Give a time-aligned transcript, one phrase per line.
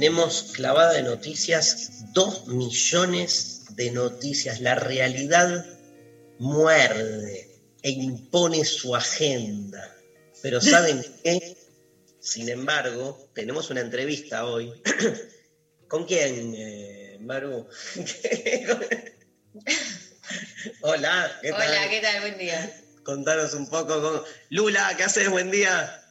[0.00, 4.62] tenemos clavada de noticias, dos millones de noticias.
[4.62, 5.66] La realidad
[6.38, 9.94] muerde e impone su agenda.
[10.40, 11.54] Pero ¿saben qué?
[12.18, 14.72] Sin embargo, tenemos una entrevista hoy.
[15.88, 17.68] ¿Con quién, eh, Maru?
[20.80, 21.60] Hola, ¿qué tal?
[21.60, 22.20] Hola, ¿qué tal?
[22.22, 22.82] Buen día.
[23.02, 24.22] Contanos un poco con...
[24.48, 25.28] Lula, ¿qué haces?
[25.28, 26.02] Buen día.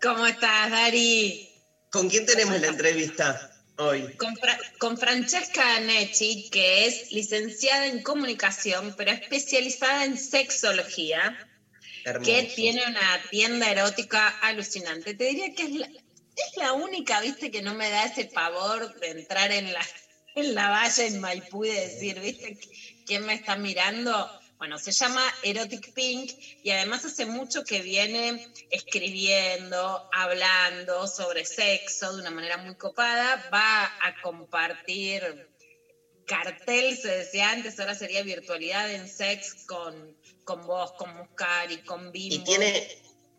[0.00, 1.53] ¿Cómo estás, Dari?
[1.94, 4.16] ¿Con quién tenemos la entrevista hoy?
[4.16, 11.38] Con, Fra- con Francesca Necci, que es licenciada en comunicación, pero especializada en sexología,
[12.04, 12.32] Hermoso.
[12.32, 15.14] que tiene una tienda erótica alucinante.
[15.14, 18.92] Te diría que es la, es la única, viste, que no me da ese pavor
[18.98, 19.86] de entrar en la,
[20.34, 22.58] en la valla en Maipú y decir, viste,
[23.06, 24.28] ¿quién me está mirando?
[24.58, 26.30] Bueno, se llama Erotic Pink
[26.62, 33.48] y además hace mucho que viene escribiendo, hablando sobre sexo de una manera muy copada.
[33.52, 35.22] Va a compartir
[36.26, 42.10] cartel, se decía antes, ahora sería virtualidad en sex con, con vos, con Muscari, con
[42.12, 42.34] Bimbo.
[42.36, 42.88] Y tiene,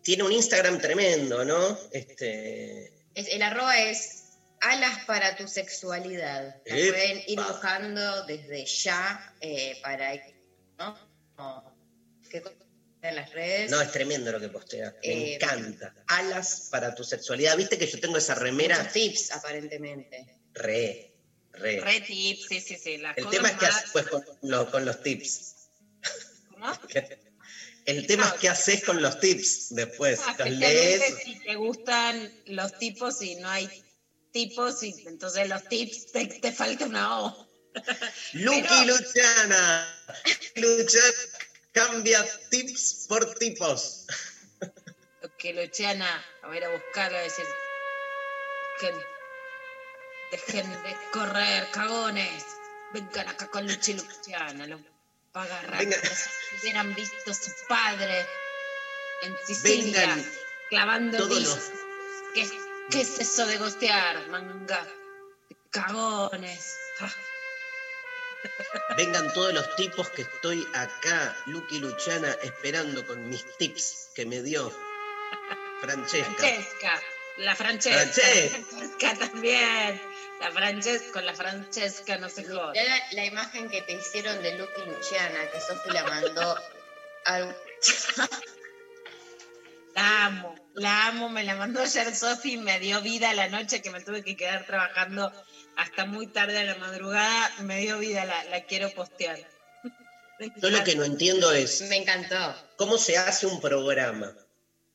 [0.03, 1.77] tiene un Instagram tremendo, ¿no?
[1.91, 6.55] Este, Es- el arroba es alas para tu sexualidad.
[6.65, 10.13] La pueden ir buscando desde ya eh, para
[10.77, 10.95] ¿no?
[11.37, 11.63] O-
[12.29, 12.41] ¿Qué
[13.01, 13.69] en las redes?
[13.69, 14.91] no, es tremendo lo que postea.
[15.03, 15.93] Me Eh, encanta.
[16.07, 17.55] Alas para tu sexualidad.
[17.55, 18.77] ¿Viste que yo tengo esa remera?
[18.77, 20.25] Muchos tips, aparentemente.
[20.53, 21.11] Re,
[21.51, 21.79] re.
[21.81, 22.97] Re tips, sí, sí, sí.
[22.97, 25.55] las El tema es que más- haces pues, con, lo- con los tips.
[26.49, 26.71] ¿Cómo?
[27.85, 30.19] El tema es qué haces con los tips después.
[30.25, 31.15] Ah, Los lees.
[31.23, 33.69] si te gustan los tipos y no hay
[34.31, 37.44] tipos, y entonces los tips te, te falta una O.
[38.33, 39.95] Lucky Luciana.
[40.55, 41.17] Luciana
[41.71, 44.05] cambia tips por tipos.
[45.37, 47.45] Que Luciana, a ver a buscarla y decir,
[48.79, 48.93] que
[50.31, 52.43] dejen de correr, cagones,
[52.93, 54.79] vengan acá con Luchi Luciana, lo
[55.35, 55.97] va a agarrar Venga.
[55.99, 58.25] como si hubieran visto a su padre
[59.23, 60.31] en Sicilia, Vengan
[60.69, 61.71] clavando todos los-
[62.33, 62.49] ¿Qué,
[62.91, 64.83] ¿Qué es eso de gostear, manga?
[65.49, 66.75] de Cagones.
[67.01, 67.13] Ah.
[68.97, 74.41] Vengan todos los tipos que estoy acá, Lucky Luciana, esperando con mis tips que me
[74.41, 74.71] dio
[75.81, 76.33] Francesca.
[76.35, 77.01] Francesca,
[77.37, 78.57] la Francesca, Francesca.
[78.57, 80.01] la Francesca también.
[80.39, 82.73] La Francesca, con la Francesca no se joda.
[82.73, 86.57] Ya la, la imagen que te hicieron de Lucky Luciana, que Sofi la mandó
[87.25, 87.57] al...
[89.95, 93.91] La amo, la amo, me la mandó ayer Sofi, me dio vida la noche que
[93.91, 95.31] me tuve que quedar trabajando
[95.77, 99.37] hasta muy tarde a la madrugada, me dio vida, la, la quiero postear.
[100.61, 102.55] Yo lo que no entiendo es Me encantó.
[102.75, 104.35] cómo se hace un programa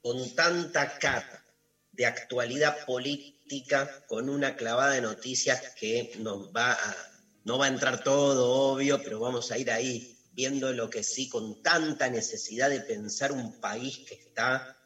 [0.03, 1.45] con tanta cata
[1.93, 6.97] de actualidad política, con una clavada de noticias que nos va a,
[7.45, 11.29] no va a entrar todo, obvio, pero vamos a ir ahí viendo lo que sí,
[11.29, 14.79] con tanta necesidad de pensar un país que está,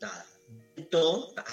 [0.00, 0.26] nada,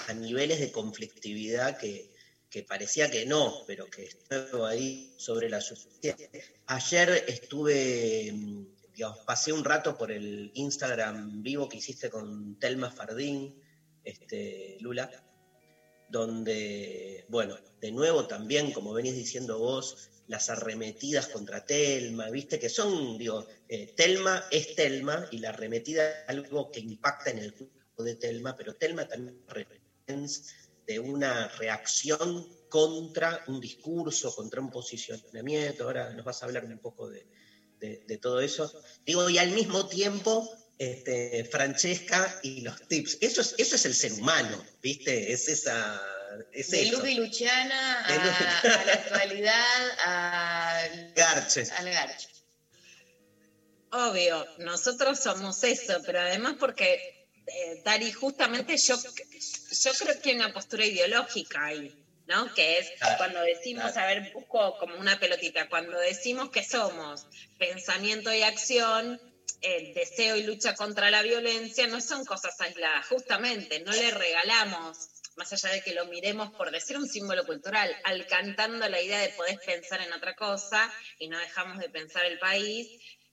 [0.08, 2.15] a niveles de conflictividad que,
[2.50, 6.30] que parecía que no, pero que estaba ahí sobre la superficie.
[6.66, 12.90] Ayer estuve, mm, digamos, pasé un rato por el Instagram vivo que hiciste con Telma
[12.90, 13.62] Fardín,
[14.04, 15.10] este, Lula,
[16.08, 22.68] donde, bueno, de nuevo también, como venís diciendo vos, las arremetidas contra Telma, viste que
[22.68, 27.54] son, digo, eh, Telma es Telma y la arremetida es algo que impacta en el
[27.54, 29.40] cuerpo de Telma, pero Telma también
[30.06, 35.84] es de una reacción contra un discurso, contra un posicionamiento.
[35.84, 37.26] Ahora nos vas a hablar un poco de,
[37.78, 38.72] de- de todo eso.
[39.04, 40.48] Digo, y al mismo tiempo,
[40.78, 43.18] este, Francesca y los tips.
[43.20, 45.32] Eso es, eso es el ser humano, ¿viste?
[45.32, 46.00] Es esa.
[46.52, 46.98] Es De eso.
[46.98, 51.64] Lucky Luciana a, a la actualidad al, Garche.
[51.78, 52.28] al garcho.
[53.92, 57.15] Obvio, nosotros somos eso, pero además porque,
[57.46, 61.94] eh, Dari, justamente yo, yo creo que hay una postura ideológica ahí,
[62.26, 62.52] ¿no?
[62.54, 67.26] Que es cuando decimos, a ver, busco como una pelotita, cuando decimos que somos
[67.58, 69.20] pensamiento y acción,
[69.60, 75.08] el deseo y lucha contra la violencia, no son cosas aisladas, justamente, no le regalamos,
[75.36, 79.20] más allá de que lo miremos por decir un símbolo cultural, al cantando la idea
[79.20, 82.88] de poder pensar en otra cosa y no dejamos de pensar el país,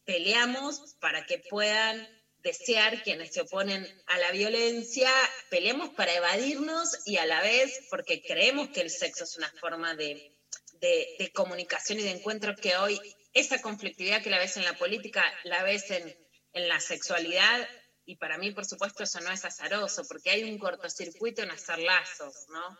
[0.05, 2.07] peleamos para que puedan
[2.43, 5.09] desear quienes se oponen a la violencia,
[5.49, 9.95] peleamos para evadirnos y a la vez porque creemos que el sexo es una forma
[9.95, 10.35] de,
[10.73, 12.99] de- de comunicación y de encuentro que hoy
[13.33, 16.15] esa conflictividad que la ves en la política, la ves en,
[16.53, 17.67] en la sexualidad
[18.05, 21.79] y para mí, por supuesto, eso no es azaroso porque hay un cortocircuito en hacer
[21.79, 22.77] lazos, ¿no?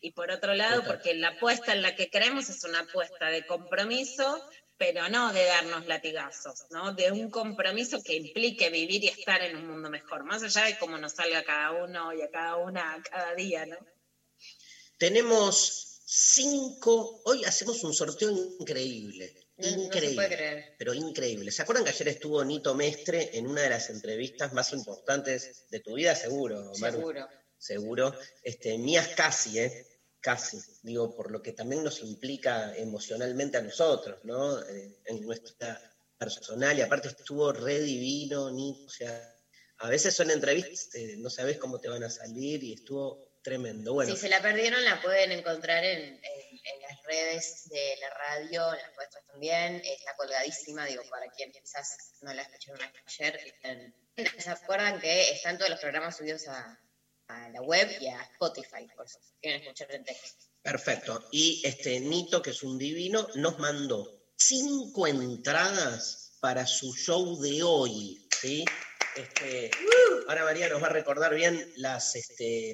[0.00, 3.46] Y por otro lado, porque la apuesta en la que creemos es una apuesta de
[3.46, 4.44] compromiso,
[4.76, 6.92] pero no de darnos latigazos, ¿no?
[6.92, 10.78] De un compromiso que implique vivir y estar en un mundo mejor, más allá de
[10.78, 13.76] cómo nos salga a cada uno y a cada una cada día, ¿no?
[14.98, 20.74] Tenemos cinco, hoy hacemos un sorteo increíble, No, no se increíble, puede creer.
[20.78, 21.50] pero increíble.
[21.50, 25.80] ¿Se acuerdan que ayer estuvo Nito Mestre en una de las entrevistas más importantes de
[25.80, 26.14] tu vida?
[26.14, 26.98] Seguro, Maru.
[26.98, 27.28] Seguro.
[27.58, 28.14] seguro.
[28.42, 29.86] Este, mías casi, ¿eh?
[30.24, 30.58] Casi.
[30.82, 34.58] Digo, por lo que también nos implica emocionalmente a nosotros, ¿no?
[34.66, 35.78] Eh, en nuestra
[36.16, 39.36] personal, y aparte estuvo re divino, ni, o sea,
[39.80, 43.92] a veces son entrevistas, eh, no sabes cómo te van a salir y estuvo tremendo.
[43.92, 46.20] Bueno, Si se la perdieron, la pueden encontrar en, en-
[46.80, 49.82] las redes de la radio, en las nuestras también.
[49.84, 53.38] Está colgadísima, digo, para quien quizás no la escucharon ayer.
[54.38, 56.78] ¿Se acuerdan que están todos los programas subidos a,
[57.28, 58.86] a la web y a Spotify?
[58.96, 60.44] Por si quieren escuchar en texto.
[60.62, 61.28] perfecto.
[61.30, 67.62] Y este Nito, que es un divino, nos mandó cinco entradas para su show de
[67.62, 68.64] hoy, ¿sí?
[69.16, 69.70] Este,
[70.28, 72.70] ahora María nos va a recordar bien las, este,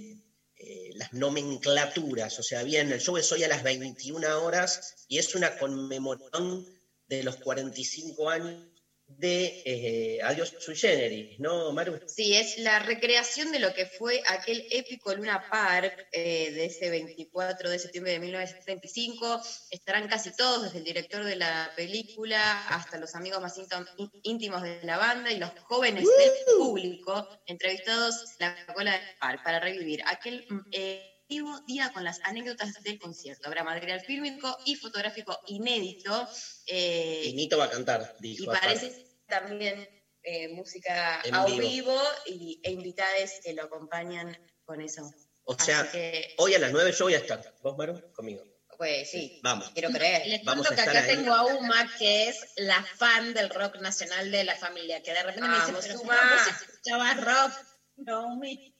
[0.56, 5.18] eh, las nomenclaturas, o sea, bien, el show es hoy a las 21 horas y
[5.18, 6.66] es una conmemoración
[7.06, 8.69] de los 45 años
[9.18, 12.00] de eh, Adiós Sui Generis, ¿no, Maru?
[12.06, 16.88] Sí, es la recreación de lo que fue aquel épico Luna Park eh, de ese
[16.90, 19.42] 24 de septiembre de 1975.
[19.70, 24.10] Estarán casi todos, desde el director de la película hasta los amigos más íntim- ín-
[24.22, 29.42] íntimos de la banda y los jóvenes del público entrevistados en la cola del park
[29.44, 33.46] para revivir aquel mm, eh, vivo día con las anécdotas del concierto.
[33.48, 36.28] Habrá material fílmico y fotográfico inédito.
[36.66, 38.66] eh, Y Nito va a cantar, y aparte.
[38.66, 39.88] parece también
[40.22, 41.58] eh, música En a vivo.
[41.68, 45.08] vivo, y, e invitades que lo acompañan con eso.
[45.44, 47.40] O sea, que, hoy a las 9 yo voy a estar.
[47.62, 48.12] ¿Vos, Maru?
[48.12, 48.42] Conmigo.
[48.76, 49.70] pues sí, Vamos.
[49.72, 50.26] quiero creer.
[50.26, 51.16] Les Vamos cuento a que estar acá ahí.
[51.16, 55.22] tengo a Uma, que es la fan del rock nacional de la familia, que de
[55.22, 56.16] repente me dice, Vamos, pero Uma.
[56.18, 57.52] ¿cómo vos escuchabas rock?
[57.96, 58.74] No, Umi.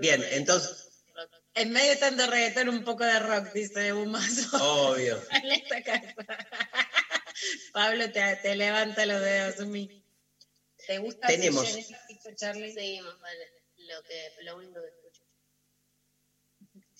[0.00, 0.88] Bien, entonces,
[1.54, 5.22] En medio de tanto reggaetón, un poco de rock, dice Umazo obvio.
[5.42, 6.14] en esta casa.
[7.72, 10.02] Pablo, te, te levanta los dedos, Umi.
[10.86, 11.68] ¿Te gusta Tenemos.
[11.68, 13.52] Seguimos, vale.
[13.76, 15.01] Lo, que, lo único que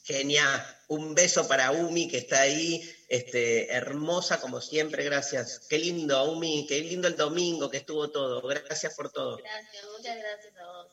[0.05, 0.61] Genial.
[0.89, 5.61] Un beso para Umi que está ahí, este, hermosa como siempre, gracias.
[5.69, 8.43] Qué lindo, Umi, qué lindo el domingo que estuvo todo.
[8.47, 9.37] Gracias por todo.
[9.37, 10.87] Gracias, muchas gracias a vos.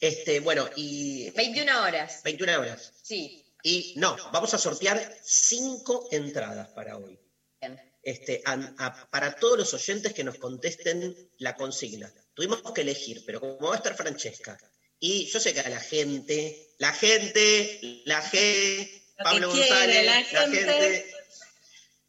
[0.00, 2.92] Este, bueno, y 21 horas, 21 horas.
[3.02, 3.46] sí.
[3.62, 7.20] Y no, vamos a sortear cinco entradas para hoy.
[7.60, 7.78] Bien.
[8.02, 12.10] Este, a- a- para todos los oyentes que nos contesten la consigna.
[12.32, 14.58] Tuvimos que elegir, pero como va a estar Francesca,
[15.00, 20.04] y yo sé que a la gente, la gente, la gente, Lo Pablo quiere González,
[20.06, 20.56] la la gente.
[20.64, 21.14] gente,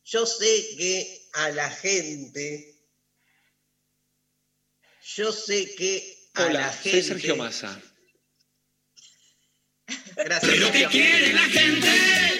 [0.03, 2.75] yo sé que a la gente,
[5.15, 6.91] yo sé que a la Hola, gente.
[6.91, 7.81] soy Sergio Massa.
[10.15, 12.39] Gracias, Lo que quiere la gente,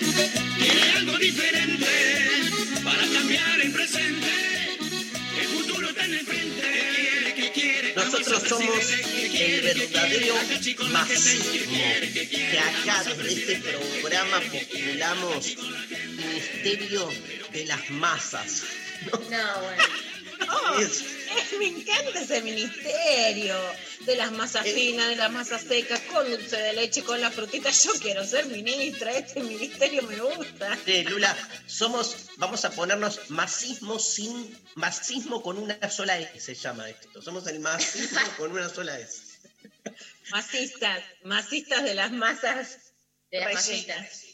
[0.58, 1.86] quiere algo diferente
[2.84, 4.28] para cambiar el presente.
[5.40, 6.14] El futuro está en
[8.22, 8.90] Nosotros somos
[9.34, 10.36] el verdadero
[10.92, 11.00] masismo
[12.30, 15.58] que acá desde este programa postulamos
[16.16, 17.10] Ministerio
[17.52, 18.64] de las Masas.
[19.12, 20.11] No, bueno.
[20.80, 21.04] Es-
[21.58, 23.56] Me encanta ese ministerio
[24.06, 27.70] de las masas finas, de las masas secas, con dulce de leche, con la frutita.
[27.70, 30.78] Yo quiero ser ministra, este ministerio me gusta.
[30.86, 31.36] eh, Lula,
[31.68, 37.22] somos, vamos a ponernos masismo sin, masismo con una sola S se llama esto.
[37.22, 39.22] Somos el masismo con una sola S.
[40.32, 42.78] Masistas, masistas de las masas
[43.30, 43.96] De las Rellena.
[43.98, 44.31] masitas.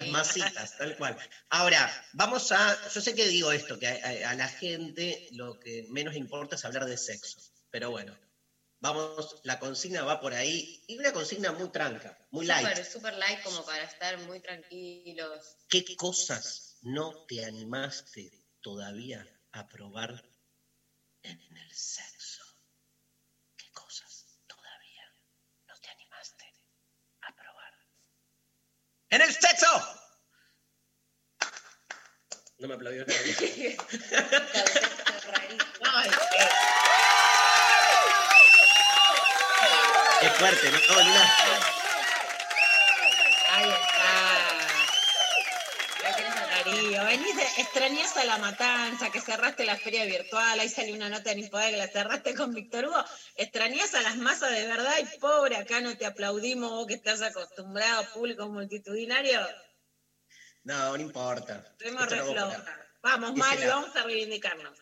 [0.00, 1.16] Masitas, tal cual.
[1.50, 2.80] Ahora, vamos a.
[2.88, 6.54] Yo sé que digo esto, que a, a- a la gente lo que menos importa
[6.54, 7.40] es hablar de sexo.
[7.70, 8.16] Pero bueno,
[8.80, 10.72] vamos, la consigna va por ahí.
[10.86, 12.70] Y una consigna muy tranca, muy light.
[12.70, 15.56] Súper, súper light como para estar muy tranquilos.
[15.70, 20.22] ¿Qué cosas no te animaste todavía a probar
[21.22, 22.42] en el sexo?
[23.58, 25.04] ¿Qué cosas todavía
[25.68, 26.46] no te animaste
[27.22, 27.74] a probar?
[29.10, 29.98] ¡En el sexo!
[32.58, 33.78] No me aplaudió nadie.
[40.20, 40.78] Es fuerte, ¿no?
[40.78, 41.36] No, Luna.
[43.52, 44.08] Ahí está.
[46.02, 46.34] La querés
[46.98, 47.18] Darío.
[47.18, 51.32] Venís de, extrañás a la matanza, que cerraste la feria virtual, ahí salió una nota
[51.32, 53.04] en Infobae que la cerraste con Víctor Hugo.
[53.36, 57.22] Extrañás a las masas de verdad y pobre, acá no te aplaudimos vos que estás
[57.22, 59.40] acostumbrado público multitudinario.
[60.64, 61.64] No, no importa.
[61.72, 62.20] Estuvimos re.
[63.00, 63.68] Vamos, lado.
[63.68, 64.76] vamos a reivindicarnos.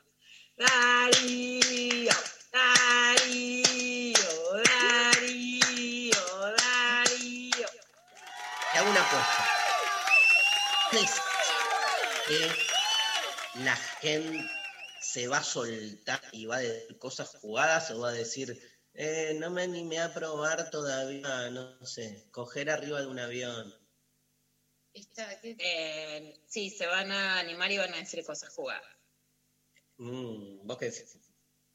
[0.57, 2.13] Darío,
[2.51, 4.15] Darío,
[4.65, 6.25] Darío,
[6.57, 7.69] Darío.
[8.73, 9.45] Te hago una apuesta.
[10.91, 11.21] ¿Crees
[12.29, 14.45] que la gente
[15.01, 18.59] se va a soltar y va a decir cosas jugadas o va a decir,
[18.95, 23.73] eh, no me animé a probar todavía, no sé, coger arriba de un avión?
[24.93, 28.97] Esta- ¿qué- Eh, sí, se van a animar y van a decir cosas jugadas.
[29.99, 31.19] Mm, ¿Vos qué decís?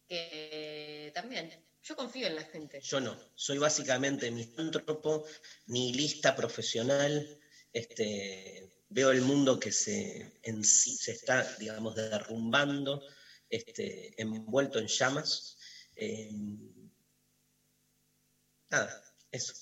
[0.08, 1.66] que también.
[1.84, 2.82] Yo confío en la gente.
[2.82, 5.26] Yo no, soy básicamente misántropo,
[5.68, 7.40] nihilista profesional,
[7.72, 10.32] este, veo el mundo que se,
[10.64, 13.02] se está, digamos, derrumbando,
[13.50, 15.58] este, envuelto en llamas.
[15.96, 16.30] eh,
[18.70, 19.54] nada, eso.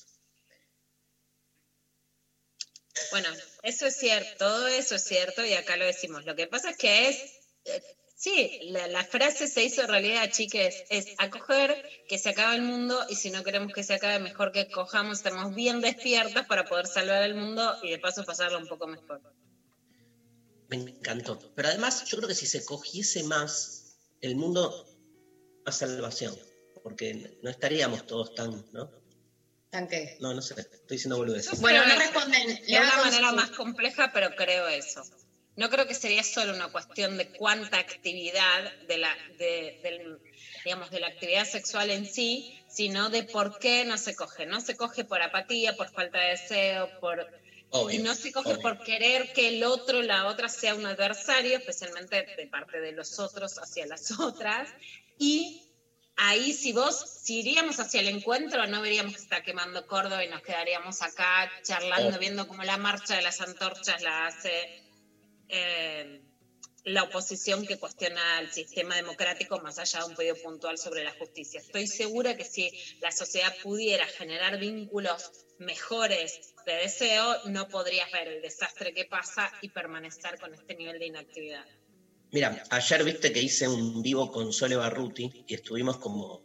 [3.12, 3.30] Bueno,
[3.64, 6.26] eso es cierto, todo eso es cierto y acá lo decimos.
[6.26, 7.18] Lo que pasa es que es,
[7.66, 7.82] eh,
[8.20, 13.06] sí, la, la frase se hizo realidad, chiques, es acoger que se acabe el mundo
[13.08, 16.86] y si no queremos que se acabe, mejor que cojamos, estemos bien despiertas para poder
[16.86, 19.22] salvar el mundo y de paso pasarlo un poco mejor.
[20.68, 21.40] Me encantó.
[21.56, 24.86] Pero además, yo creo que si se cogiese más, el mundo
[25.66, 26.38] a salvación,
[26.84, 28.92] porque no estaríamos todos tan, ¿no?
[29.70, 30.18] ¿Tanque?
[30.20, 31.62] No, no sé, estoy diciendo boludeces.
[31.62, 32.66] Bueno, no responden.
[32.66, 35.04] De una manera más compleja, pero creo eso.
[35.60, 40.20] No creo que sería solo una cuestión de cuánta actividad de la, de, del-
[40.64, 44.46] digamos, de la actividad sexual en sí, sino de por qué no se coge.
[44.46, 47.28] No se coge por apatía, por falta de deseo, por
[47.72, 48.00] Obvio.
[48.00, 48.62] y no se coge obvio.
[48.62, 53.20] por querer que el otro, la otra, sea un adversario, especialmente de parte de los
[53.20, 54.70] otros hacia las otras.
[55.18, 55.66] Y
[56.16, 60.30] ahí, si vos, si iríamos hacia el encuentro, no veríamos que está quemando Córdoba y
[60.30, 62.20] nos quedaríamos acá charlando, Oh.
[62.20, 64.79] viendo cómo la marcha de las antorchas la hace
[65.50, 66.22] eh,
[66.86, 71.12] la oposición que cuestiona el sistema democrático más allá de un pedido puntual sobre la
[71.12, 71.60] justicia.
[71.60, 78.28] Estoy segura que si la sociedad pudiera generar vínculos mejores de deseo, no podrías ver
[78.28, 81.66] el desastre que pasa y permanecer con este nivel de inactividad.
[82.32, 86.44] Mira, ayer viste que hice un vivo con Sole Barruti y estuvimos como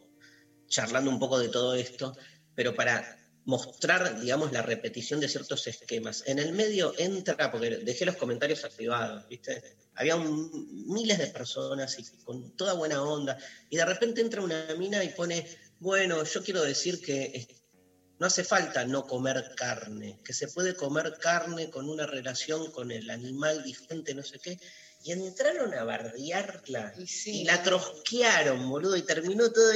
[0.67, 2.17] charlando un poco de todo esto,
[2.55, 6.23] pero para mostrar, digamos, la repetición de ciertos esquemas.
[6.25, 9.61] En el medio entra, porque dejé los comentarios activados, ¿viste?
[9.93, 13.37] Había miles de personas y con toda buena onda,
[13.69, 15.47] y de repente entra una mina y pone,
[15.79, 17.47] bueno, yo quiero decir que
[18.17, 22.91] no hace falta no comer carne, que se puede comer carne con una relación con
[22.91, 24.59] el animal diferente, no sé qué,
[25.05, 26.93] y entraron a bardearla.
[26.97, 29.71] Y sí, Y la trosquearon, boludo, y terminó todo.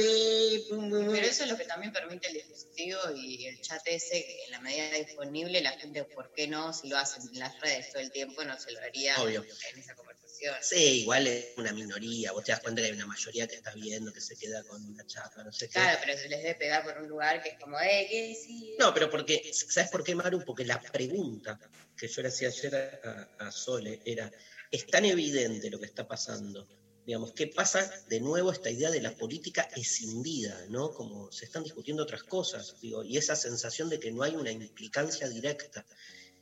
[0.68, 0.90] pum.
[0.90, 4.50] Pero eso es lo que también permite el dispositivo y el chat ese, que en
[4.50, 6.72] la medida disponible, la gente, ¿por qué no?
[6.72, 9.44] Si lo hacen en las redes todo el tiempo, no se lo haría Obvio.
[9.72, 10.54] en esa conversación.
[10.62, 12.32] Sí, igual es una minoría.
[12.32, 14.84] Vos te das cuenta que hay una mayoría que está viendo, que se queda con
[14.84, 15.74] una chapa, no sé qué.
[15.74, 18.74] Claro, pero se les debe pegar por un lugar que es como, eh, ¿qué decís?
[18.78, 20.42] No, pero porque, ¿sabes por qué, Maru?
[20.44, 21.58] Porque la pregunta
[21.96, 24.32] que yo le hacía ayer a, a Sole era,
[24.70, 26.66] es tan evidente lo que está pasando.
[27.06, 30.92] Digamos, ¿qué pasa de nuevo esta idea de la política escindida, ¿no?
[30.92, 34.52] Como se están discutiendo otras cosas, digo, y esa sensación de que no hay una
[34.52, 35.84] implicancia directa.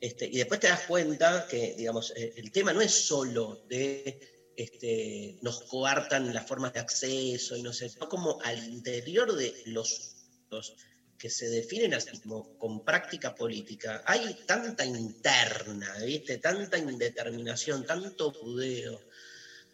[0.00, 4.20] Este, y después te das cuenta que, digamos, eh, el tema no es solo de
[4.56, 9.54] este, nos coartan las formas de acceso y no sé, sino como al interior de
[9.66, 10.16] los,
[10.50, 10.74] los
[11.18, 16.38] que se definen así como con práctica política, hay tanta interna, ¿viste?
[16.38, 19.04] Tanta indeterminación, tanto pudeo.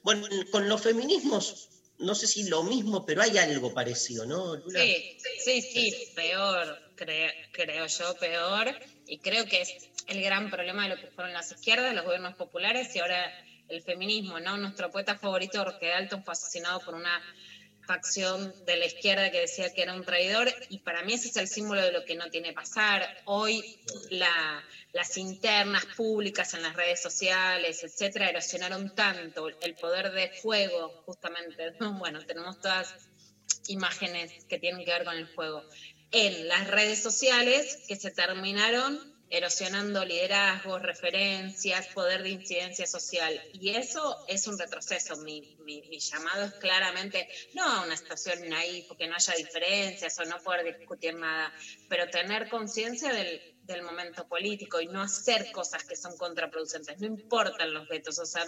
[0.03, 4.85] Bueno, con los feminismos no sé si lo mismo, pero hay algo parecido, ¿no, Lula?
[5.17, 8.77] Sí, sí, sí, peor, cre- creo yo, peor.
[9.07, 12.35] Y creo que es el gran problema de lo que fueron las izquierdas, los gobiernos
[12.35, 13.33] populares y ahora
[13.69, 14.57] el feminismo, ¿no?
[14.59, 17.23] Nuestro poeta favorito, Roque Dalton, fue asesinado por una
[17.87, 21.37] facción de la izquierda que decía que era un traidor y para mí ese es
[21.37, 23.09] el símbolo de lo que no tiene que pasar.
[23.25, 23.63] Hoy
[24.11, 30.95] la- las internas públicas en las redes sociales, etcétera, erosionaron tanto el poder de fuego,
[31.05, 31.73] justamente.
[31.81, 31.99] ¿no?
[31.99, 32.95] Bueno, tenemos todas
[33.69, 35.65] imágenes que tienen que ver con el fuego
[36.11, 38.99] en las redes sociales que se terminaron
[39.37, 43.41] erosionando liderazgos, referencias, poder de incidencia social.
[43.51, 45.17] Y eso es un retroceso.
[45.17, 50.25] Mi, mi- llamado es claramente, no a una situación ahí porque no haya diferencias o
[50.25, 51.53] no poder discutir nada,
[51.89, 56.97] pero tener conciencia del, del momento político y no hacer cosas que son contraproducentes.
[56.99, 58.45] No importan los vetos, o sea,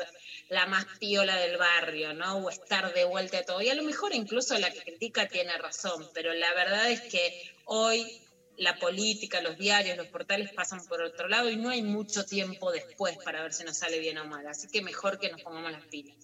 [0.49, 2.37] la más piola del barrio, ¿no?
[2.39, 3.61] O estar de vuelta a todo.
[3.61, 7.33] Y a lo mejor incluso la que critica tiene razón, pero la verdad es que
[7.65, 8.13] hoy
[8.59, 12.73] la política, los diarios, los portales pasan por otro lado y no hay mucho tiempo
[12.73, 14.47] después para ver si nos sale bien o mal.
[14.47, 16.17] Así que mejor que nos pongamos las pilas.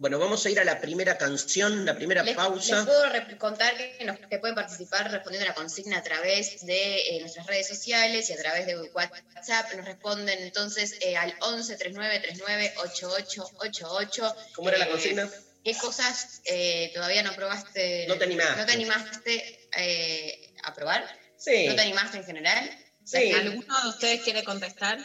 [0.00, 2.76] Bueno, vamos a ir a la primera canción, la primera Les, pausa.
[2.76, 3.02] les puedo
[3.38, 7.46] contar que, nos- que pueden participar respondiendo a la consigna a través de eh, nuestras
[7.48, 9.74] redes sociales y a través de WhatsApp.
[9.74, 14.36] Nos responden entonces eh, al 11 39 39 8888.
[14.54, 15.28] ¿Cómo era la Eh, consigna?
[15.64, 18.06] ¿Qué cosas eh, todavía no probaste?
[18.06, 18.56] No te animaste.
[18.60, 21.04] ¿No te animaste eh, a probar?
[21.38, 22.70] Sí, ¿No te animaste en general?
[23.04, 23.32] sí.
[23.32, 24.98] ¿Alguno de ustedes quiere contestar?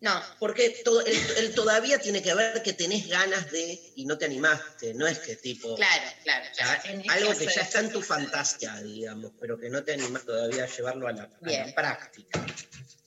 [0.00, 4.16] No, Porque todo, el, el todavía tiene que ver que tenés ganas de y no
[4.16, 6.44] te animaste, no es que tipo claro, claro.
[6.56, 9.94] ya- tenés algo que que ya está en tu fantasía, digamos, pero que no te
[9.94, 11.74] animás todavía a llevarlo a la, a la Bien.
[11.74, 12.38] práctica.
[12.38, 12.54] ¿no?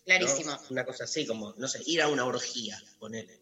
[0.04, 0.60] Clarísimo.
[0.70, 3.40] Una cosa así, como, no sé, ir a una orgía, ponele.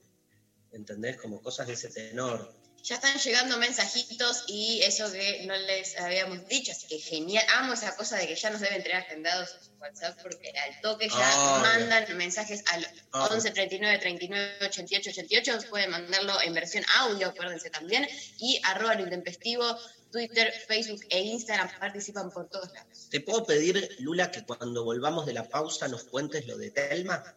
[0.71, 1.17] ¿Entendés?
[1.17, 2.53] Como cosas de ese tenor.
[2.83, 7.45] Ya están llegando mensajitos y eso que no les habíamos dicho, así que genial.
[7.55, 10.81] Amo esa cosa de que ya nos deben tener agendados en su WhatsApp porque al
[10.81, 11.61] toque ya Obvio.
[11.61, 13.35] mandan mensajes al Obvio.
[13.35, 15.57] 11 39 39 88 88.
[15.69, 18.07] Pueden mandarlo en versión audio, acuérdense también.
[18.37, 19.77] Y arroba lo intempestivo,
[20.11, 23.09] Twitter, Facebook e Instagram participan por todos lados.
[23.09, 27.35] ¿Te puedo pedir, Lula, que cuando volvamos de la pausa nos cuentes lo de Telma?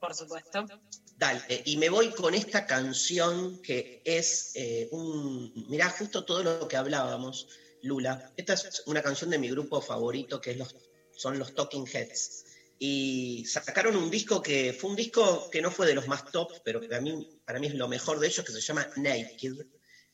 [0.00, 0.66] Por supuesto.
[1.18, 5.52] Dale, y me voy con esta canción que es eh, un...
[5.68, 7.48] Mirá, justo todo lo que hablábamos,
[7.82, 8.22] Lula.
[8.36, 10.76] Esta es una canción de mi grupo favorito, que es los,
[11.16, 12.44] son los Talking Heads.
[12.78, 16.52] Y sacaron un disco que fue un disco que no fue de los más top,
[16.62, 19.54] pero que a mí, para mí es lo mejor de ellos, que se llama Naked.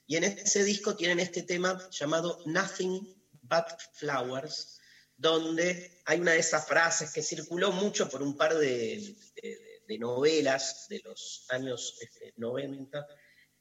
[0.06, 4.80] Y en ese disco tienen este tema llamado Nothing But Flowers,
[5.18, 9.98] donde hay una de esas frases que circuló mucho por un par de, de- de
[9.98, 13.06] novelas de los años este, 90,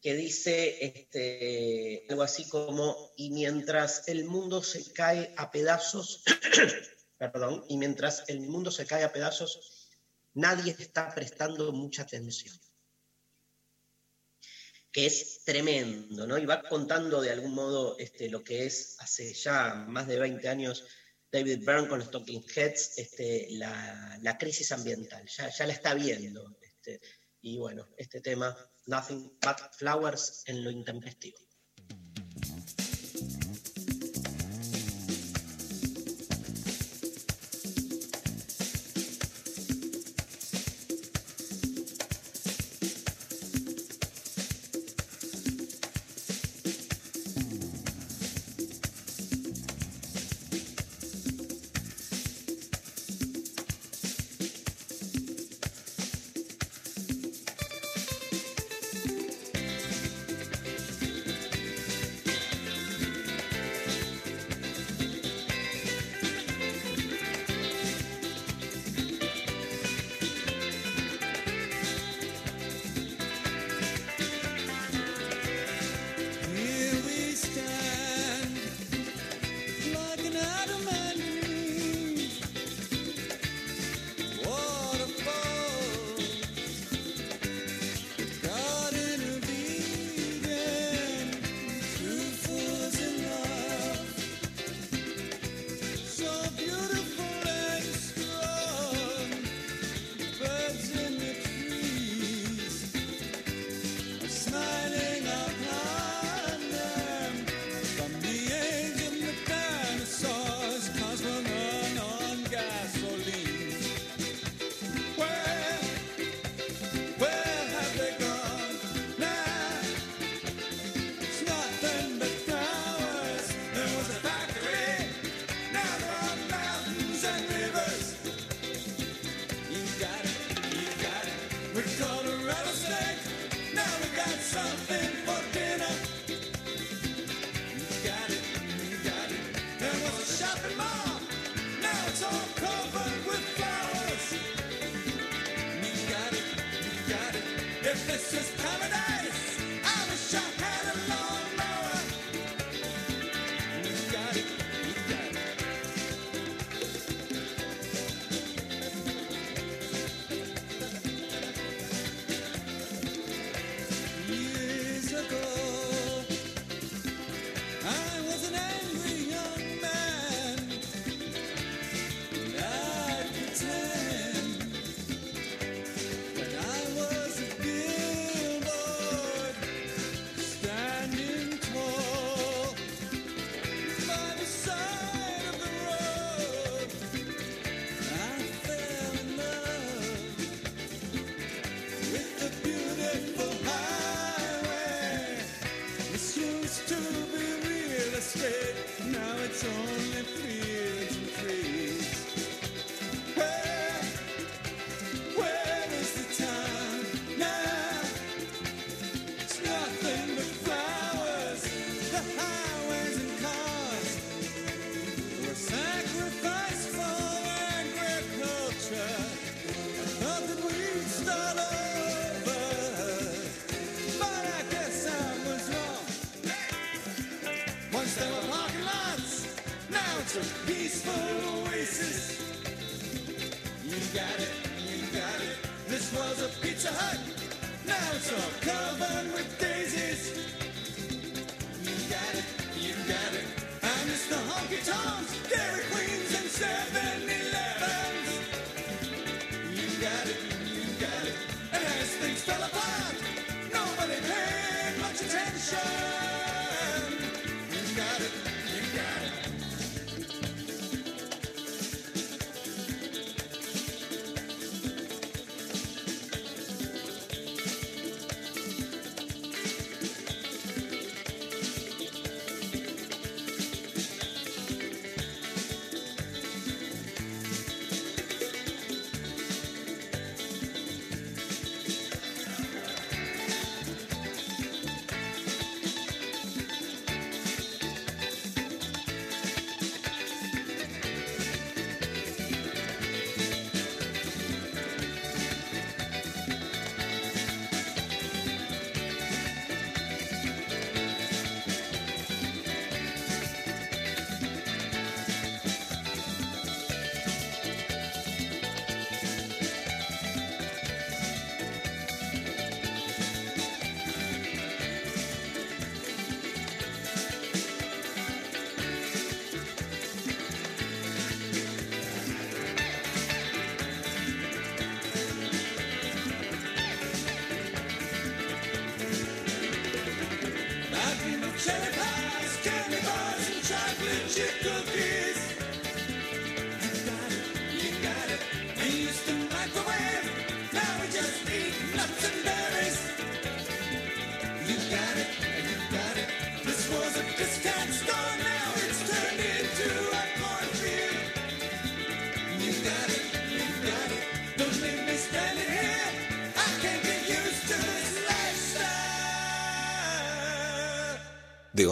[0.01, 6.23] que dice este, algo así como, y mientras el mundo se cae a pedazos,
[7.17, 9.89] perdón, y mientras el mundo se cae a pedazos,
[10.33, 12.59] nadie está prestando mucha atención
[14.93, 16.37] que es tremendo, ¿no?
[16.37, 20.47] Y va contando de algún modo este, lo que es hace ya más de 20
[20.47, 20.85] años
[21.33, 26.55] David Byrne con los Talking Heads, este, la, crisis ambiental, ya, ya la está viendo.
[26.61, 27.01] Este,
[27.41, 31.39] y bueno, este tema, Nothing But Flowers en lo intempestivo.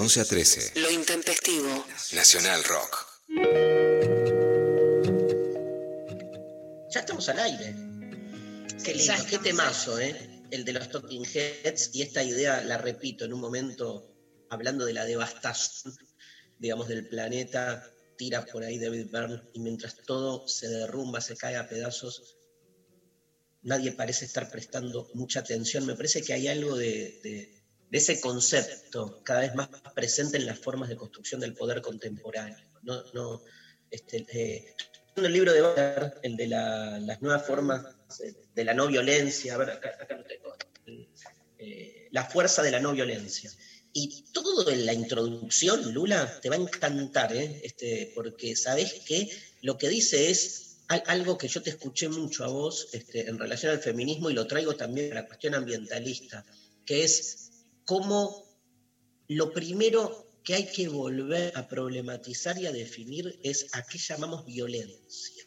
[0.02, 0.80] 11 a 13.
[0.80, 1.86] Lo intempestivo.
[2.14, 3.08] Nacional Rock.
[6.90, 7.76] Ya estamos al aire.
[8.84, 10.42] Qué lindo, qué temazo, ¿eh?
[10.50, 11.92] El de los Talking Heads.
[11.94, 14.12] Y esta idea la repito en un momento,
[14.50, 15.96] hablando de la devastación,
[16.58, 17.88] digamos, del planeta.
[18.18, 22.38] Tira por ahí David Byrne y mientras todo se derrumba, se cae a pedazos,
[23.62, 25.86] nadie parece estar prestando mucha atención.
[25.86, 27.61] Me parece que hay algo de, de-
[27.92, 32.58] de ese concepto cada vez más presente en las formas de construcción del poder contemporáneo.
[32.84, 33.44] No, no,
[33.92, 34.76] este, eh,
[35.18, 37.84] en el libro de Butler, el de la- las nuevas formas
[38.24, 40.56] eh, de la no violencia, acá, acá lo tengo,
[41.60, 43.52] eh, la fuerza de la no violencia.
[43.94, 47.60] Y todo en la introducción, Lula, te va a encantar, ¿eh?
[47.64, 49.30] este, porque sabes que
[49.62, 53.38] lo que dice es al- algo que yo te escuché mucho a vos este, en
[53.38, 56.46] relación al feminismo y lo traigo también a la cuestión ambientalista,
[56.86, 57.51] que es
[57.86, 58.44] cómo
[59.28, 64.46] lo primero que hay que volver a problematizar y a definir es a qué llamamos
[64.46, 65.46] violencia.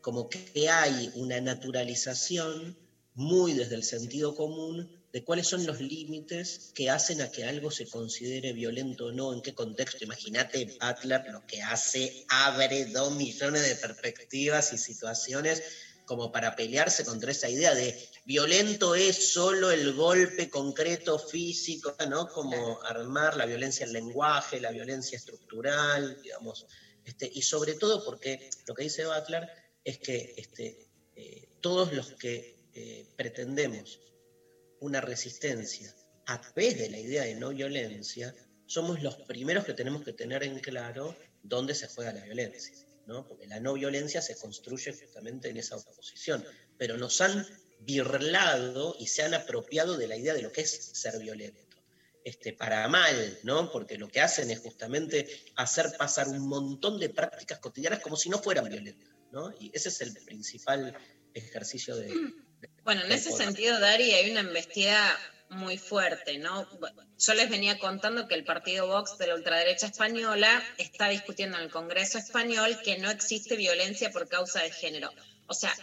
[0.00, 2.76] Como que hay una naturalización
[3.14, 7.70] muy desde el sentido común de cuáles son los límites que hacen a que algo
[7.70, 10.02] se considere violento o no, en qué contexto.
[10.02, 15.62] Imagínate, Butler lo que hace abre dos millones de perspectivas y situaciones
[16.04, 22.28] como para pelearse contra esa idea de violento es solo el golpe concreto físico, ¿no?
[22.28, 26.66] Como armar la violencia en lenguaje, la violencia estructural, digamos.
[27.04, 29.48] Este, y sobre todo porque lo que dice Butler
[29.82, 34.00] es que este, eh, todos los que eh, pretendemos
[34.80, 35.94] una resistencia
[36.26, 38.34] a través de la idea de no violencia,
[38.66, 42.74] somos los primeros que tenemos que tener en claro dónde se juega la violencia,
[43.06, 43.26] ¿no?
[43.26, 46.44] Porque la no violencia se construye justamente en esa oposición,
[46.78, 47.46] pero nos han
[47.80, 51.60] birlado y se han apropiado de la idea de lo que es ser violento.
[52.24, 53.70] Este, para mal, ¿no?
[53.70, 58.30] Porque lo que hacen es justamente hacer pasar un montón de prácticas cotidianas como si
[58.30, 59.52] no fueran violentas, ¿no?
[59.60, 60.96] Y ese es el principal
[61.34, 62.06] ejercicio de...
[62.08, 63.46] de- Bueno, en ese poder.
[63.46, 65.18] sentido, Dari, hay una embestida
[65.50, 66.68] muy fuerte, ¿no?
[67.18, 71.64] Yo les venía contando que el partido Vox de la ultraderecha española está discutiendo en
[71.64, 75.10] el Congreso español que no existe violencia por causa de género.
[75.46, 75.74] O sea,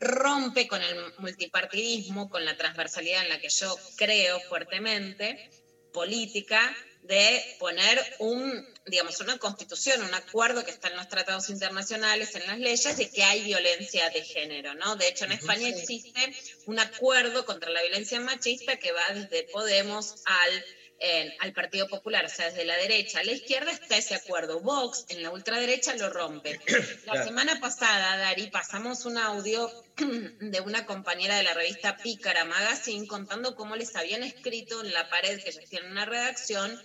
[0.00, 5.50] rompe con el multipartidismo, con la transversalidad en la que yo creo fuertemente,
[5.92, 12.34] política, de poner un, digamos, una constitución, un acuerdo que está en los tratados internacionales,
[12.36, 14.96] en las leyes, de que hay violencia de género, ¿no?
[14.96, 16.34] De hecho, en España existe
[16.66, 20.64] un acuerdo contra la violencia machista que va desde Podemos al,
[21.00, 24.60] eh, al Partido Popular, o sea, desde la derecha a la izquierda está ese acuerdo.
[24.60, 26.60] Vox en la ultraderecha lo rompe.
[27.06, 27.24] La Claro.
[27.24, 33.54] semana pasada, Dari, pasamos un audio de una compañera de la revista Pícara Magazine contando
[33.56, 36.80] cómo les habían escrito en la pared que ellos tienen una redacción,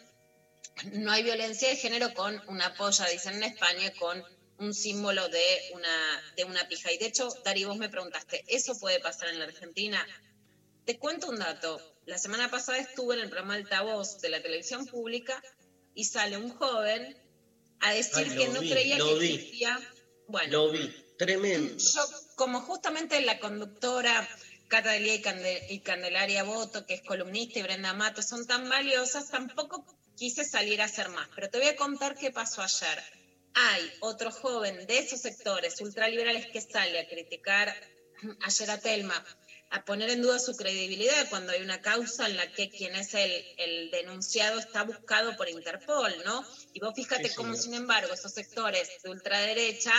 [0.93, 4.23] no hay violencia de género con una polla, dicen en España, con
[4.57, 6.91] un símbolo de una, de una pija.
[6.91, 10.05] Y de hecho, Dari, vos me preguntaste, ¿eso puede pasar en la Argentina?
[10.85, 11.79] Te cuento un dato.
[12.05, 15.41] La semana pasada estuve en el programa Altavoz de la televisión pública
[15.95, 17.17] y sale un joven
[17.79, 19.33] a decir Ay, que no vi, creía que vi.
[19.33, 19.79] existía.
[20.27, 21.75] Bueno, Lo vi, tremendo.
[21.77, 22.01] yo,
[22.35, 24.27] como justamente la conductora
[24.67, 25.15] Cata Delia
[25.69, 30.81] y Candelaria Boto, que es columnista, y Brenda Mato, son tan valiosas, tampoco quise salir
[30.81, 31.27] a hacer más.
[31.35, 33.03] Pero te voy a contar qué pasó ayer.
[33.53, 37.73] Hay otro joven de esos sectores ultraliberales que sale a criticar
[38.41, 39.25] ayer a Telma,
[39.69, 43.13] a poner en duda su credibilidad cuando hay una causa en la que quien es
[43.13, 46.45] el, el denunciado está buscado por Interpol, ¿no?
[46.73, 49.93] Y vos fíjate Sí, cómo, sin embargo, esos sectores de ultraderecha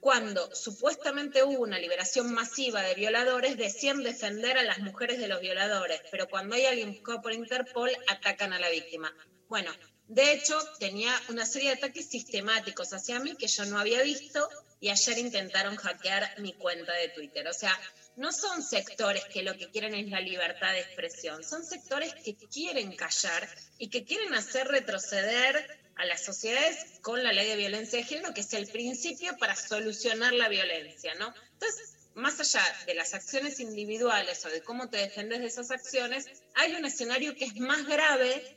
[0.00, 5.40] cuando supuestamente hubo una liberación masiva de violadores, decían defender a las mujeres de los
[5.40, 9.12] violadores, pero cuando hay alguien buscado por Interpol, atacan a la víctima.
[9.48, 9.72] Bueno,
[10.08, 14.48] de hecho, tenía una serie de ataques sistemáticos hacia mí que yo no había visto
[14.80, 17.46] y ayer intentaron hackear mi cuenta de Twitter.
[17.48, 17.76] O sea,
[18.16, 22.36] no son sectores que lo que quieren es la libertad de expresión, son sectores que
[22.36, 27.98] quieren callar y que quieren hacer retroceder a las sociedades con la ley de violencia
[27.98, 31.34] de género, que es el principio para solucionar la violencia, ¿no?
[31.52, 36.26] Entonces, más allá de las acciones individuales o de cómo te defendes de esas acciones,
[36.54, 38.55] hay un escenario que es más grave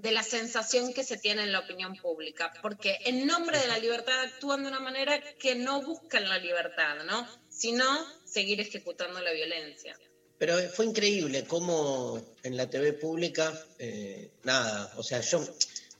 [0.00, 3.78] de la sensación que se tiene en la opinión pública, porque en nombre de la
[3.78, 7.28] libertad actúan de una manera que no buscan la libertad, ¿no?
[7.48, 7.84] Sino
[8.24, 9.98] seguir ejecutando la violencia.
[10.38, 15.44] Pero fue increíble cómo en la TV pública, eh, nada, o sea, yo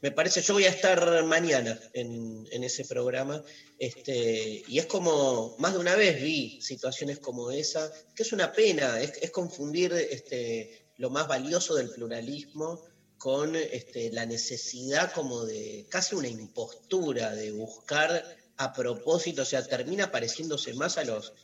[0.01, 3.45] me parece, yo voy a estar mañana en, en ese programa,
[3.79, 8.51] este, y es como, más de una vez vi situaciones como esa, que es una
[8.51, 12.83] pena, es, es confundir este, lo más valioso del pluralismo
[13.21, 18.25] con este, la necesidad como de casi una impostura de buscar
[18.57, 21.35] a propósito, o sea, termina pareciéndose más a los,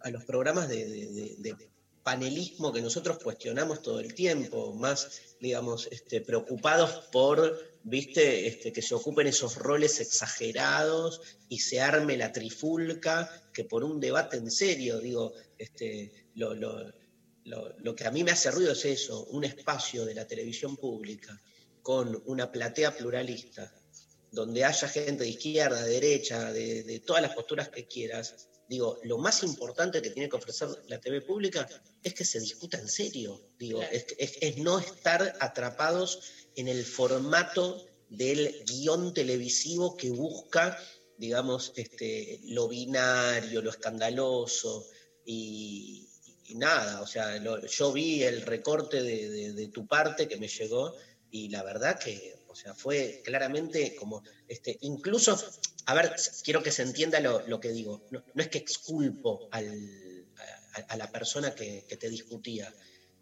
[0.00, 1.54] a los programas de,
[2.02, 8.80] panelismo que nosotros cuestionamos todo el tiempo, más, digamos, este, preocupados por, viste, este, que
[8.80, 11.20] se ocupen esos roles exagerados
[11.50, 16.54] y se arme la trifulca, que por un debate en serio, digo, este, lo-
[17.46, 20.76] lo- lo que a mí me hace ruido es eso, un espacio de la televisión
[20.76, 21.40] pública
[21.82, 23.72] con una platea pluralista,
[24.30, 28.98] donde haya gente de izquierda, de derecha, de, de todas las posturas que quieras, digo,
[29.04, 31.68] lo más importante que tiene que ofrecer la TV pública
[32.02, 33.94] es que se discuta en serio, digo, Claro.
[33.96, 36.18] es, es- es no estar atrapados
[36.56, 40.76] en el formato del guion televisivo que busca,
[41.16, 44.86] digamos, este, lo binario, lo escandaloso,
[45.24, 46.05] y,
[46.48, 50.48] y nada, o sea, lo- yo vi el recorte de, de- tu parte que me
[50.48, 50.94] llegó,
[51.30, 55.38] y la verdad que, o sea, fue claramente como, este, incluso,
[55.86, 59.46] a ver, quiero que se entienda lo, lo que digo, no, no es que exculpo
[59.50, 60.26] al-
[60.88, 62.74] a, la persona que, que te discutía,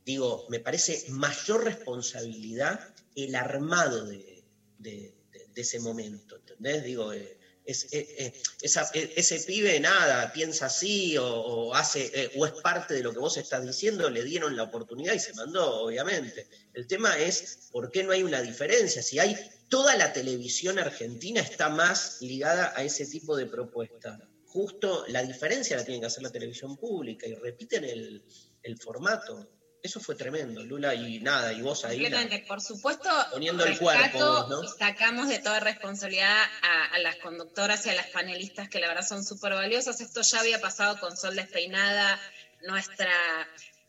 [0.05, 2.81] digo, me parece mayor responsabilidad
[3.15, 5.15] el armado de-
[5.55, 6.83] de ese momento, ¿entendés?
[6.85, 12.53] Digo, eh, eh, eh, eh, ese pibe nada, piensa así o, hace, eh, o es
[12.53, 16.47] parte de lo que vos estás diciendo, le dieron la oportunidad y se mandó, obviamente.
[16.75, 19.03] El tema es por qué no hay una diferencia.
[19.03, 19.37] Si hay
[19.71, 24.21] toda la televisión argentina está más ligada a ese tipo de propuesta.
[24.47, 29.54] Justo la diferencia la tiene que hacer la televisión pública y repiten el formato.
[29.85, 32.01] Eso fue tremendo, Lula, y nada, y vos ahí.
[32.01, 32.47] Completamente.
[32.49, 34.67] Por supuesto, Poniendo el cuerpo, ¿no?
[34.67, 39.07] sacamos de toda responsabilidad a, a las conductoras y a las panelistas que la verdad
[39.07, 40.01] son súper valiosas.
[40.01, 42.19] Esto ya había pasado con Sol Despeinada,
[42.63, 43.13] nuestra,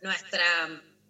[0.01, 0.43] nuestra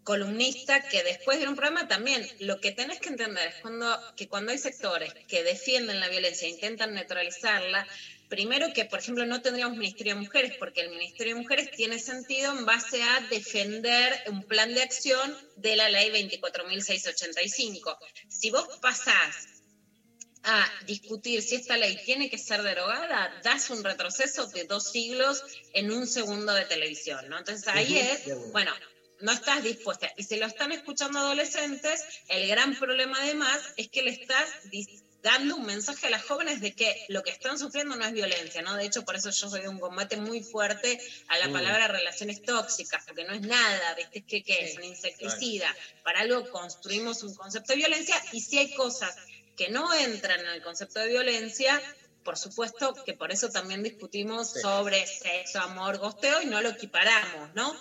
[0.03, 4.29] columnista, que después de un programa también, lo que tenés que entender es cuando, que
[4.29, 7.87] cuando hay sectores que defienden la violencia e intentan neutralizarla,
[8.29, 11.99] Primero que, por ejemplo, no tendríamos Ministerio de Mujeres, porque el Ministerio de Mujeres tiene
[11.99, 17.97] sentido en base a defender un plan de acción de la ley 24.685.
[18.27, 19.55] Si vos pasás
[20.43, 25.43] a discutir si esta ley tiene que ser derogada, das un retroceso de dos siglos
[25.73, 27.37] en un segundo de televisión, ¿no?
[27.37, 28.71] Entonces ahí es, bueno,
[29.21, 30.11] no estás dispuesta.
[30.17, 34.47] Y si lo están escuchando adolescentes, el gran problema además es que le estás
[35.25, 38.61] dando un mensaje a las jóvenes de que lo que están sufriendo no es violencia,
[38.61, 38.75] ¿no?
[38.75, 41.51] De hecho, por eso yo soy de un combate muy fuerte a la Mm.
[41.53, 44.23] palabra relaciones tóxicas, porque no es nada, ¿viste?
[44.23, 44.71] ¿Qué, qué es?
[44.73, 45.75] Sí, Un insecticida.
[46.03, 49.15] Para algo construimos un concepto de violencia y si hay cosas
[49.57, 51.81] que no entran en el concepto de violencia,
[52.23, 54.59] por supuesto que por eso también discutimos Sí.
[54.61, 57.75] sobre sexo, amor, gosteo y no lo equiparamos, ¿no?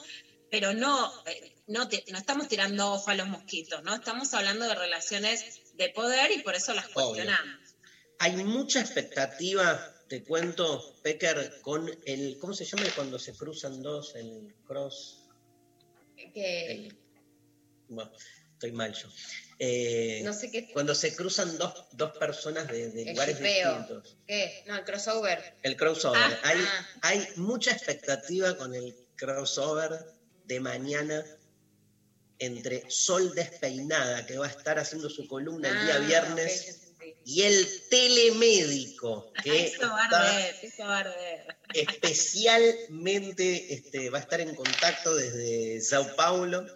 [0.50, 3.94] Pero no, eh, no, ti- no estamos tirando ojo a los mosquitos, ¿no?
[3.94, 5.44] Estamos hablando de relaciones
[5.76, 7.08] de poder y por eso las Obvio.
[7.08, 7.76] cuestionamos.
[8.18, 14.14] Hay mucha expectativa, te cuento, Pecker, con el, ¿cómo se llama cuando se cruzan dos?
[14.14, 15.28] El cross.
[16.32, 16.96] Que, el-
[17.88, 18.10] bueno,
[18.52, 19.08] estoy mal yo.
[19.58, 24.16] Eh, no sé qué, Cuando se cruzan dos, dos personas de, lugares distintos.
[24.26, 24.64] ¿qué?
[24.66, 25.56] No, el crossover.
[25.62, 26.20] El crossover.
[26.20, 26.88] Ah, hay, ah.
[27.02, 30.06] hay mucha expectativa con el crossover
[30.44, 31.24] de mañana
[32.38, 36.81] entre Sol Despeinada, que va a estar haciendo su columna el día Ah, viernes,
[37.27, 41.57] y el telemédico, que Eso va a está arder, eso va a arder.
[41.75, 46.66] especialmente este, va a estar en contacto desde Sao Paulo,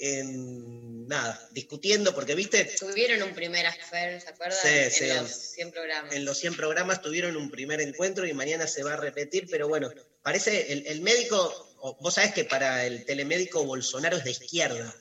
[0.00, 4.58] en, nada, discutiendo, porque viste, Tuvieron un primer affair, ¿se acuerdan?
[4.62, 5.06] Sí, en sí.
[5.08, 6.14] los 100 programas.
[6.14, 9.66] en los 100 programas tuvieron un primer encuentro y mañana se va a repetir, pero
[9.66, 9.90] bueno,
[10.22, 14.94] parece, el, el médico, vos sabés que para el telemédico Bolsonaro es de izquierda.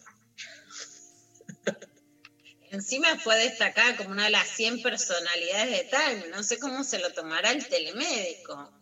[2.72, 6.28] Encima fue destacada como una de las 100 personalidades de Time.
[6.30, 8.74] No sé cómo se lo tomará el telemédico.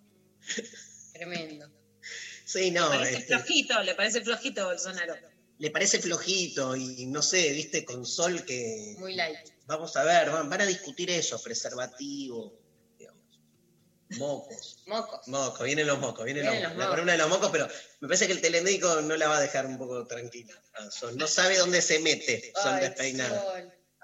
[1.13, 1.69] Tremendo.
[2.45, 5.15] Sí, no, Le parece este, flojito, le parece flojito Bolsonaro.
[5.58, 8.95] le parece flojito y no sé, viste, con Sol que...
[8.99, 9.49] Muy light.
[9.65, 12.64] Vamos a ver, van, van a discutir eso, preservativo,
[14.12, 14.78] mocos.
[14.86, 15.28] Mocos.
[15.28, 16.91] Mocos, vienen los mocos, vienen, Vienen los, los la mocos.
[16.96, 17.68] columna de los mocos, pero
[18.00, 20.54] me parece que el telemédico no la va a dejar un poco tranquila.
[20.76, 21.18] a Sol.
[21.18, 22.52] No sabe dónde se mete.
[22.62, 22.80] Sol.
[23.00, 23.15] Ay,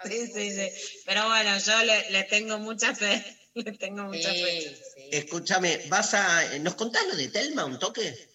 [0.04, 0.72] Sí, sí, sí.
[1.06, 3.38] Pero bueno, yo le, le tengo mucha fe.
[3.54, 4.82] Le tengo mucha fe.
[4.96, 5.10] Sí.
[5.12, 6.58] Escúchame, vas a.
[6.60, 8.30] ¿Nos contás lo de Telma un toque?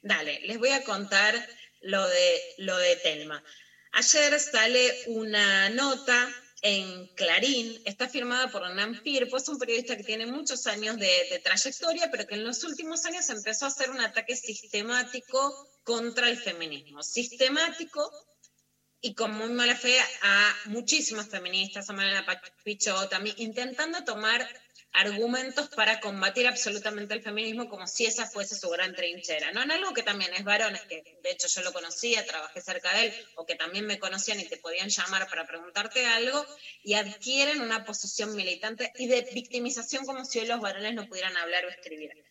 [0.00, 1.34] Dale, les voy a contar
[1.82, 3.44] lo de, lo de Telma.
[3.92, 6.34] Ayer sale una nota
[6.66, 11.28] en Clarín, está firmada por Hernán Firpo, es un periodista que tiene muchos años de,
[11.30, 16.26] de trayectoria, pero que en los últimos años empezó a hacer un ataque sistemático contra
[16.30, 17.02] el feminismo.
[17.02, 18.10] Sistemático
[19.02, 22.24] y con muy mala fe a muchísimas feministas, a Mariana
[22.64, 24.48] Pichot, también intentando tomar
[24.94, 29.62] argumentos para combatir absolutamente el feminismo como si esa fuese su gran trinchera, ¿no?
[29.62, 33.06] En algo que también es varones, que de hecho yo lo conocía, trabajé cerca de
[33.06, 36.46] él, o que también me conocían y te podían llamar para preguntarte algo,
[36.84, 41.36] y adquieren una posición militante y de victimización como si hoy los varones no pudieran
[41.36, 42.10] hablar o escribir.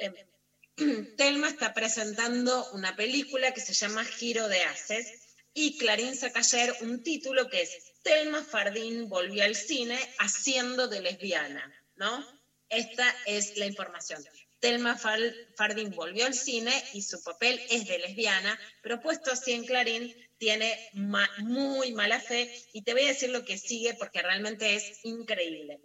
[0.00, 6.38] Eh, Telma está presentando una película que se llama Giro de Haces, y Clarín saca
[6.38, 12.24] ayer un título que es Telma Fardín volvió al cine haciendo de lesbiana, ¿no?
[12.68, 14.26] Esta es la información.
[14.60, 19.64] Telma Fardín volvió al cine y su papel es de lesbiana, pero puesto así en
[19.64, 24.22] Clarín tiene ma- muy mala fe y te voy a decir lo que sigue porque
[24.22, 25.80] realmente es increíble.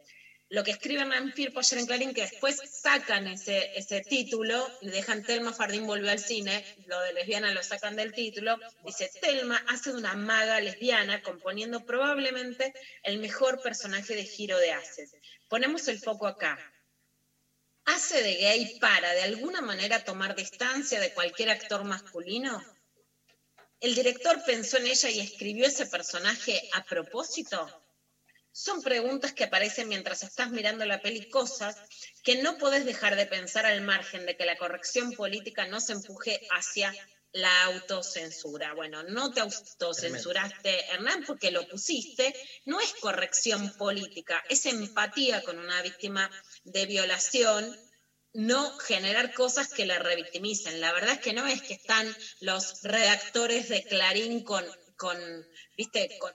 [0.53, 4.89] Lo que escribe Hernán Firpo ayer en Clarín, que después sacan ese, ese título y
[4.91, 9.65] dejan Telma Fardín volvió al cine, lo de lesbiana lo sacan del título, dice Telma
[9.67, 15.15] hace de una maga lesbiana componiendo probablemente el mejor personaje de Giro de Haces.
[15.49, 16.59] Ponemos el foco acá.
[17.85, 22.63] ¿Hace de gay para de alguna manera tomar distancia de cualquier actor masculino?
[23.79, 27.82] ¿El director pensó en ella y escribió ese personaje a propósito?
[28.53, 31.75] Son preguntas que aparecen mientras estás mirando la peli, cosas
[32.23, 35.93] que no podés dejar de pensar al margen de que la corrección política no se
[35.93, 36.93] empuje hacia
[37.31, 38.75] la autocensura.
[38.75, 42.33] Bueno, no te autocensuraste, Hernán, porque lo pusiste.
[42.65, 46.29] No es corrección política, es empatía con una víctima
[46.63, 47.75] de violación,
[48.33, 50.79] no generar cosas que la revictimicen.
[50.79, 54.63] La verdad es que no es que están los redactores de Clarín con,
[54.95, 55.17] con
[55.75, 56.31] viste, con,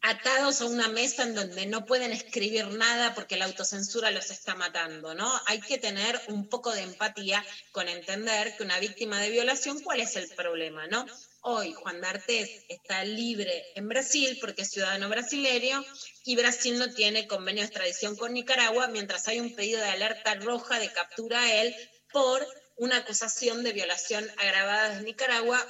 [0.00, 4.54] atados a una mesa en donde no pueden escribir nada porque la autocensura los está
[4.54, 5.30] matando, ¿no?
[5.46, 10.00] Hay que tener un poco de empatía con entender que una víctima de violación, ¿cuál
[10.00, 11.04] es el problema, no?
[11.40, 15.84] Hoy Juan D'Artés está libre en Brasil porque es ciudadano brasileño
[16.24, 20.34] y Brasil no tiene convenio de extradición con Nicaragua, mientras hay un pedido de alerta
[20.34, 21.74] roja de captura a él
[22.12, 25.64] por una acusación de violación agravada de Nicaragua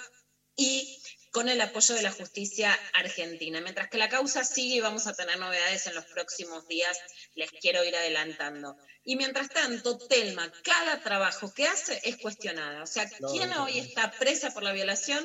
[0.57, 1.03] y
[1.33, 3.61] con el apoyo de la justicia argentina.
[3.61, 6.99] Mientras que la causa sigue y vamos a tener novedades en los próximos días,
[7.35, 8.77] les quiero ir adelantando.
[9.05, 12.83] Y mientras tanto, Telma, cada trabajo que hace es cuestionada.
[12.83, 15.25] O sea, ¿quién hoy está presa por la violación?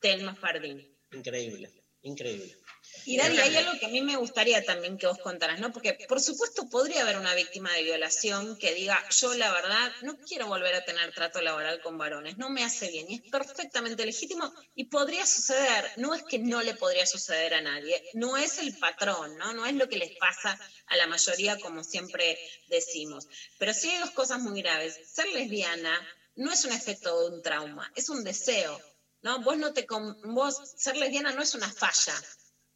[0.00, 0.96] Telma Fardín.
[1.12, 1.70] Increíble,
[2.02, 2.56] increíble.
[3.04, 5.72] Y Dari, hay algo que a mí me gustaría también que vos contaras, ¿no?
[5.72, 10.16] Porque por supuesto podría haber una víctima de violación que diga, yo la verdad no
[10.18, 14.04] quiero volver a tener trato laboral con varones, no me hace bien, y es perfectamente
[14.04, 18.58] legítimo y podría suceder, no es que no le podría suceder a nadie, no es
[18.58, 19.52] el patrón, ¿no?
[19.52, 22.38] No es lo que les pasa a la mayoría como siempre
[22.68, 23.26] decimos.
[23.58, 24.98] Pero sí hay dos cosas muy graves.
[25.12, 25.98] Ser lesbiana
[26.36, 28.80] no es un efecto de un trauma, es un deseo.
[29.22, 29.40] ¿no?
[29.40, 29.86] Vos no te
[30.24, 32.14] vos ser lesbiana no es una falla.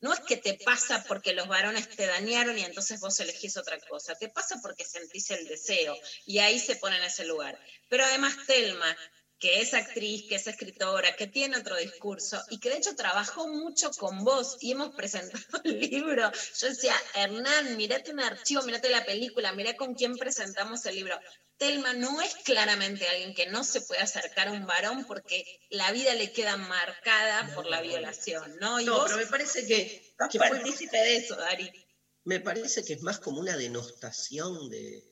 [0.04, 3.80] No es que te pasa porque los varones te dañaron y entonces vos elegís otra
[3.80, 4.14] cosa.
[4.14, 5.96] Te pasa porque sentís el deseo
[6.26, 7.58] y ahí se pone en ese lugar.
[7.88, 8.94] Pero además Telma,
[9.38, 13.48] que es actriz, que es escritora, que tiene otro discurso y que de hecho trabajó
[13.48, 16.30] mucho con vos y hemos presentado el libro.
[16.60, 21.18] Yo decía, Hernán, mirate un archivo, mirate la película, mirá con quién presentamos el libro.
[21.56, 25.92] Telma no es claramente alguien que no se puede acercar a un varón porque la
[25.92, 28.80] vida le queda marcada por la violación, ¿no?
[28.80, 31.70] Y No, vos pero me parece que, que partícipe de eso, Dari.
[32.24, 35.04] me parece que es más como una denostación de,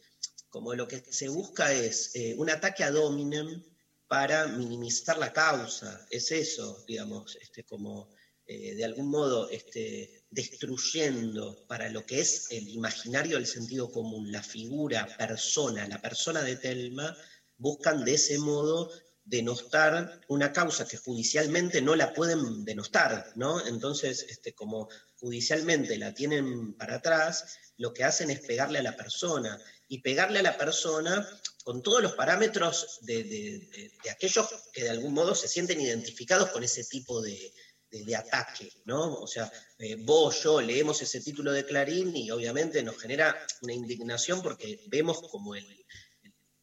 [0.48, 3.62] como lo que se busca es eh, un ataque a dominem
[4.06, 8.14] para minimizar la causa, es eso, digamos, este, como
[8.46, 14.32] eh, de algún modo este, destruyendo para lo que es el imaginario del sentido común,
[14.32, 17.16] la figura, persona, la persona de Telma,
[17.58, 18.90] buscan de ese modo
[19.24, 23.64] denostar una causa que judicialmente no la pueden denostar, ¿no?
[23.66, 27.44] Entonces, este, como judicialmente la tienen para atrás,
[27.76, 31.28] lo que hacen es pegarle a la persona y pegarle a la persona
[31.62, 35.80] con todos los parámetros de, de- de- de aquellos que de algún modo se sienten
[35.80, 37.52] identificados con ese tipo de,
[37.92, 39.14] de- ataque, ¿no?
[39.14, 43.72] O sea, eh, vos, yo leemos ese título de Clarín y obviamente nos genera una
[43.74, 45.66] indignación porque vemos como el,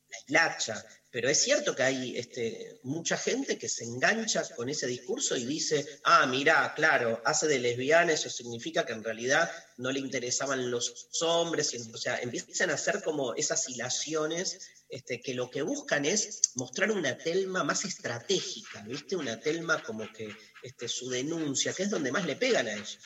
[0.09, 0.85] la hilacha.
[1.11, 5.43] Pero es cierto que hay este, mucha gente que se engancha con ese discurso y
[5.43, 10.69] dice, ah, mirá, claro, hace de lesbiana, eso significa que en realidad no le interesaban
[10.69, 15.63] los hombres, y, o sea, empiezan a hacer como esas hilaciones este, que lo que
[15.63, 19.15] buscan es mostrar una telma más estratégica, ¿viste?
[19.15, 20.29] Una telma como que
[20.63, 22.99] este, su denuncia, que es donde más le pegan a ellos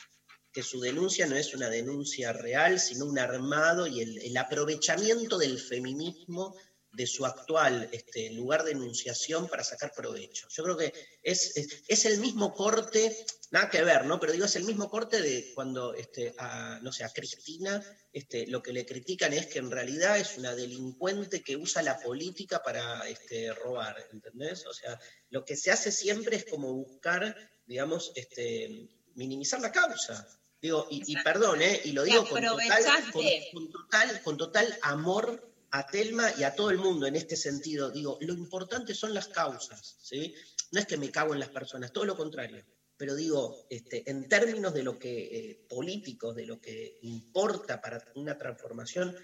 [0.54, 5.36] que su denuncia no es una denuncia real, sino un armado y el, el aprovechamiento
[5.36, 6.54] del feminismo
[6.94, 10.48] de su actual este, lugar de enunciación para sacar provecho.
[10.50, 10.92] Yo creo que
[11.22, 13.16] es, es, es el mismo corte,
[13.50, 14.20] nada que ver, ¿no?
[14.20, 17.82] Pero digo, es el mismo corte de cuando, este, a, no sé, a Cristina
[18.12, 21.98] este, lo que le critican es que en realidad es una delincuente que usa la
[21.98, 24.64] política para este, robar, ¿entendés?
[24.66, 24.98] O sea,
[25.30, 27.36] lo que se hace siempre es como buscar,
[27.66, 30.28] digamos, este, minimizar la causa.
[30.62, 31.80] Digo, y, y perdón, ¿eh?
[31.84, 33.12] y lo digo con total,
[33.52, 37.90] con total, con total amor a Telma y a todo el mundo en este sentido.
[37.90, 40.32] Digo, lo importante son las causas, ¿sí?
[40.70, 42.64] No es que me cago en las personas, todo lo contrario.
[42.96, 48.04] Pero digo, este, en términos de lo que eh, políticos, de lo que importa para
[48.14, 49.16] una transformación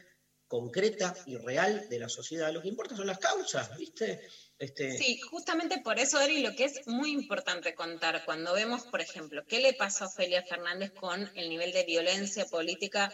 [0.48, 4.20] concreta y real de la sociedad, lo que importa son las causas, ¿viste?
[4.58, 9.00] Este, Sí, justamente por eso, Ari, lo que es muy importante contar cuando vemos, por
[9.00, 13.12] ejemplo, qué le pasa a Ofelia Fernández con el nivel de violencia política,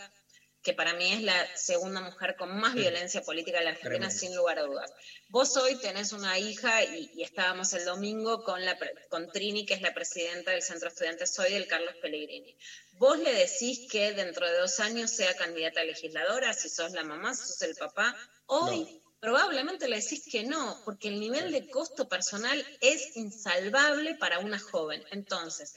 [0.67, 4.19] que para mí es la segunda mujer con más violencia política de la Argentina, Tremendo.
[4.19, 4.93] sin lugar a dudas.
[5.29, 8.77] Vos hoy tenés una hija y, y estábamos el domingo con, la,
[9.09, 12.57] con Trini, que es la presidenta del Centro Estudiantes Hoy, del Carlos Pellegrini.
[12.99, 17.05] Vos le decís que dentro de dos años sea candidata a legisladora, si sos la
[17.05, 18.17] mamá, si sos el papá.
[18.47, 19.01] Hoy No.
[19.21, 24.59] probablemente le decís que no, porque el nivel de costo personal es insalvable para una
[24.59, 25.05] joven.
[25.13, 25.75] Entonces,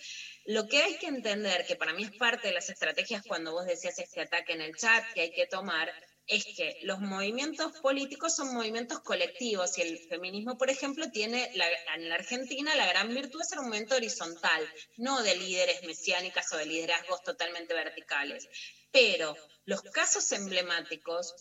[0.50, 3.68] Lo que hay que entender, que para mí es parte de las estrategias cuando vos
[3.68, 5.93] decías este ataque en el chat que hay que tomar,
[6.26, 11.70] es que los movimientos políticos son movimientos colectivos y el feminismo, por ejemplo, tiene la-
[11.93, 16.52] en la Argentina la gran virtud de ser un movimiento horizontal, no de líderes mesiánicas
[16.52, 18.47] o de liderazgos totalmente verticales.
[18.91, 21.36] Pero los casos emblemáticos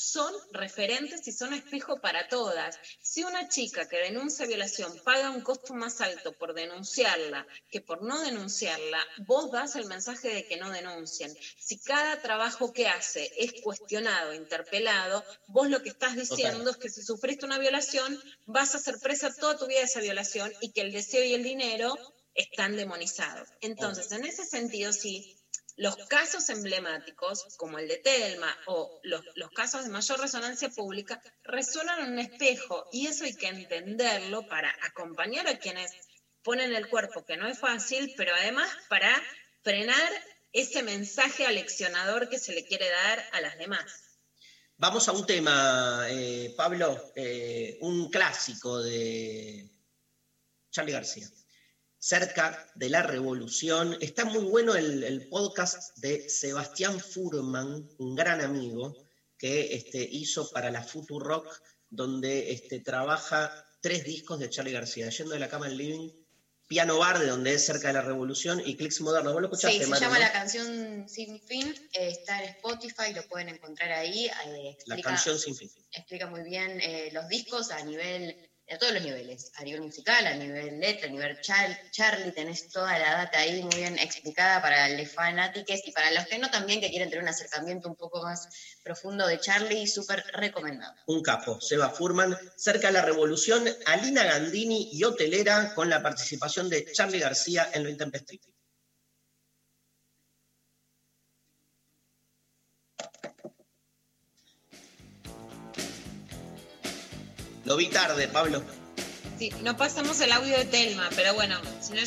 [0.00, 2.78] son referentes y son espejo para todas.
[3.02, 8.02] Si una chica que denuncia violación paga un costo más alto por denunciarla que por
[8.02, 11.36] no denunciarla, vos das el mensaje de que no denuncien.
[11.58, 16.88] Si cada trabajo que hace es cuestionado, interpelado, vos lo que estás diciendo es que
[16.88, 20.72] si sufriste una violación, vas a ser presa toda tu vida de esa violación y
[20.72, 21.96] que el deseo y el dinero
[22.34, 23.48] están demonizados.
[23.60, 25.36] Entonces, en ese sentido, sí,
[25.80, 31.22] los casos emblemáticos, como el de Telma, o los, los casos de mayor resonancia pública,
[31.42, 35.90] resuenan en un espejo, y eso hay que entenderlo para acompañar a quienes
[36.42, 39.10] ponen el cuerpo, que no es fácil, pero además para
[39.62, 40.12] frenar
[40.52, 44.18] ese mensaje aleccionador que se le quiere dar a las demás.
[44.76, 49.66] Vamos a un tema, eh, Pablo, eh, un clásico de
[50.70, 51.26] Charlie García.
[52.02, 53.94] Cerca de la revolución.
[54.00, 58.96] Está muy bueno el, el podcast de Sebastián Furman, un gran amigo,
[59.36, 60.82] que este, hizo para la
[61.18, 61.46] Rock,
[61.90, 66.10] donde este, trabaja tres discos de Charlie García, Yendo de la cama al living,
[66.68, 69.32] Piano Bar, de donde es cerca de la revolución, y Clicks Modernos.
[69.34, 70.20] ¿Vos lo escuchaste, Sí, se Manu, llama no?
[70.20, 74.26] La canción Sin Fin, eh, está en Spotify, lo pueden encontrar ahí.
[74.46, 75.68] eh, La canción sin fin.
[75.92, 78.36] explica muy bien eh, los discos a nivel,
[78.70, 82.68] a todos los niveles, a nivel musical, a nivel letra, a nivel char- Charlie, tenés
[82.70, 86.50] toda la data ahí muy bien explicada para los fanáticos y para los que no
[86.50, 88.48] también que quieren tener un acercamiento un poco más
[88.84, 90.94] profundo de Charlie, súper recomendado.
[91.06, 96.68] un capo, Seba Furman, cerca de la revolución, Alina Gandini y Hotelera, con la participación
[96.68, 98.44] de Charlie García en lo intempestivo.
[107.70, 108.64] Lo vi tarde, Pablo.
[109.38, 112.00] Sí, no pasamos el audio de Telma, pero bueno, si no...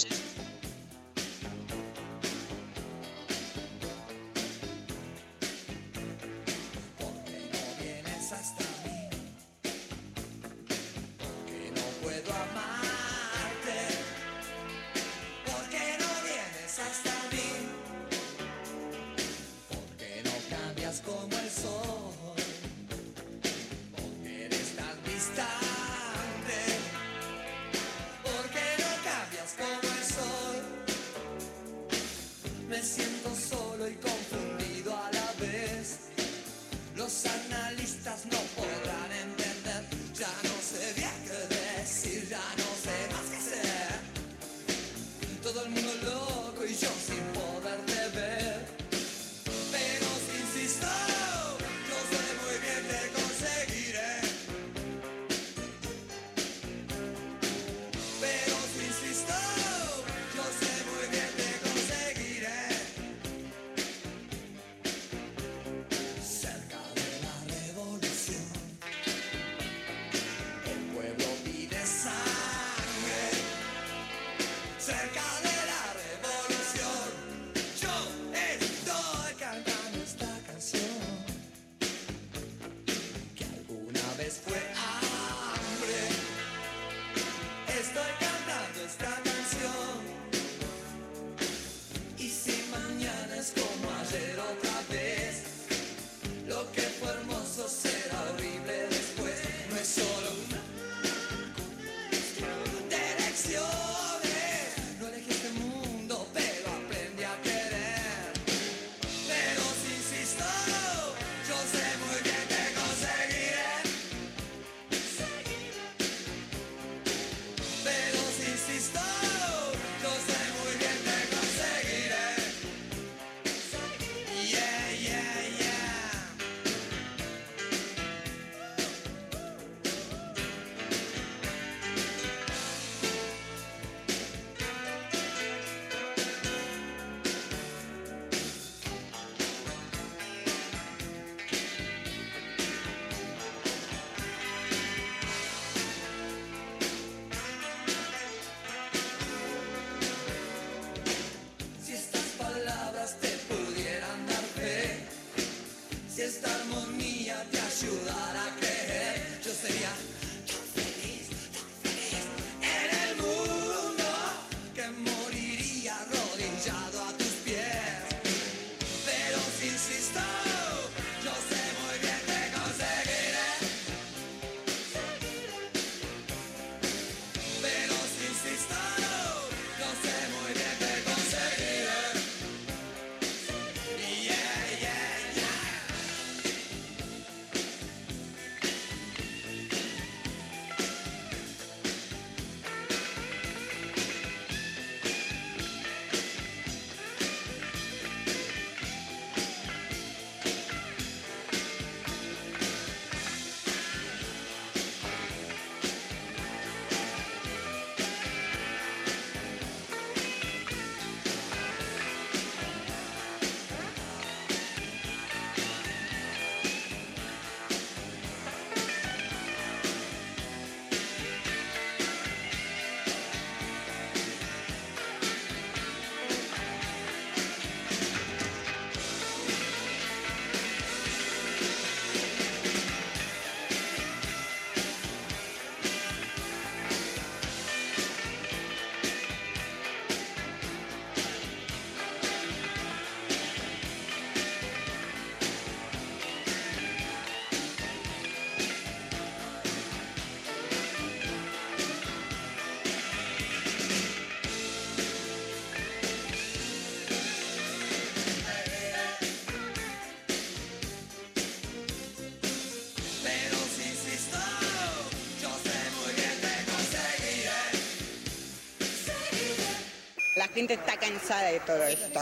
[271.04, 272.22] cansada de todo esto.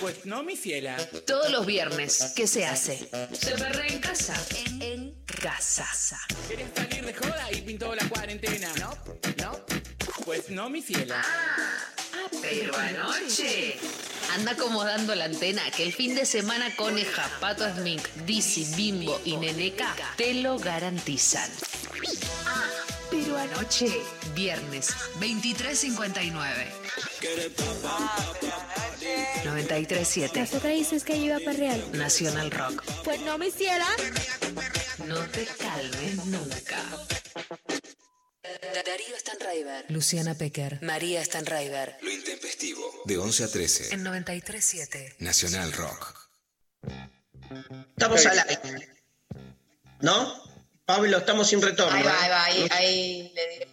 [0.00, 0.96] Pues no, mi ciela.
[1.26, 3.08] Todos los viernes, ¿qué se hace?
[3.32, 4.34] Se perrea en casa.
[4.66, 5.86] En, en casa.
[6.46, 8.68] ¿Quieres salir de joda y pintó la cuarentena?
[8.78, 8.96] No,
[9.38, 9.60] no.
[10.24, 11.22] Pues no, mi ciela.
[11.24, 13.78] Ah, pero anoche.
[14.34, 19.36] Anda acomodando la antena que el fin de semana Coneja, Pato Smink, Dizzy, Bimbo y
[19.36, 21.50] Neneca te lo garantizan.
[22.44, 22.64] Ah,
[23.10, 23.88] pero anoche,
[24.34, 26.85] viernes, 23.59.
[29.44, 30.34] 93.7.
[30.34, 31.82] Las otra dices que yo iba para real.
[31.92, 32.84] Nacional Rock.
[33.04, 33.86] Pues no me hiciera.
[35.06, 36.82] No te calmes nunca.
[38.84, 39.86] Darío Stanraiver.
[39.88, 40.78] Luciana Pecker.
[40.82, 41.96] María Stanraiver.
[42.02, 43.02] Lo intempestivo.
[43.04, 43.94] De 11 a 13.
[43.94, 45.16] En 93.7.
[45.18, 46.28] Nacional Rock.
[47.96, 48.88] Estamos al aire.
[50.00, 50.44] ¿No?
[50.84, 51.96] Pablo, estamos sin retorno.
[51.96, 52.30] Ahí va, ahí ¿eh?
[52.30, 53.68] va, ahí, ahí le diré.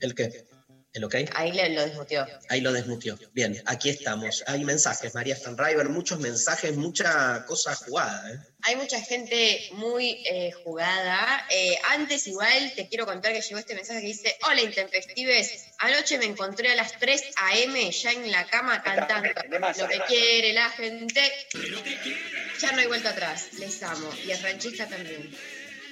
[0.00, 0.51] ¿El qué?
[0.92, 1.14] ¿El ok?
[1.34, 2.26] Ahí le, lo desmuteó.
[2.50, 3.18] Ahí lo desmutió.
[3.32, 4.44] Bien, aquí estamos.
[4.46, 8.30] Hay mensajes, María Stanriver, muchos mensajes, mucha cosa jugada.
[8.30, 8.38] ¿eh?
[8.64, 11.46] Hay mucha gente muy eh, jugada.
[11.48, 16.18] Eh, antes igual te quiero contar que llegó este mensaje que dice, hola intempestives, anoche
[16.18, 17.90] me encontré a las 3 a.m.
[17.90, 21.22] ya en la cama cantando lo que quiere la gente.
[22.60, 24.10] Ya no hay vuelta atrás, les amo.
[24.26, 25.34] Y el ranchista también.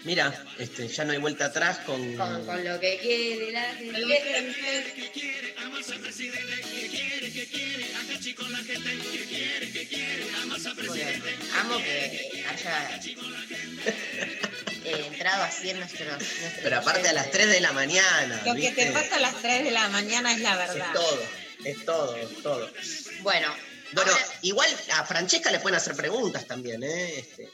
[0.05, 2.17] Mira, este, ya no hay vuelta atrás con...
[2.17, 4.01] Con, con lo que quiere la gente.
[11.61, 13.01] Amo que haya
[14.85, 18.43] eh, entrado así en nuestro, nuestro Pero aparte a las 3 de la mañana.
[18.47, 20.87] Lo que te pasa a las 3 de la mañana es la verdad.
[20.87, 21.23] Es todo,
[21.65, 22.71] es todo, es todo.
[23.21, 23.55] Bueno,
[23.93, 27.19] Bueno, igual a Francesca le pueden hacer preguntas también, ¿eh?
[27.19, 27.51] Este,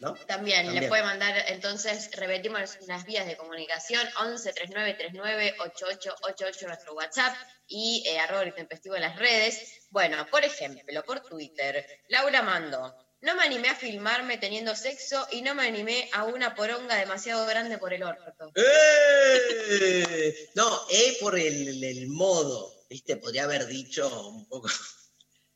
[0.00, 0.14] ¿No?
[0.26, 0.84] También, También.
[0.84, 7.34] le puede mandar, entonces repetimos las vías de comunicación, 11 39 39 8888 nuestro WhatsApp
[7.66, 9.86] y eh, arroba el intempestivo en las redes.
[9.90, 15.42] Bueno, por ejemplo, por Twitter, Laura Mando, no me animé a filmarme teniendo sexo y
[15.42, 18.52] no me animé a una poronga demasiado grande por el orto.
[18.54, 20.50] ¡Eh!
[20.54, 23.16] No, es por el, el modo, ¿viste?
[23.16, 24.68] Podría haber dicho un poco,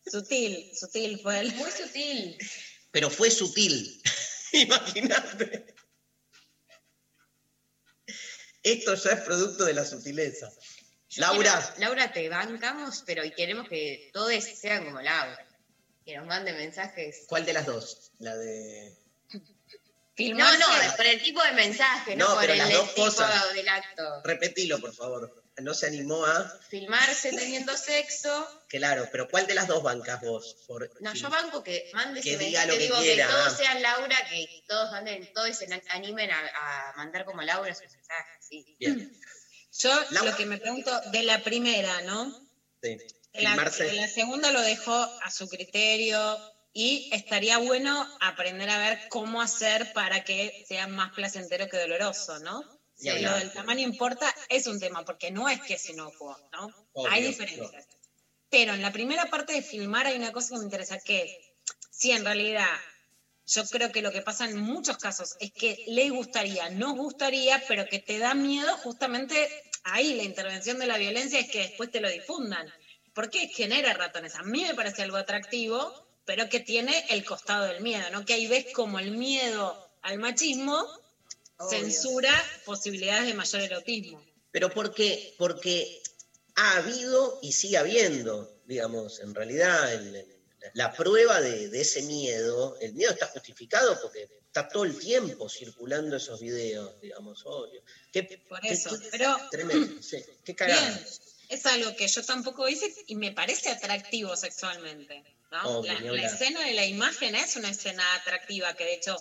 [0.05, 1.55] Sutil, sutil fue el.
[1.55, 2.37] Muy sutil.
[2.91, 4.03] pero fue sutil.
[4.65, 5.75] Imagínate.
[8.63, 10.51] Esto ya es producto de la sutileza.
[11.17, 15.47] Laura, Quiero- Laura, te bancamos, pero y queremos que todos sean como Laura.
[16.05, 17.25] Que nos manden mensajes.
[17.29, 18.13] ¿cuál de las dos?
[18.19, 18.97] La de...
[19.33, 19.41] No,
[20.15, 20.59] Filmarse.
[20.59, 23.55] no, por el tipo de mensaje, no, No, por pero el las dos tipo cosas.
[23.55, 24.23] del acto.
[24.25, 25.42] Repetilo, por favor.
[25.59, 26.49] No se animó a...
[26.69, 28.49] Filmarse teniendo sexo.
[28.73, 30.57] Claro, pero ¿cuál de las dos bancas vos?
[30.67, 30.91] Por...
[31.03, 33.47] No, yo banco que mande Que ese diga mensaje, lo que digo quiera, que todos
[33.49, 33.57] ah.
[33.57, 38.47] sean Laura, que todos manden, todos se animen a, a mandar como Laura sus mensajes,
[38.49, 38.77] sí.
[38.81, 39.13] Bien,
[39.79, 40.31] Yo Laura.
[40.31, 42.35] lo que me pregunto de la primera, ¿no?
[42.83, 42.97] sí.
[43.35, 43.93] La, Filmarse.
[43.93, 46.39] la segunda lo dejó a su criterio
[46.73, 52.39] y estaría bueno aprender a ver cómo hacer para que sea más placentero que doloroso,
[52.39, 52.63] ¿no?
[53.03, 56.67] Ni Lo del tamaño importa es un tema, porque no es que es inocuo, ¿no?
[56.93, 57.87] Obvio, hay diferencias.
[58.49, 61.55] Pero en la primera parte de filmar hay una cosa que me interesa, que
[61.91, 62.69] si en realidad
[63.47, 67.63] yo creo que lo que pasa en muchos casos es que le gustaría, nos gustaría,
[67.67, 69.49] pero que te da miedo justamente
[69.85, 72.73] ahí la intervención de la violencia es que después te lo difundan.
[73.15, 74.37] Porque genera ratones.
[74.37, 75.93] A mí me parece algo atractivo,
[76.25, 78.25] pero que tiene el costado del miedo, ¿no?
[78.25, 80.87] Que ahí ves como el miedo al machismo
[81.67, 81.79] Obvio.
[81.81, 82.33] censura
[82.65, 84.25] posibilidades de mayor erotismo.
[84.51, 86.03] Pero porque, porque
[86.57, 90.29] ha habido y sigue habiendo, digamos, en realidad el- el-
[90.75, 95.49] la prueba de, de ese miedo, el miedo está justificado porque está todo el tiempo
[95.49, 97.83] circulando esos videos, digamos, obvio.
[98.13, 98.91] Qué, Por eso.
[99.01, 100.89] qué- Pero tremendo, sí, qué cagada.
[100.89, 101.07] Bien,
[101.49, 105.25] es algo que yo tampoco hice y me parece atractivo sexualmente.
[105.51, 105.79] ¿no?
[105.81, 109.17] Obvio, la, la escena de la imagen es una escena atractiva que de hecho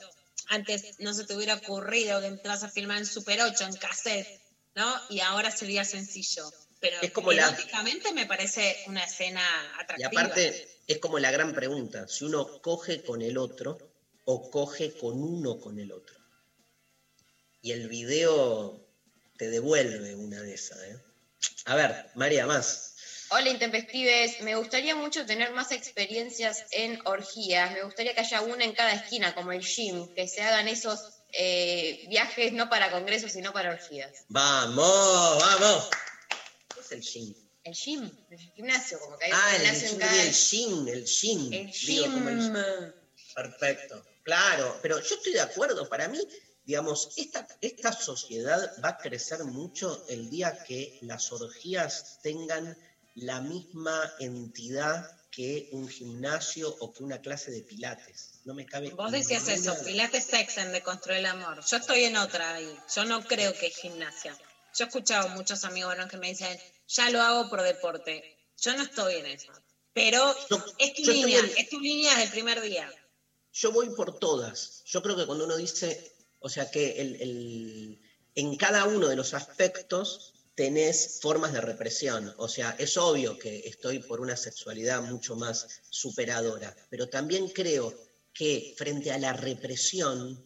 [0.56, 4.28] antes no se te hubiera ocurrido que vas a filmar en Super 8, en cassette,
[4.76, 5.00] ¿no?
[5.08, 6.52] Y ahora sería sencillo.
[6.80, 7.56] Pero Es como la-
[8.14, 10.04] me parece una escena Y atractiva.
[10.04, 13.78] aparte, es como la gran pregunta, si uno coge con el otro
[14.26, 16.20] o coge con uno con el otro.
[17.62, 18.84] Y el video
[19.38, 20.80] te devuelve una de esas.
[20.84, 20.98] ¿eh?
[21.66, 22.91] A ver, María, más.
[23.34, 28.66] Hola Intempestives, me gustaría mucho tener más experiencias en orgías, me gustaría que haya una
[28.66, 31.00] en cada esquina, como el gym, que se hagan esos
[31.32, 34.12] eh, viajes no para congresos, sino para orgías.
[34.28, 35.90] Vamos, vamos.
[36.74, 37.34] ¿Qué es el gym?
[37.64, 40.24] El gym, el gimnasio, como que hay Ah, un el, gimnasio en gym, cada...
[40.24, 41.54] el gym, el gym.
[41.54, 42.94] El Digo, como el- gym.
[43.34, 46.20] Perfecto, claro, pero yo estoy de acuerdo, para mí,
[46.66, 52.78] digamos, esta, esta sociedad va a crecer mucho el día que las orgías tengan
[53.16, 58.42] la misma entidad que un gimnasio o que una clase de pilates.
[58.44, 58.90] No me cabe.
[58.92, 61.64] Vos decías eso, Pilates Sexen de Construir el Amor.
[61.66, 62.76] Yo estoy en otra ahí.
[62.96, 64.38] Yo no creo que es gimnasia.
[64.76, 68.38] Yo he escuchado muchos amigos que me dicen, ya lo hago por deporte.
[68.58, 69.52] Yo no estoy en eso.
[69.94, 72.92] Pero Yo- es tu línea, en- es tu línea desde el primer día.
[73.54, 74.84] Yo voy por todas.
[74.86, 78.02] Yo creo que cuando uno dice, o sea, que el- el-
[78.36, 82.34] en cada uno de los aspectos tenés formas de represión.
[82.38, 87.94] O sea, es obvio que estoy por una sexualidad mucho más superadora, pero también creo
[88.34, 90.42] que frente a la represión,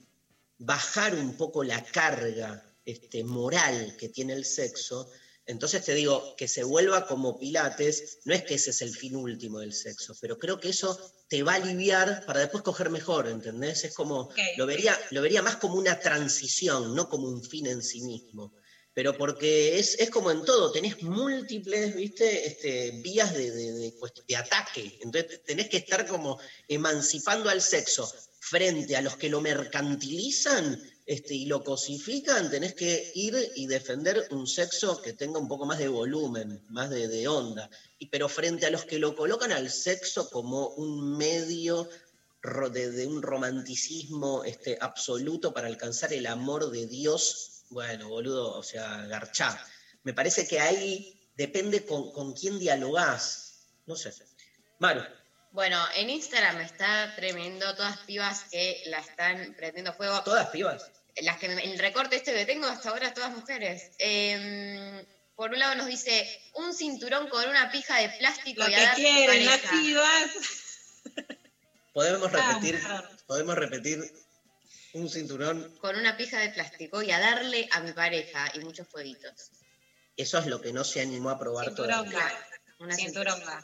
[0.57, 5.09] bajar un poco la carga este, moral que tiene el sexo,
[5.47, 9.15] entonces te digo, que se vuelva como Pilates, no es que ese es el fin
[9.15, 13.27] último del sexo, pero creo que eso te va a aliviar para después coger mejor,
[13.27, 13.83] ¿entendés?
[13.83, 17.83] Es como, lo, vería, lo vería más como una transición, no como un fin en
[17.83, 18.55] sí mismo.
[18.95, 23.93] Pero porque es, es como en todo, tenés múltiples, viste, este, vías de, de-
[24.27, 24.97] de ataque.
[25.01, 26.39] Entonces tenés que estar como
[26.69, 33.11] emancipando al sexo frente a los que lo mercantilizan este, y lo cosifican, tenés que
[33.15, 37.69] ir y defender un sexo que tenga un poco más de volumen, más de, onda.
[37.99, 41.89] Y, pero frente a los que lo colocan al sexo como un medio
[42.71, 49.05] de un romanticismo este, absoluto para alcanzar el amor de Dios, bueno, boludo, o sea,
[49.07, 49.59] garchá.
[50.03, 53.67] Me parece que ahí depende con, con quién dialogás.
[53.85, 54.13] No sé.
[54.79, 55.01] Maru,
[55.51, 60.21] Bueno, en Instagram está tremendo todas pibas que la están prendiendo fuego.
[60.23, 60.91] todas pibas.
[61.21, 63.91] Las que me- el recorte este que tengo hasta ahora, todas mujeres.
[63.99, 65.05] Eh,
[65.35, 68.77] por un lado nos dice un cinturón con una pija de plástico Lo y a
[68.77, 70.31] que dar quieren las pibas.
[71.93, 72.81] Podemos repetir,
[73.25, 74.11] podemos repetir
[74.95, 75.75] un cinturón.
[75.79, 79.51] Con una pija de plástico y a darle a mi pareja y muchos fueguitos.
[80.17, 82.31] Eso es lo que no se animó a probar Cinturón todavía.
[82.79, 83.63] Una Cinturón va.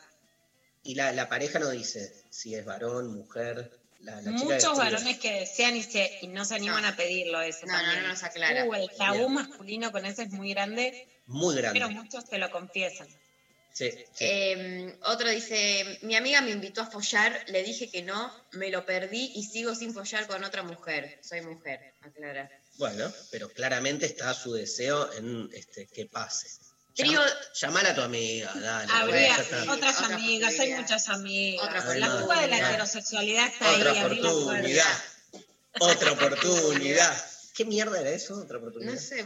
[0.84, 3.72] Y la, la pareja no dice si es varón, mujer.
[4.00, 4.78] La, la chica Muchos describe.
[4.78, 6.88] varones que desean y, se, y no se animan No.
[6.90, 8.02] a pedirlo eso No, no, también.
[8.04, 8.66] no nos aclara.
[8.66, 9.34] Uh, el tabú Bien.
[9.34, 11.80] masculino con eso es muy grande, Muy grande.
[11.80, 13.08] pero muchos te lo confiesan.
[13.74, 14.26] Sí, sí.
[14.26, 18.86] Eh, otro dice, mi amiga me invitó a follar, le dije que no, me lo
[18.86, 21.20] perdí y sigo sin follar con otra mujer.
[21.24, 22.50] Soy mujer, aclara.
[22.78, 26.48] Bueno, pero claramente está su deseo en este, que pase.
[26.96, 28.92] Trío- Llam- Llamala a tu amiga, dale.
[28.92, 29.34] Habría
[29.70, 31.66] otras Otra amigas, hay muchas amigas.
[31.66, 35.04] Otra la fuga de la heterosexualidad está Otra ahí, oportunidad.
[35.80, 37.31] Otra oportunidad.
[37.56, 38.36] ¿Qué mierda era eso?
[38.40, 38.94] Otra oportunidad.
[38.94, 39.26] No sé,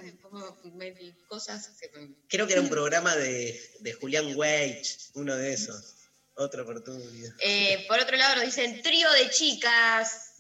[1.28, 1.89] cosas que
[2.28, 5.95] Creo que era un programa de, de Julián Weich, uno de esos.
[6.36, 7.34] Otra oportunidad.
[7.39, 10.32] Eh, por otro lado nos dicen trío de chicas.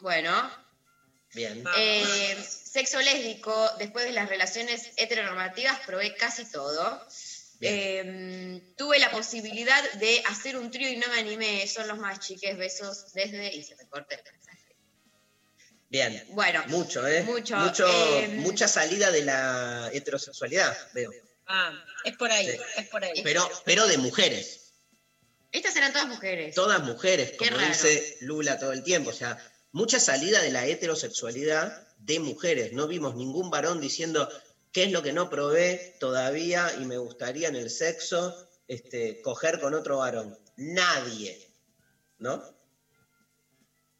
[0.00, 0.50] Bueno,
[1.34, 1.64] Bien.
[1.76, 7.02] eh, sexo lésbico, después de las relaciones heteronormativas probé casi todo.
[7.60, 11.66] Eh, tuve la posibilidad de hacer un trío y no me animé.
[11.66, 12.56] Son los más chiques.
[12.56, 14.22] Besos desde y se me corta el.
[15.88, 16.24] Bien.
[16.30, 17.22] Bueno, Mucho, ¿eh?
[17.22, 21.10] Mucho, Mucho, eh, mucha salida de la heterosexualidad, veo.
[21.46, 21.72] Ah,
[22.04, 22.58] es por ahí, Sí.
[22.78, 23.22] es por ahí.
[23.22, 24.72] Pero, pero de mujeres.
[25.52, 26.54] estas eran todas mujeres.
[26.54, 29.10] Todas mujeres, como dice Lula todo el tiempo.
[29.10, 29.38] O sea,
[29.72, 32.72] mucha salida de la heterosexualidad de mujeres.
[32.72, 34.28] No vimos ningún varón diciendo
[34.72, 38.34] qué es lo que no probé todavía y me gustaría en el sexo
[38.68, 40.36] este, coger con otro varón.
[40.56, 41.48] Nadie.
[42.18, 42.42] ¿No?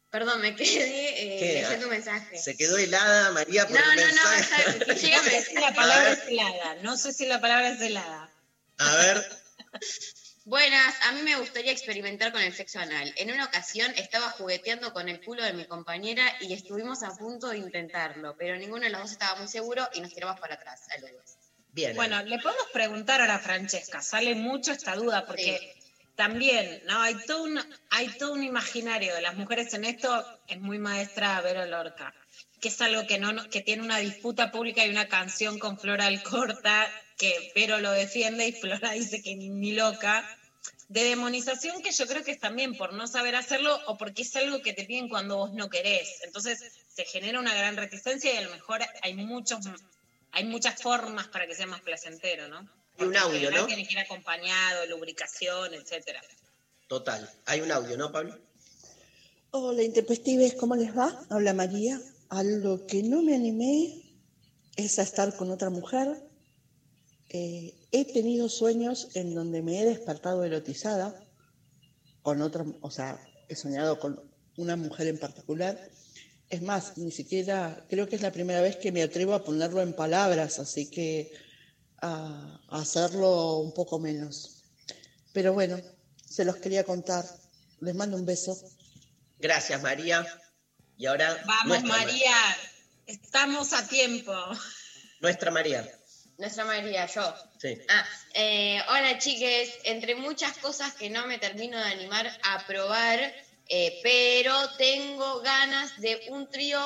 [0.09, 1.61] Perdón, me quedé eh, ¿Qué?
[1.61, 2.37] leyendo un mensaje.
[2.37, 4.79] Se quedó helada María por No, el no, no, mensaje.
[4.79, 7.81] que No llega sé si la palabra es helada, no sé si la palabra es
[7.81, 8.31] helada.
[8.79, 9.29] A ver,
[10.45, 13.13] Buenas, a mí me gustaría experimentar con el sexo anal.
[13.17, 17.49] En una ocasión estaba jugueteando con el culo de mi compañera y estuvimos a punto
[17.49, 20.79] de intentarlo, pero ninguno de los dos estaba muy seguro y nos tiramos para atrás.
[20.89, 21.35] Saludos.
[21.73, 21.97] bien.
[21.97, 25.76] Bueno, le podemos preguntar ahora a Francesca, sale mucho esta duda, porque
[26.17, 26.99] también, ¿no?
[26.99, 27.59] Hay todo, un,
[27.91, 32.13] hay todo un imaginario de las mujeres en esto, es muy maestra Vero Lorca,
[32.59, 36.07] que es algo que, no, que tiene una disputa pública y una canción con Flora
[36.07, 40.27] Alcorta, que Vero lo defiende y Flora dice que ni, ni loca,
[40.89, 44.35] de demonización que yo creo que es también por no saber hacerlo o porque es
[44.35, 46.21] algo que te piden cuando vos no querés.
[46.23, 49.59] Entonces se genera una gran reticencia y a lo mejor hay muchos
[50.31, 52.67] hay muchas formas para que sea más placentero, ¿no?
[52.97, 53.65] Hay un audio, ¿no?
[53.67, 56.21] Tiene que ir acompañado, lubricación, etcétera.
[56.87, 57.29] Total.
[57.45, 58.37] Hay un audio, ¿no, Pablo?
[59.51, 61.25] Hola, intempestives, ¿cómo les va?
[61.29, 62.01] Habla María.
[62.29, 64.03] A lo que no me animé
[64.75, 66.23] es a estar con otra mujer.
[67.29, 71.23] Eh, he tenido sueños en donde me he despertado erotizada
[72.21, 74.21] con otra, o sea, he soñado con
[74.57, 75.89] una mujer en particular.
[76.49, 79.81] Es más, ni siquiera, creo que es la primera vez que me atrevo a ponerlo
[79.81, 81.31] en palabras, así que
[82.01, 84.63] a, a hacerlo un poco menos.
[85.33, 85.79] Pero bueno,
[86.25, 87.25] se los quería contar.
[87.79, 88.57] Les mando un beso.
[89.39, 90.25] Gracias, María.
[90.97, 91.41] Y ahora.
[91.45, 92.35] Vamos, nuestra, María,
[93.05, 94.33] estamos a tiempo.
[95.21, 95.87] Nuestra María.
[96.37, 97.33] Nuestra María, yo.
[97.59, 97.77] Sí.
[97.89, 103.19] Ah, eh, hola chiques, entre muchas cosas que no me termino de animar a probar,
[103.69, 106.79] eh, pero tengo ganas de un trío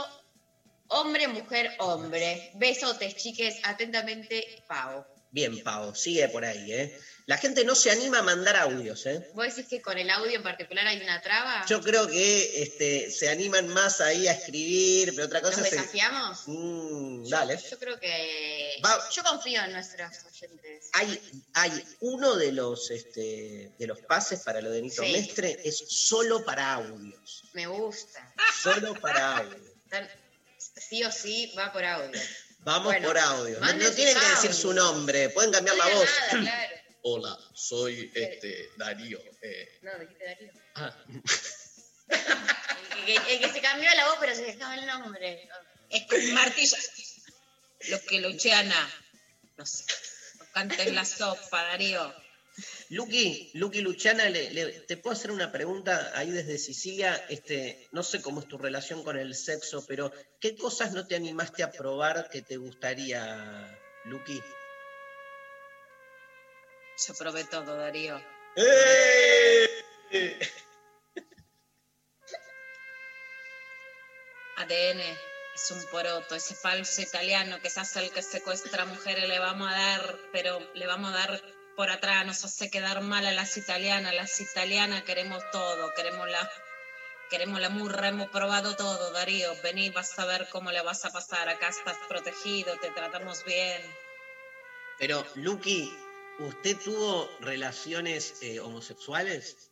[0.91, 2.51] hombre, mujer, hombre.
[2.55, 5.05] Besotes, chiques, atentamente, Pau.
[5.33, 6.99] Bien, Pau, sigue por ahí, ¿eh?
[7.25, 9.29] La gente no se anima a mandar audios, ¿eh?
[9.33, 11.65] ¿Vos decís que con el audio en particular hay una traba?
[11.67, 15.71] Yo creo que este, se animan más ahí a escribir, pero otra ¿Nos cosa es...
[15.71, 16.41] desafiamos?
[16.47, 17.57] Mm, dale.
[17.69, 18.81] Yo creo que...
[18.83, 20.89] Va- Yo confío en nuestros oyentes.
[20.93, 21.21] Hay,
[21.53, 25.13] hay uno de los, este, de los pases para lo de Nito Sí.
[25.13, 27.43] Mestre, es solo para audios.
[27.53, 28.33] Me gusta.
[28.61, 29.61] Solo para audios.
[30.75, 32.19] Sí o sí va por audio.
[32.59, 33.59] Vamos Bueno, por audio.
[33.59, 36.09] No, tienen que decir su nombre, pueden cambiar No la voz.
[36.33, 36.75] nada, claro.
[37.03, 39.19] Hola, soy este Darío.
[39.41, 40.51] eh, No, dijiste Darío.
[40.75, 40.95] ah,
[42.07, 45.49] El que, el que se cambió la voz, pero se dejaba el nombre.
[45.89, 46.77] Es martillo.
[47.89, 48.89] Lo que Luciana.
[49.57, 49.83] No sé.
[50.37, 52.13] No cantes la sopa, Darío.
[52.91, 57.15] Luqui, Luqui Luciana, le- le- te puedo hacer una pregunta ahí desde Sicilia.
[57.29, 60.11] Este, no sé cómo es tu relación con el sexo, pero
[60.41, 64.41] ¿qué cosas no te animaste a probar que te gustaría, Luqui?
[67.07, 68.21] Yo probé todo, Darío.
[68.57, 69.67] ¡Eh!
[74.57, 74.99] ADN
[75.55, 79.69] es un poroto, ese falso italiano que se hace el que secuestra mujeres, le vamos
[79.71, 81.41] a dar, pero le vamos a dar
[81.75, 86.51] por atrás, nos hace quedar mal a las italianas, las italianas queremos todo, queremos la,
[87.29, 91.11] queremos la murra, hemos probado todo, Darío, vení, vas a ver cómo le vas a
[91.11, 93.81] pasar, acá estás protegido, te tratamos bien.
[94.99, 95.91] Pero, Luqui,
[96.39, 99.69] ¿usted tuvo relaciones eh, homosexuales?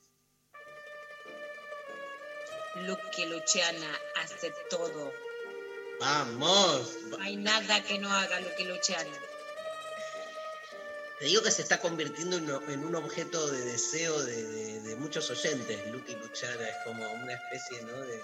[2.75, 5.11] Lucky Luciana hace todo,
[5.99, 6.95] Vamos.
[7.07, 9.11] no hay nada que no haga Lucky Luciana.
[11.19, 15.29] Te digo que se está convirtiendo en, un- objeto de deseo de, de- de muchos
[15.29, 15.77] oyentes.
[15.91, 17.99] Luqui Luciana es como una especie, ¿no?
[18.01, 18.19] De...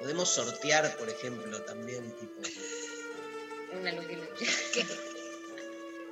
[0.00, 2.40] Podemos sortear, por ejemplo, también, tipo.
[3.72, 4.46] Una Lucky Lucha.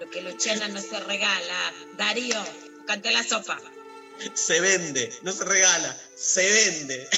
[0.01, 1.73] Lo que Luciana no se regala.
[1.97, 2.45] Darío,
[2.87, 3.61] cante la sopa.
[4.35, 7.09] Se vende, no se regala, se vende.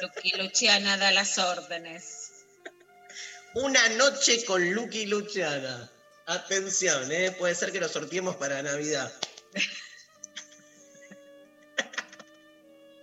[0.00, 2.30] Lo que Luciana da las órdenes.
[3.54, 5.90] Una noche con Luqui Luciana.
[6.26, 7.30] Atención, ¿eh?
[7.32, 9.12] Puede ser que lo sorteemos para Navidad.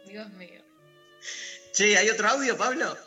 [0.05, 0.61] Dios mío.
[1.73, 2.97] Che, ¿hay otro audio, Pablo?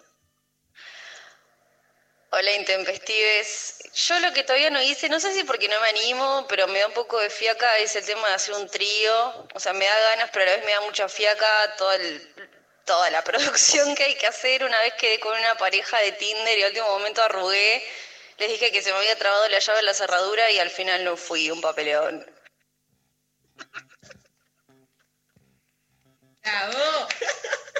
[2.30, 3.78] Hola Intempestives.
[3.94, 6.80] Yo lo que todavía no hice, no sé si porque no me animo, pero me
[6.80, 9.46] da un poco de fiaca, es el tema de hacer un trío.
[9.54, 11.46] O sea, me da ganas, pero a la vez me da mucha fiaca
[11.76, 12.50] toda, el-
[12.84, 14.64] toda la producción que hay que hacer.
[14.64, 17.84] Una vez quedé con una pareja de Tinder y al último momento arrugué.
[18.38, 21.04] Les dije que se me había trabado la llave en la cerradura y al final
[21.04, 22.24] no fui, un papeleón.
[26.42, 27.08] ¡Bravo!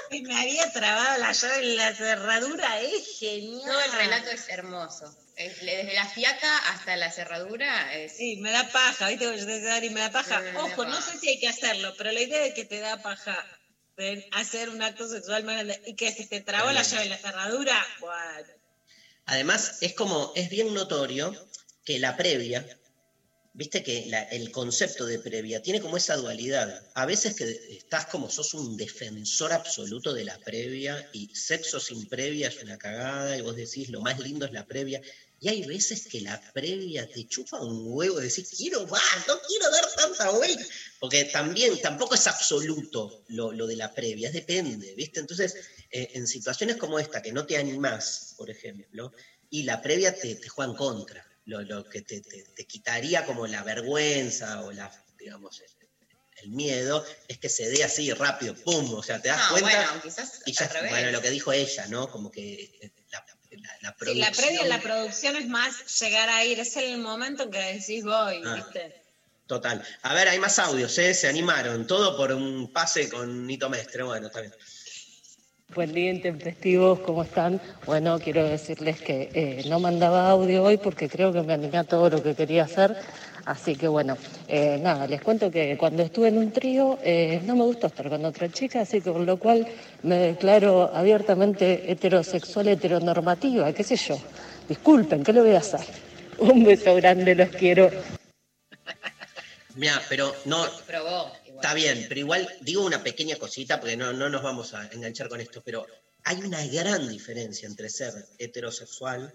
[0.09, 3.61] Y me había trabado la llave en la cerradura, es genial.
[3.69, 5.13] Todo el relato es hermoso.
[5.35, 8.15] Es- Desde la fiaca hasta la cerradura es...
[8.15, 9.25] Sí, me da paja, ¿viste?
[9.61, 10.39] Dari, me da paja.
[10.39, 11.11] Me da Ojo, no paja.
[11.11, 13.45] sé si hay que hacerlo, pero la idea de que te da paja
[13.97, 17.09] de hacer un acto sexual más grande y que se te trabó la llave en
[17.09, 18.47] la cerradura, bueno.
[19.27, 21.33] Además, es como, es bien notorio
[21.83, 22.65] que la previa,
[23.57, 26.87] viste que el concepto de previa tiene como esa dualidad.
[26.93, 32.07] A veces que estás como sos un defensor absoluto de la previa y sexo sin
[32.07, 35.01] previa es una cagada y vos decís lo más lindo es la previa.
[35.39, 39.71] Y hay veces que la previa te chupa un huevo decís, quiero más, no quiero
[39.71, 40.63] dar tanta vuelta.
[40.99, 45.19] Porque también, tampoco es absoluto lo, lo de la previa, depende, ¿viste?
[45.19, 45.55] Entonces,
[45.89, 49.13] eh, en situaciones como esta, que no te animás, por ejemplo,
[49.49, 53.25] y la previa te, te juega en contra, lo, lo que te, te- te quitaría
[53.25, 55.59] como la vergüenza o la, digamos,
[56.41, 58.93] el, miedo, es que se dé así rápido, ¡pum!
[58.93, 59.69] O sea, te das No, cuenta.
[59.87, 62.09] bueno, quizás y ya, bueno, lo que dijo ella, ¿no?
[62.11, 63.35] Como que eh, la, la-
[63.81, 66.99] la Sí, la previa en la producción- producción es más llegar a ir, es el
[66.99, 68.53] momento en que decís voy, Ah.
[68.55, 69.01] ¿viste?
[69.47, 69.83] Total.
[70.03, 71.13] A ver, hay más audios, ¿eh?
[71.13, 71.87] Se animaron.
[71.87, 74.03] Todo por un pase con Nito Mestre.
[74.03, 74.53] Bueno, está bien.
[75.75, 77.59] Buen día, intempestivos, ¿cómo están?
[77.85, 81.83] Bueno, quiero decirles que eh, no mandaba audio hoy porque creo que me animé a
[81.83, 82.95] todo lo que quería hacer.
[83.43, 87.55] Así que bueno, eh, nada, les cuento que cuando estuve en un trío eh, no
[87.55, 89.67] me gustó estar con otra chica, así que con lo cual
[90.03, 94.17] me declaro abiertamente heterosexual, heteronormativa, qué sé yo.
[94.69, 95.81] Disculpen, ¿qué le voy a hacer?
[96.39, 97.91] Un beso grande, los quiero.
[99.75, 101.31] Mira, pero no, Probó.
[101.57, 105.27] Está bien, pero igual digo una pequeña cosita porque no, no nos vamos a enganchar
[105.27, 105.87] con esto, pero
[106.23, 109.33] hay una gran diferencia entre ser heterosexual,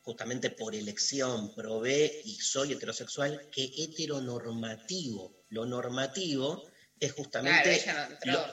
[0.00, 5.44] justamente por elección, probé y soy heterosexual, que heteronormativo.
[5.48, 6.62] Lo normativo
[7.00, 7.84] es justamente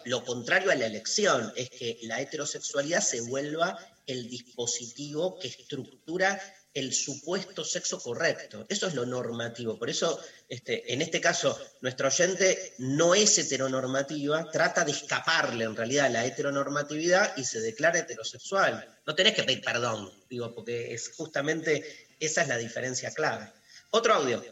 [0.05, 6.41] lo contrario a la elección, es que la heterosexualidad se vuelva el dispositivo que estructura
[6.74, 8.66] el supuesto sexo correcto.
[8.68, 9.78] Eso es lo normativo.
[9.78, 10.20] Por eso,
[10.50, 16.10] este, en este caso, nuestro oyente no es heteronormativa, trata de escaparle en realidad a
[16.10, 19.00] la heteronormatividad y se declara heterosexual.
[19.06, 23.52] No tenés que pedir perdón, digo, porque es justamente esa es la diferencia clave.
[23.92, 24.44] Otro audio.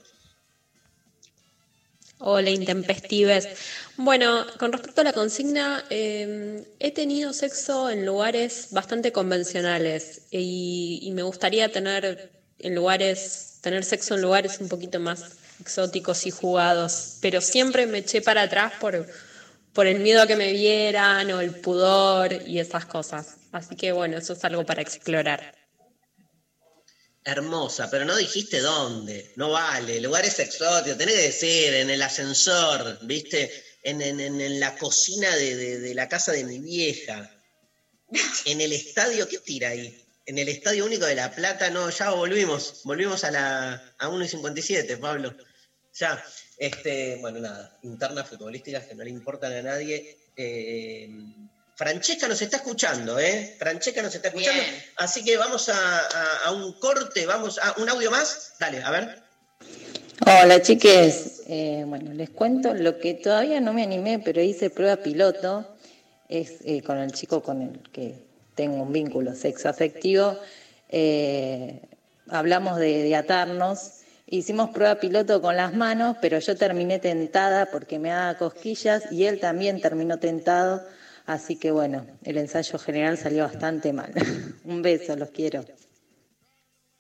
[2.24, 3.50] Hola, intempestives.
[3.98, 11.00] Bueno, con respecto a la consigna, eh, he tenido sexo en lugares bastante convencionales y,
[11.02, 16.32] y me gustaría tener en lugares, tener sexo en lugares un poquito más exóticos y
[16.32, 19.08] jugados, pero siempre me eché para atrás por,
[19.74, 23.38] por el miedo a que me vieran o el pudor y esas cosas.
[23.52, 25.61] Así que bueno, eso es algo para explorar.
[27.24, 29.32] Hermosa, pero no dijiste dónde.
[29.36, 30.02] No vale.
[30.02, 30.98] Lugares exóticos.
[30.98, 33.52] Tenés que decir en el ascensor, ¿viste?
[33.84, 37.30] En, en- en- en la cocina de, de- de la casa de mi vieja.
[38.46, 39.98] En el estadio, ¿qué tira ahí?
[40.26, 42.82] En el Estadio Único de La Plata, no, ya volvimos.
[42.84, 45.36] Volvimos a la a 1 y 57, Pablo.
[45.94, 46.24] Ya.
[46.58, 47.78] Este, bueno, nada.
[47.84, 50.18] Internas futbolísticas que no le importan a nadie.
[50.36, 51.10] Eh,
[51.86, 53.56] Francesca nos está escuchando, ¿eh?
[53.58, 54.62] Francesca nos está escuchando.
[54.62, 54.76] Bien.
[54.98, 58.54] Así que vamos a, a- a un corte, vamos a un audio más.
[58.60, 59.20] Dale, a ver.
[60.28, 64.98] Hola chiques, Eh, bueno, les cuento lo que todavía no me animé, pero hice prueba
[64.98, 65.76] piloto,
[66.30, 68.14] es eh, con el chico con el que
[68.54, 70.38] tengo un vínculo sexoafectivo.
[70.90, 71.82] Eh,
[72.30, 77.98] hablamos de, de atarnos, hicimos prueba piloto con las manos, pero yo terminé tentada porque
[77.98, 80.86] me daba cosquillas y él también terminó tentado,
[81.26, 84.12] así que bueno, el ensayo general salió bastante mal.
[84.64, 85.64] un beso, los quiero.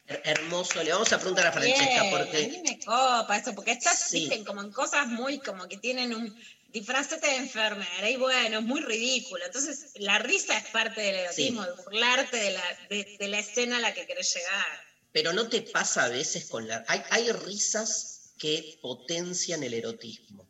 [0.07, 3.53] Her- Hermoso, le vamos a preguntar a Francesca Bien, a porque mí me copa eso,
[3.55, 4.29] porque estás, Sí.
[4.45, 6.33] como en cosas muy, como que tienen un
[6.69, 9.45] disfrazate de enfermera, y bueno, es muy ridículo.
[9.45, 11.69] Entonces, la risa es parte del erotismo, Sí.
[11.69, 14.65] de burlarte de la, de, de la escena a la que querés llegar.
[15.11, 16.83] Pero no te pasa a veces con la...
[16.87, 20.47] Hay, hay risas que potencian el erotismo,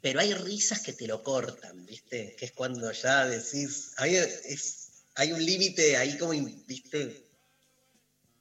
[0.00, 2.34] pero hay risas que te lo cortan, ¿viste?
[2.36, 3.92] Que es cuando ya decís...
[3.96, 4.84] Hay, es-
[5.14, 6.32] hay un límite ahí como,
[6.66, 7.26] ¿viste?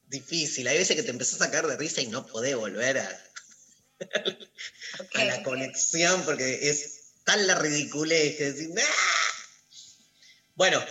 [0.07, 0.67] Difícil.
[0.67, 3.23] Hay veces que te empezás a sacar de risa y no podés volver a,
[5.15, 8.69] a la conexión porque es tan la ridiculez que decís...
[8.77, 8.83] "Ah".
[10.55, 10.83] Bueno,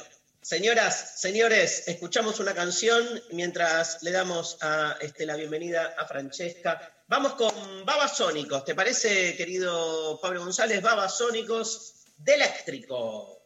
[0.42, 6.95] Señoras, señores, escuchamos una canción mientras le damos a, este, la bienvenida a Francesca.
[7.08, 10.82] Vamos con Babasónicos, ¿te parece, querido Pablo González?
[10.82, 13.42] Babasónicos de eléctrico.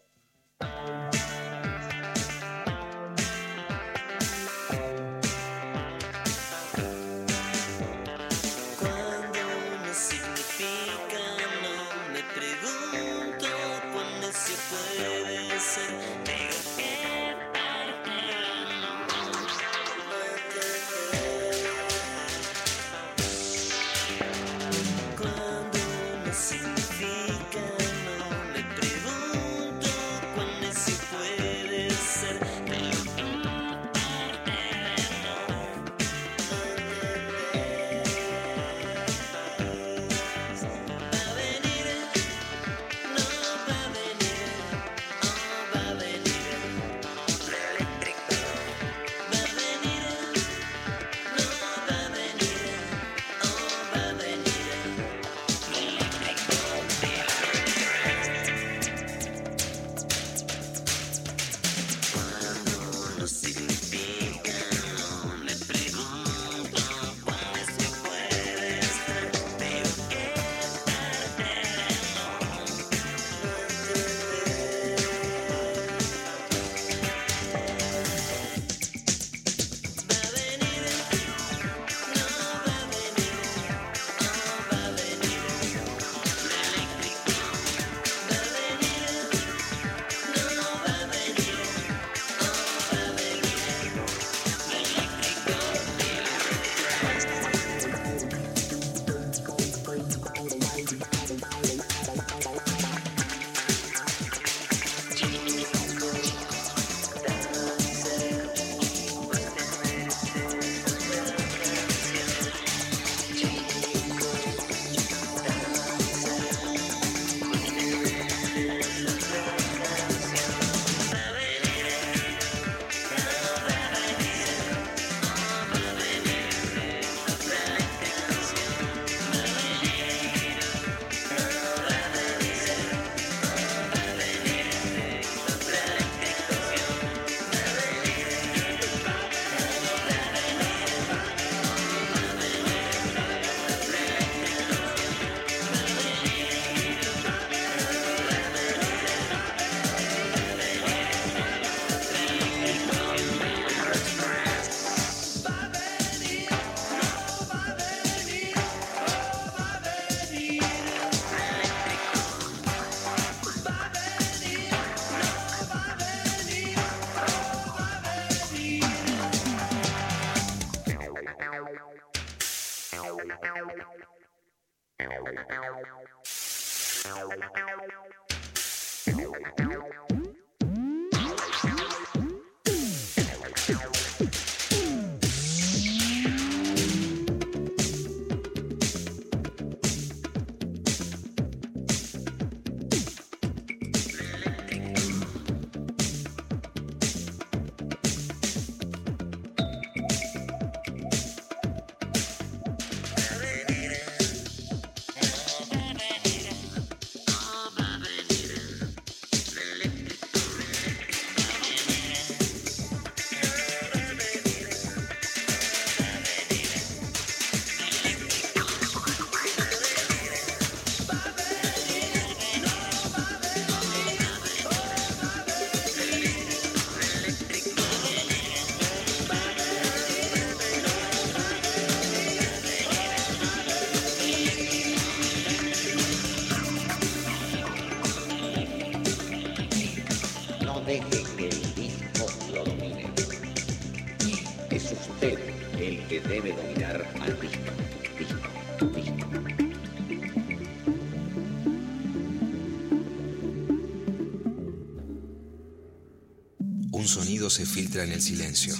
[257.51, 258.77] Se filtra en el silencio.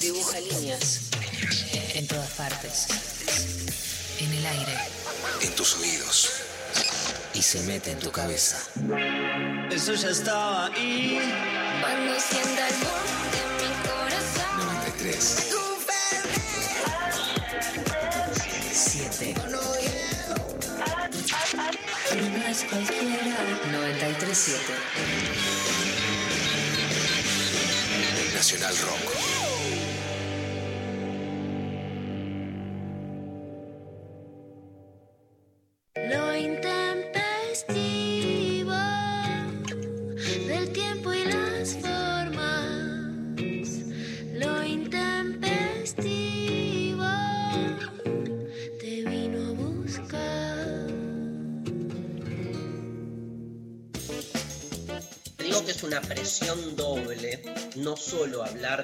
[0.00, 1.00] Dibuja líneas.
[1.94, 2.86] En todas partes.
[4.20, 4.78] En el aire.
[5.42, 6.30] En tus oídos.
[7.34, 8.56] Y se mete en tu cabeza.
[9.68, 11.18] Eso ya estaba ahí.
[11.80, 12.74] Cuando sienta el
[13.34, 14.58] de mi corazón.
[14.64, 15.36] 93.
[18.72, 19.34] 7.
[22.14, 23.36] No es cualquiera.
[23.72, 25.35] 93.7.
[28.36, 29.85] Nacional Rock.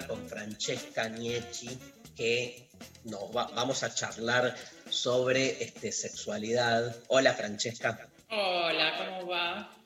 [0.07, 1.79] Con Francesca Niecci,
[2.17, 2.69] que
[3.05, 4.55] nos va- vamos a charlar
[4.91, 6.97] sobre este, sexualidad.
[7.09, 8.09] Hola Francesca.
[8.31, 9.77] Hola, ¿cómo va?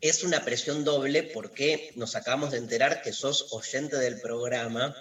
[0.00, 4.94] Es una presión doble porque nos acabamos de enterar que sos oyente del programa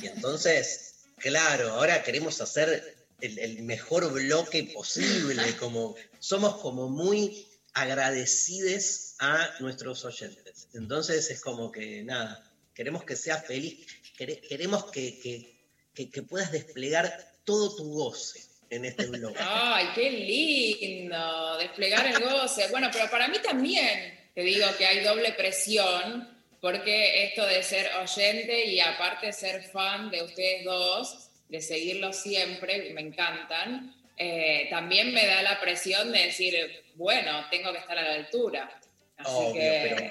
[0.00, 7.46] y entonces, claro, ahora queremos hacer el, el mejor bloque posible, como somos como muy
[7.72, 10.68] agradecidos a nuestros oyentes.
[10.74, 12.42] Entonces es como que nada,
[12.74, 13.86] queremos que sea feliz,
[14.16, 15.56] queremos que, que-
[15.94, 17.10] que- que puedas desplegar
[17.44, 18.40] todo tu goce
[18.70, 19.34] en este blog.
[19.38, 22.68] Ay, qué lindo, desplegar el goce.
[22.68, 26.28] Bueno, pero para mí también te digo que hay doble presión,
[26.60, 32.90] porque esto de ser oyente y aparte ser fan de ustedes dos, de seguirlos siempre,
[32.92, 36.54] me encantan, eh, también me da la presión de decir,
[36.96, 38.80] bueno, tengo que estar a la altura.
[39.18, 39.80] Así Obvio, que...
[39.94, 40.10] pero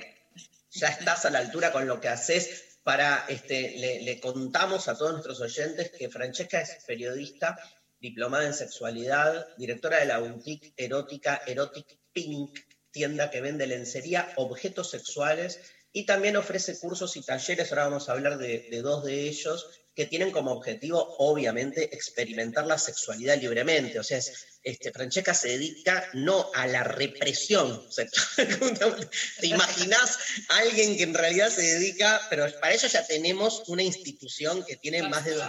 [0.72, 2.65] ya estás a la altura con lo que haces.
[2.86, 7.58] Para, este, le, contamos a todos nuestros oyentes que Francesca es periodista,
[8.00, 12.60] diplomada en sexualidad, directora de la boutique erótica Erotic Pink,
[12.92, 17.72] tienda que vende lencería, objetos sexuales y también ofrece cursos y talleres.
[17.72, 22.68] Ahora vamos a hablar de, de dos de ellos que tienen como objetivo, obviamente, experimentar
[22.68, 23.98] la sexualidad libremente.
[23.98, 27.88] O sea, es, este, Francesca se dedica no a la represión.
[29.40, 30.18] ¿Te imaginas
[30.50, 34.76] a alguien que en realidad se dedica, pero para eso ya tenemos una institución que
[34.76, 35.46] tiene más de dos,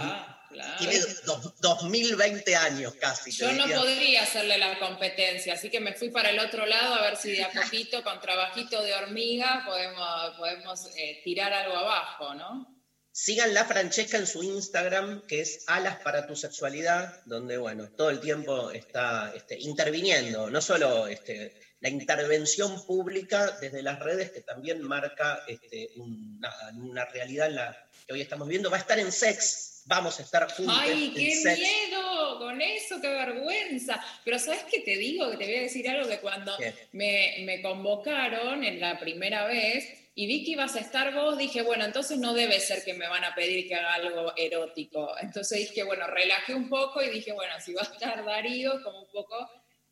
[0.50, 0.78] Claro.
[0.78, 3.30] tiene dos- 2020 años casi.
[3.32, 7.02] Yo no podría hacerle la competencia, así que me fui para el otro lado a
[7.02, 12.34] ver si de a poquito, con trabajito de hormiga, podemos, podemos eh, tirar algo abajo,
[12.34, 12.75] ¿no?
[13.18, 18.20] Síganla Francesca en su Instagram, que es Alas para tu sexualidad, donde, bueno, todo el
[18.20, 24.82] tiempo está este, interviniendo, no solo este, la intervención pública desde las redes, que también
[24.82, 28.68] marca este, una realidad en la que hoy estamos viendo.
[28.68, 31.58] Va a estar en Sex, vamos a estar juntos ¡Ay, en qué Sex.
[31.58, 32.38] miedo!
[32.38, 33.98] Con eso, qué vergüenza.
[34.26, 35.30] Pero ¿sabes qué te digo?
[35.30, 36.54] Que te voy a decir algo que cuando
[36.92, 41.84] me convocaron en la primera vez y vi que ibas a estar vos, dije, bueno,
[41.84, 45.14] entonces no debe ser que me van a pedir que haga algo erótico.
[45.20, 49.02] Entonces dije, bueno, relajé un poco y dije, bueno, si va a estar Darío, como
[49.02, 49.36] un poco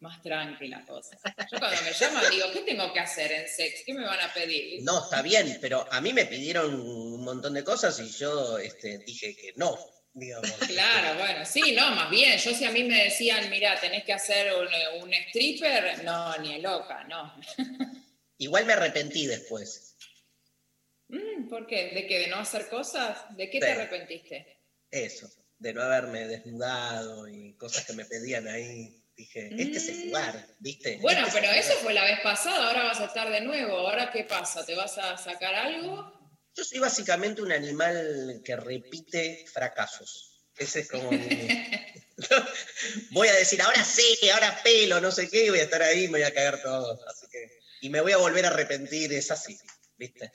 [0.00, 1.18] más tranquila cosa.
[1.52, 3.82] Yo cuando me llaman digo, ¿qué tengo que hacer en sex?
[3.84, 4.82] ¿Qué me van a pedir?
[4.82, 8.96] No, está bien, pero a mí me pidieron un montón de cosas y yo este,
[9.00, 9.78] dije que no.
[10.14, 10.50] digamos.
[10.68, 14.14] Claro, bueno, sí, no, más bien, yo si a mí me decían, mira, tenés que
[14.14, 17.34] hacer un, un stripper, no, ni loca, no.
[18.38, 19.93] Igual me arrepentí después.
[21.44, 21.90] Mm, ¿Por qué?
[21.94, 22.18] ¿De qué?
[22.20, 23.18] ¿De no hacer cosas?
[23.36, 24.58] ¿De qué te arrepentiste?
[24.90, 29.00] Eso, de no haberme desnudado y cosas que me pedían ahí.
[29.16, 30.98] Dije, este es el lugar, ¿viste?
[31.00, 33.76] Bueno, Este es pero eso fue la vez pasada, ahora vas a estar de nuevo.
[33.78, 34.66] ¿Ahora qué pasa?
[34.66, 36.12] ¿Te vas a sacar algo?
[36.56, 40.44] Yo soy básicamente un animal que repite fracasos.
[40.56, 41.48] Ese es como mi-
[43.10, 46.08] Voy a decir, ahora sí, ahora pelo, no sé qué, voy a estar ahí y
[46.08, 46.98] me voy a cagar todo.
[47.08, 47.58] Así que...
[47.80, 49.58] Y me voy a volver a arrepentir, es así,
[49.96, 50.30] ¿viste?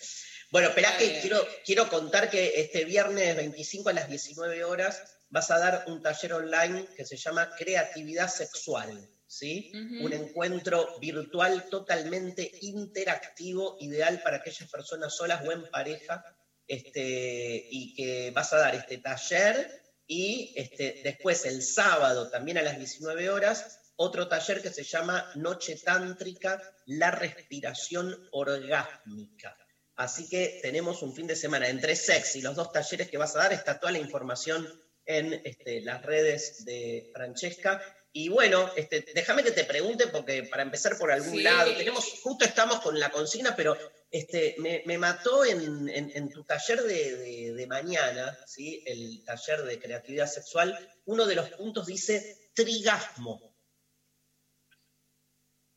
[0.52, 5.52] Bueno, esperá que quiero, quiero contar que este viernes 25 a las 19 horas vas
[5.52, 9.72] a dar un taller online que se llama Creatividad Sexual, ¿sí?
[10.02, 16.26] Un encuentro virtual totalmente interactivo, ideal para aquellas personas solas o en pareja,
[16.66, 22.64] este, y que vas a dar este taller y este, después el sábado, también a
[22.64, 29.56] las 19 horas, otro taller que se llama Noche Tántrica, la respiración orgásmica.
[30.00, 33.36] Así que tenemos un fin de semana entre sex y los dos talleres que vas
[33.36, 33.52] a dar.
[33.54, 34.66] Está toda la información
[35.06, 37.82] en este, las redes de Francesca.
[38.14, 41.42] Y bueno, este, déjame que te pregunte, porque para empezar por algún Sí.
[41.44, 43.78] lado, tenemos, justo estamos con la consigna, pero
[44.10, 48.82] este, me, me mató en, en- en tu taller de, de- de mañana, ¿sí?
[48.86, 50.78] el taller de creatividad sexual,
[51.08, 53.54] uno de los puntos dice trigasmo.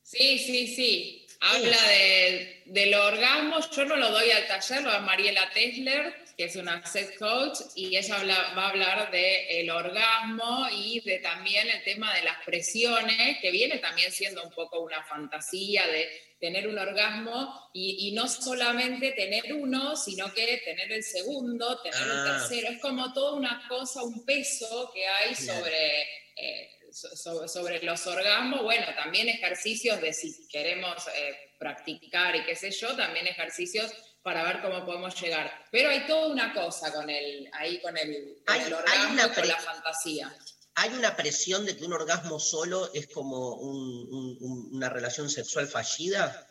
[0.03, 1.22] Sí, sí, sí.
[1.45, 3.59] Habla de, del orgasmo.
[3.71, 7.59] Yo no lo doy al taller, lo da Mariela Tesler, que es una sex coach,
[7.75, 12.39] y ella habla- va a hablar del orgasmo y de también el tema de las
[12.45, 16.09] presiones, que viene también siendo un poco una fantasía de
[16.39, 21.99] tener un orgasmo y, y no solamente tener uno, sino que tener el segundo, tener
[22.01, 22.25] Ah.
[22.37, 22.69] el tercero.
[22.73, 26.03] Es como toda una cosa, un peso que hay sobre...
[26.37, 32.45] eh, so- so- sobre los orgasmos, bueno, también ejercicios de si queremos eh, practicar y
[32.45, 33.93] qué sé yo, también ejercicios
[34.23, 35.51] para ver cómo podemos llegar.
[35.73, 39.13] Pero hay toda una cosa con el, ahí con el, con Hay- el hay orgasmo
[39.15, 40.37] una con la fantasía.
[40.75, 45.29] ¿Hay una presión de que un orgasmo solo es como un- un- un- una relación
[45.29, 46.49] sexual fallida?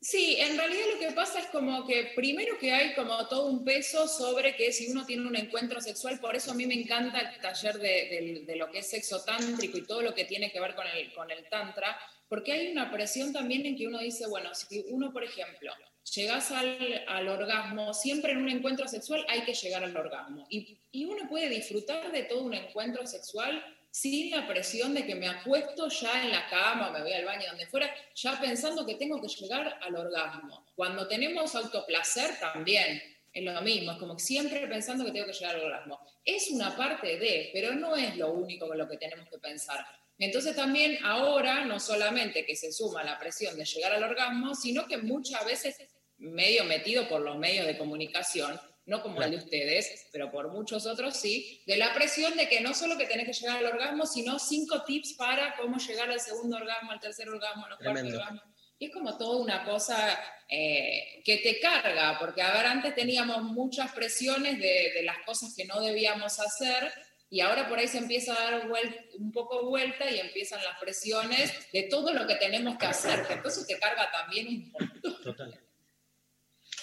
[0.00, 3.64] Sí, en realidad lo que pasa es como que primero que hay como todo un
[3.64, 7.18] peso sobre que si uno tiene un encuentro sexual, por eso a mí me encanta
[7.18, 10.60] el taller de, de lo que es sexo tántrico y todo lo que tiene que
[10.60, 11.98] ver con el, con el tantra,
[12.28, 15.72] porque hay una presión también en que uno dice, bueno, si uno, por ejemplo,
[16.14, 20.46] llegas al, al orgasmo, siempre en un encuentro sexual hay que llegar al orgasmo.
[20.48, 23.64] Y, y uno puede disfrutar de todo un encuentro sexual
[24.00, 27.48] sin la presión de que me acuesto ya en la cama, me voy al baño,
[27.48, 30.64] donde fuera, ya pensando que tengo que llegar al orgasmo.
[30.76, 33.02] Cuando tenemos autoplacer también
[33.32, 36.00] es lo mismo, es como siempre pensando que tengo que llegar al orgasmo.
[36.24, 39.84] Es una parte de, pero no es lo único con lo que tenemos que pensar.
[40.16, 44.86] Entonces también ahora no solamente que se suma la presión de llegar al orgasmo, sino
[44.86, 45.76] que muchas veces
[46.18, 50.86] medio metido por los medios de comunicación, no como el de ustedes, pero por muchos
[50.86, 54.06] otros sí, de la presión de que no solo que tenés que llegar al orgasmo,
[54.06, 58.42] sino cinco tips para cómo llegar al segundo orgasmo, al tercer orgasmo, al cuarto orgasmo.
[58.78, 63.42] Y es como toda una cosa eh, que te carga, porque a ver, antes teníamos
[63.42, 66.90] muchas presiones de, de las cosas que no debíamos hacer,
[67.30, 68.70] y ahora por ahí se empieza a dar
[69.18, 73.34] un poco vuelta y empiezan las presiones de todo lo que tenemos que hacer, que
[73.34, 75.22] entonces te carga también un montón.
[75.22, 75.60] Total.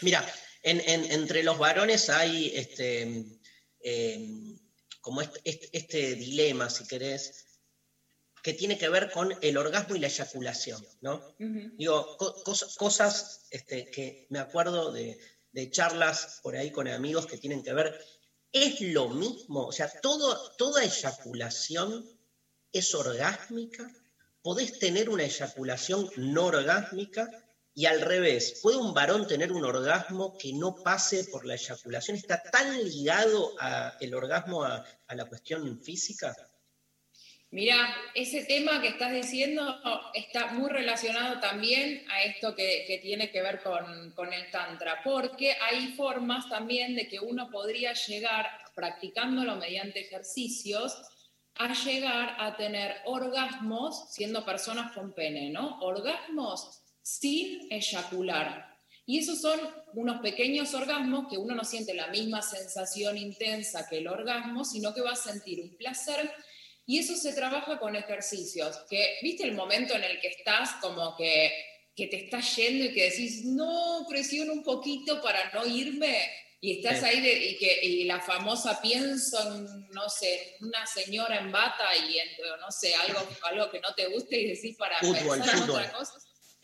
[0.02, 0.23] Mira,
[0.66, 3.08] en- en- entre los varones hay este,
[3.82, 4.20] eh,
[5.02, 7.32] como este, este- este dilema, si querés,
[8.44, 11.26] que tiene que ver con el orgasmo y la eyaculación, ¿no?
[11.78, 15.18] Digo, co- cos- cosas este, que me acuerdo de,
[15.52, 17.96] de charlas por ahí con amigos que tienen que ver.
[18.52, 19.66] ¿Es lo mismo?
[19.68, 22.08] O sea, todo, toda eyaculación
[22.74, 23.92] es orgásmica.
[24.42, 27.30] ¿Podés tener una eyaculación no orgásmica?
[27.77, 32.15] Y al revés, ¿puede un varón tener un orgasmo que no pase por la eyaculación?
[32.15, 36.34] ¿Está tan ligado a el orgasmo a, la cuestión física?
[37.52, 39.77] Mira, ese tema que estás diciendo
[40.14, 45.02] está muy relacionado también a esto que, que tiene que ver con, con el Tantra,
[45.03, 50.97] porque hay formas también de que uno podría llegar, practicándolo mediante ejercicios,
[51.56, 55.80] a llegar a tener orgasmos siendo personas con pene, ¿no?
[55.81, 58.65] Orgasmos sin eyacular.
[59.06, 59.60] Y esos son
[59.94, 64.91] unos pequeños orgasmos que uno no siente la misma sensación intensa que el orgasmo, sino
[64.95, 66.32] que va a sentir un placer
[66.88, 71.15] y eso se trabaja con ejercicios, que, ¿viste el momento en el que estás como
[71.15, 71.52] que,
[71.95, 76.18] que te estás yendo y que decís, no, presiono un poquito para no irme?
[76.61, 81.38] Y estás ahí de- y, que, y la famosa pienso en, no sé, una señora
[81.40, 82.27] en bata y en,
[82.60, 85.82] no sé, algo, algo que no te guste y decís para Fútbol, pensar en fútbol.
[85.82, 86.14] otra cosa.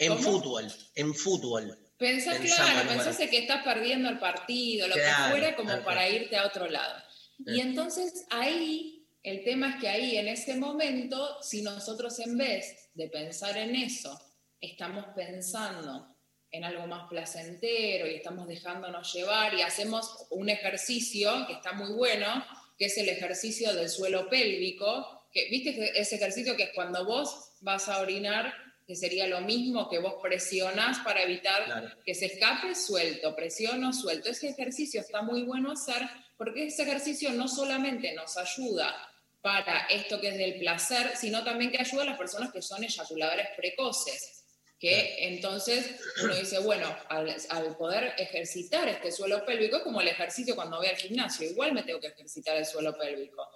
[0.01, 0.31] En ¿Cómo?
[0.31, 1.77] fútbol, en fútbol.
[1.99, 5.83] Pensás, Pensamos, claro, pensás en que estás perdiendo el partido, lo Claro, que fuera, como
[5.83, 7.03] para irte a otro lado.
[7.45, 12.89] Y entonces ahí, el tema es que ahí, en ese momento, si nosotros en vez
[12.95, 14.19] de pensar en eso,
[14.59, 16.15] estamos pensando
[16.49, 21.93] en algo más placentero y estamos dejándonos llevar y hacemos un ejercicio que está muy
[21.93, 22.43] bueno,
[22.75, 27.51] que es el ejercicio del suelo pélvico, que viste ese ejercicio que es cuando vos
[27.61, 28.51] vas a orinar,
[28.91, 34.29] que sería lo mismo que vos presionás para evitar que se escape, suelto, presiono, suelto.
[34.29, 38.93] Ese ejercicio está muy bueno hacer porque ese ejercicio no solamente nos ayuda
[39.39, 42.83] para esto que es del placer, sino también que ayuda a las personas que son
[42.83, 44.43] eyaculadores precoces.
[44.77, 45.89] Que entonces
[46.21, 50.79] uno dice, bueno, al, al poder ejercitar este suelo pélvico, es como el ejercicio cuando
[50.79, 53.47] voy al gimnasio, igual me tengo que ejercitar el suelo pélvico,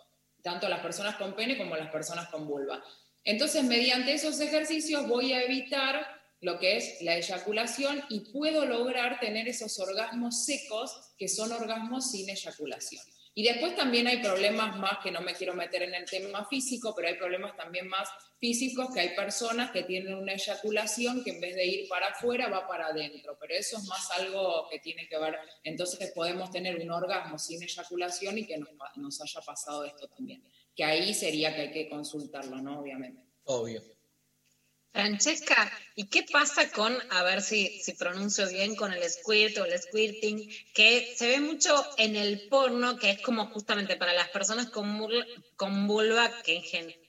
[0.41, 2.81] tanto las personas con pene como las personas con vulva.
[3.25, 6.07] Entonces, mediante esos ejercicios voy a evitar
[6.41, 12.11] lo que es la eyaculación y puedo lograr tener esos orgasmos secos que son orgasmos
[12.11, 13.03] sin eyaculación.
[13.37, 16.93] Y después también hay problemas más que no me quiero meter en el tema físico,
[16.95, 18.07] pero hay problemas también más
[18.39, 22.47] físicos que hay personas que tienen una eyaculación que en vez de ir para afuera
[22.47, 26.79] va para adentro, pero eso es más algo que tiene que ver, entonces podemos tener
[26.79, 30.41] un orgasmo sin eyaculación y que nos, nos haya pasado esto también,
[30.75, 32.79] que ahí sería que hay que consultarlo, ¿no?
[32.79, 33.21] Obviamente.
[33.45, 33.81] Obvio.
[34.91, 39.65] Francesca, ¿y qué pasa con, a ver si, si pronuncio bien, con el squirt o
[39.65, 44.29] el squirting, que se ve mucho en el porno, que es como justamente para las
[44.29, 45.25] personas con, mul-
[45.57, 46.61] con vulva, que,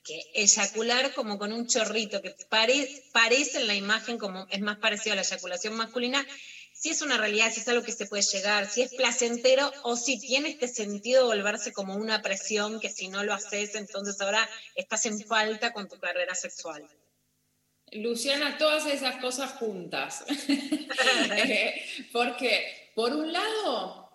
[0.02, 4.78] que eyacular como con un chorrito, que pare- parece en la imagen como es más
[4.78, 6.26] parecido a la eyaculación masculina,
[6.86, 9.96] si es una realidad, si es algo que se puede llegar, si es placentero o
[9.96, 14.48] si tiene este sentido volverse como una presión que si no lo haces, entonces ahora
[14.76, 16.88] estás en falta con tu carrera sexual.
[17.90, 20.24] Luciana, todas esas cosas juntas.
[21.38, 24.08] Eh, Porque, por un lado,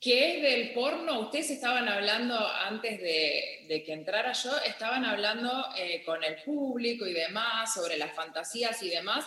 [0.00, 5.66] que es del porno, ustedes estaban hablando antes de, de que entrara yo, estaban hablando
[5.76, 9.24] eh, con el público y demás sobre las fantasías y demás.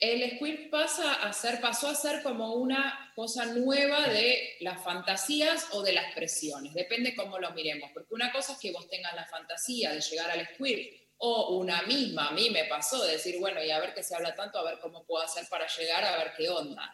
[0.00, 5.68] El squirt pasa a ser, pasó a ser como una cosa nueva de las fantasías
[5.70, 9.14] o de las presiones, depende cómo lo miremos, porque una cosa es que vos tengas
[9.14, 13.38] la fantasía de llegar al squirt o una misma, a mí me pasó de decir,
[13.38, 16.04] bueno, y a ver qué se habla tanto, a ver cómo puedo hacer para llegar,
[16.04, 16.92] a ver qué onda.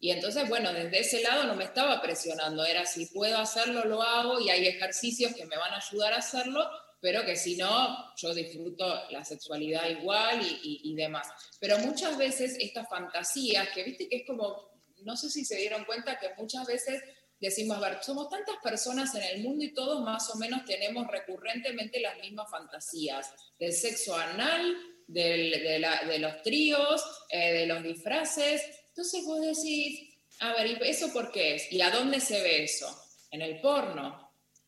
[0.00, 4.02] Y entonces, bueno, desde ese lado no me estaba presionando, era si puedo hacerlo, lo
[4.02, 6.68] hago y hay ejercicios que me van a ayudar a hacerlo,
[7.04, 11.28] pero que si no, yo disfruto la sexualidad igual y, y- y demás.
[11.60, 14.70] Pero muchas veces estas fantasías, que viste que es como,
[15.02, 17.02] no sé si se dieron cuenta que muchas veces
[17.38, 21.06] decimos, a ver, somos tantas personas en el mundo y todos más o menos tenemos
[21.08, 24.74] recurrentemente las mismas fantasías, del sexo anal,
[25.06, 28.62] del- de, la- de los tríos, eh, de los disfraces.
[28.88, 30.08] Entonces vos decís,
[30.40, 31.70] a ver, ¿y eso por qué es?
[31.70, 32.88] ¿Y a dónde se ve eso?
[33.30, 34.23] En el porno.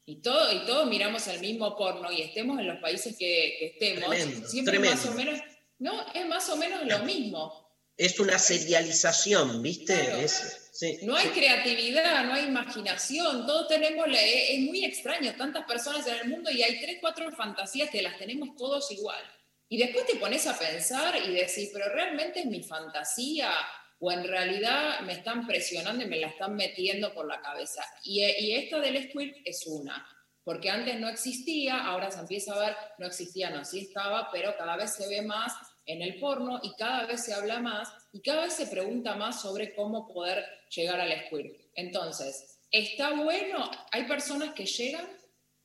[0.09, 3.67] Y todo, y todos miramos el mismo porno y estemos en los países que, que
[3.75, 4.97] estemos, Tremendo, siempre tremendo.
[4.97, 5.41] más o menos,
[5.81, 7.67] no, es más o menos lo mismo.
[7.97, 9.95] Es una serialización, ¿viste?
[9.99, 10.17] Claro.
[10.19, 11.33] Es- sí, No hay sí.
[11.33, 16.29] creatividad, no hay imaginación, todos tenemos, la- es es muy extraño, tantas personas en el
[16.29, 19.23] mundo y hay tres, cuatro fantasías que las tenemos todos igual.
[19.69, 23.51] Y después te pones a pensar y decís, pero realmente es mi fantasía
[23.99, 27.83] o en realidad me están presionando y me la están metiendo por la cabeza.
[28.05, 30.07] Y, y esta del squirt es una,
[30.45, 34.57] porque antes no existía, ahora se empieza a ver, no existía, no, sí estaba, pero
[34.57, 35.53] cada vez se ve más
[35.87, 39.41] en el porno y cada vez se habla más y cada vez se pregunta más
[39.41, 41.53] sobre cómo poder llegar al squirt.
[41.75, 45.07] Entonces, está bueno, hay personas que llegan,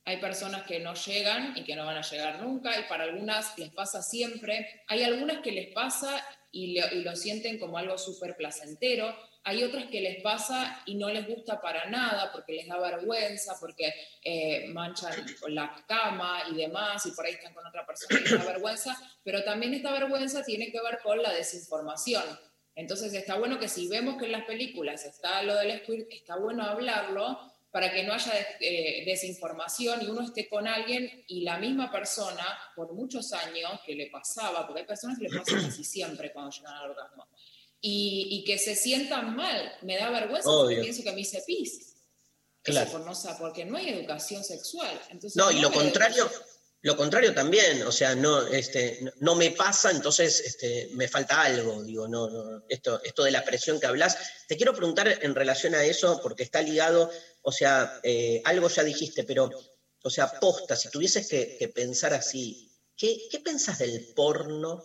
[0.04, 3.56] hay personas que no llegan y que no van a llegar nunca y para algunas
[3.58, 9.16] les pasa siempre, hay algunas que les pasa y lo, sienten como algo súper placentero,
[9.42, 13.56] hay otras que les pasa y no les gusta para nada porque les da vergüenza,
[13.58, 13.92] porque
[14.22, 15.12] eh, manchan
[15.48, 18.96] la cama y demás, y por ahí están con otra persona y les da vergüenza,
[19.24, 22.22] pero también esta vergüenza tiene que ver con la desinformación.
[22.74, 26.36] Entonces está bueno que si vemos que en las películas está lo del squirt, está
[26.36, 31.56] bueno hablarlo para que no haya eh, desinformación y uno esté con alguien y la
[31.58, 32.46] misma persona,
[32.76, 36.50] por muchos años que le pasaba, porque hay personas que le pasa casi siempre cuando
[36.54, 37.26] llegan al orgasmo,
[37.80, 39.72] y, y que se sientan mal.
[39.82, 40.82] Me da vergüenza porque Obvio.
[40.82, 41.88] pienso que me hice pis.
[42.62, 42.92] Claro.
[42.92, 45.00] Por no porque no hay educación sexual.
[45.10, 46.44] Entonces, No, y lo contrario, educo.
[46.82, 51.80] Lo contrario también, o sea, no, este, no- me pasa, entonces este, me falta algo,
[51.84, 54.16] digo, no, esto, esto de la presión que hablas.
[54.48, 57.08] Te quiero preguntar en relación a eso, porque está ligado,
[57.42, 59.48] o sea, eh, algo ya dijiste, pero,
[60.02, 64.82] o sea, posta, si tuvieses que, pensar así, ¿qué, ¿qué pensás del porno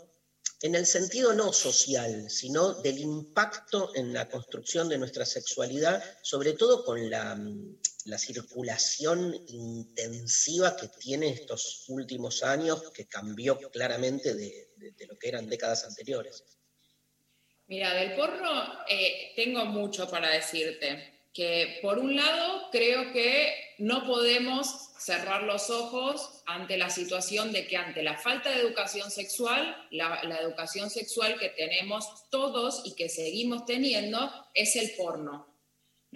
[0.61, 6.53] en el sentido no social, sino del impacto en la construcción de nuestra sexualidad, sobre
[6.53, 7.39] todo con la,
[8.07, 14.69] la circulación intensiva que tiene estos últimos años, que cambió claramente de,
[15.07, 16.43] lo que eran décadas anteriores.
[17.67, 21.15] Mira, del porno eh, tengo mucho para decirte.
[21.33, 27.67] Que por un lado creo que no podemos cerrar los ojos ante la situación de
[27.67, 33.07] que ante la falta de educación sexual, la educación sexual que tenemos todos y que
[33.09, 35.46] seguimos teniendo es el porno.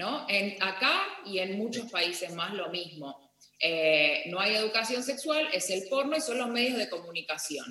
[0.02, 0.26] ¿No?
[0.28, 3.32] En, acá y en muchos países más lo mismo.
[3.60, 7.66] Eh, no hay educación sexual, es el porno y son los medios de comunicación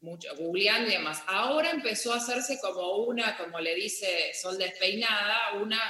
[0.00, 1.22] mucho, googleando y demás.
[1.26, 5.80] Ahora empezó a hacerse como una, como le dice Sol Despeinada, una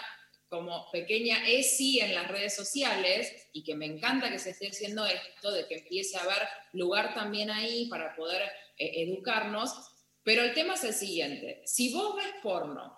[0.48, 5.04] como pequeña ESI en las redes sociales y que me encanta que se esté haciendo
[5.04, 8.42] esto, de que empiece a haber lugar también ahí para poder
[8.78, 9.74] eh, educarnos.
[10.22, 12.95] Pero el tema es el siguiente, si vos ves porno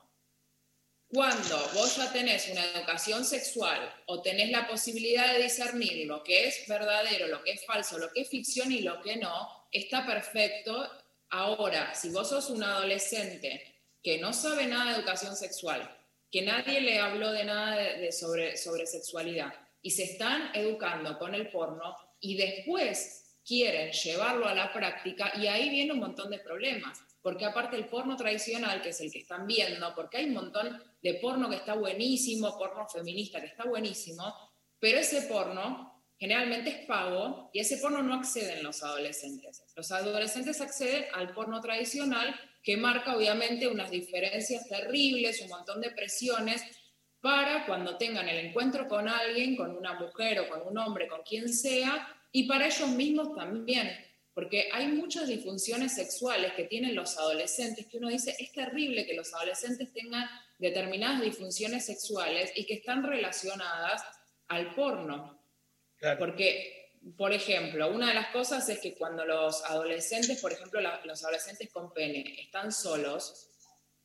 [1.09, 6.47] cuando vos ya tenés una educación sexual o tenés la posibilidad de discernir lo que
[6.47, 10.05] es verdadero, lo que es falso, lo que es ficción y lo que no, está
[10.05, 10.86] perfecto.
[11.30, 15.97] Ahora, si vos sos un adolescente que no sabe nada de educación sexual,
[16.30, 21.51] que nadie le habló de nada sobre, sobre sexualidad y se están educando con el
[21.51, 27.01] porno y después quieren llevarlo a la práctica y ahí viene un montón de problemas.
[27.23, 30.82] Porque aparte el porno tradicional, que es el que están viendo, porque hay un montón
[31.03, 34.35] de porno que está buenísimo, porno feminista que está buenísimo,
[34.78, 39.62] pero ese porno generalmente es pago y ese porno no acceden los adolescentes.
[39.77, 45.90] Los adolescentes acceden al porno tradicional que marca obviamente unas diferencias terribles, un montón de
[45.90, 46.62] presiones
[47.20, 51.23] para cuando tengan el encuentro con alguien, con una mujer o con un hombre, con
[51.23, 53.90] quien sea, y para ellos mismos también,
[54.39, 59.15] porque hay muchas disfunciones sexuales que tienen los adolescentes que uno dice, es terrible que
[59.15, 64.01] los adolescentes tengan determinadas disfunciones sexuales y que están relacionadas
[64.47, 65.43] al porno.
[66.20, 71.01] Porque, por ejemplo, una de las cosas es que cuando los adolescentes, por ejemplo, la-
[71.05, 73.48] los adolescentes con pene, están solos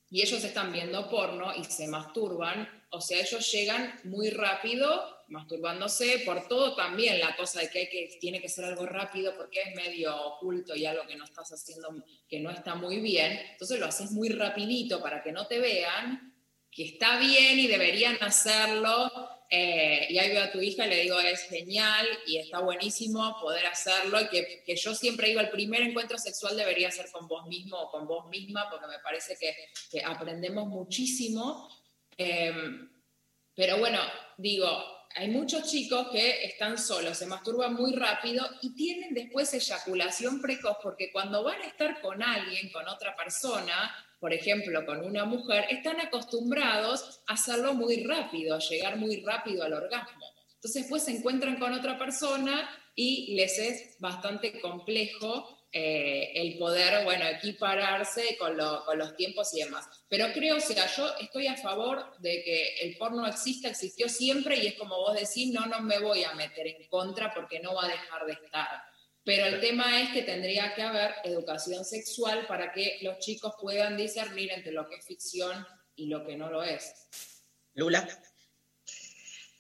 [0.09, 6.19] y ellos están viendo porno y se masturban, o sea, ellos llegan muy rápido masturbándose
[6.25, 9.61] por todo también la cosa de que, hay que tiene que ser algo rápido porque
[9.61, 13.79] es medio oculto y algo que no estás haciendo que no está muy bien, entonces
[13.79, 16.33] lo haces muy rapidito para que no te vean,
[16.71, 19.11] que está bien y deberían hacerlo,
[19.49, 23.37] eh, y ahí veo a tu hija y le digo, es genial y está buenísimo
[23.39, 27.27] poder hacerlo, y que, que yo siempre digo, el primer encuentro sexual debería ser con
[27.27, 31.69] vos mismo o con vos misma, porque me parece que, aprendemos muchísimo.
[32.17, 32.51] Eh,
[33.55, 33.99] pero bueno,
[34.37, 40.41] digo, hay muchos chicos que están solos, se masturban muy rápido y tienen después eyaculación
[40.41, 45.25] precoz, porque cuando van a estar con alguien, con otra persona, por ejemplo, con una
[45.25, 50.25] mujer, están acostumbrados a hacerlo muy rápido, a llegar muy rápido al orgasmo.
[50.55, 57.03] Entonces, después se encuentran con otra persona y les es bastante complejo eh, el poder,
[57.03, 59.87] bueno, equipararse con, lo- con los tiempos y demás.
[60.07, 64.57] Pero creo, o sea, yo estoy a favor de que el porno exista, existió siempre
[64.57, 67.73] y es como vos decís, no, no me voy a meter en contra porque no
[67.73, 68.67] va a dejar de estar.
[69.25, 73.97] Pero el tema es que tendría que haber educación sexual para que los chicos puedan
[73.97, 76.93] discernir entre lo que es ficción y lo que no lo es.
[77.73, 78.07] Lula.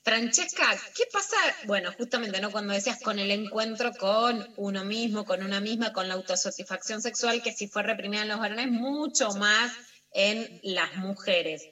[0.03, 1.37] Francesca, ¿qué pasa?
[1.65, 2.51] Bueno, justamente, ¿no?
[2.51, 7.41] Cuando decías con el encuentro con uno mismo, con una misma, con la autosatisfacción sexual,
[7.41, 9.71] que si fue reprimida en los varones, mucho más
[10.11, 11.63] en las mujeres.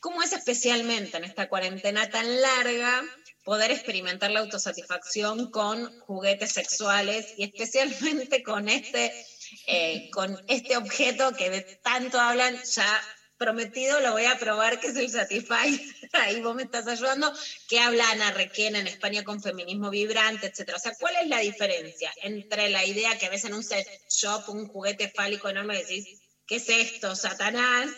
[0.00, 3.02] ¿Cómo es especialmente en esta cuarentena tan larga
[3.42, 9.10] poder experimentar la autosatisfacción con juguetes sexuales y especialmente con este,
[9.66, 13.00] eh, con este objeto que de tanto hablan ya
[13.38, 15.94] prometido lo voy a probar, que es el Satisfy.
[16.12, 17.32] Ahí vos me estás ayudando.
[17.68, 20.76] Que habla Ana Requena en España con feminismo vibrante, etcétera.
[20.76, 24.48] O sea, ¿cuál es la diferencia entre la idea que ves en un sex shop,
[24.48, 27.90] un juguete fálico enorme, y decís, ¿qué es esto, Satanás?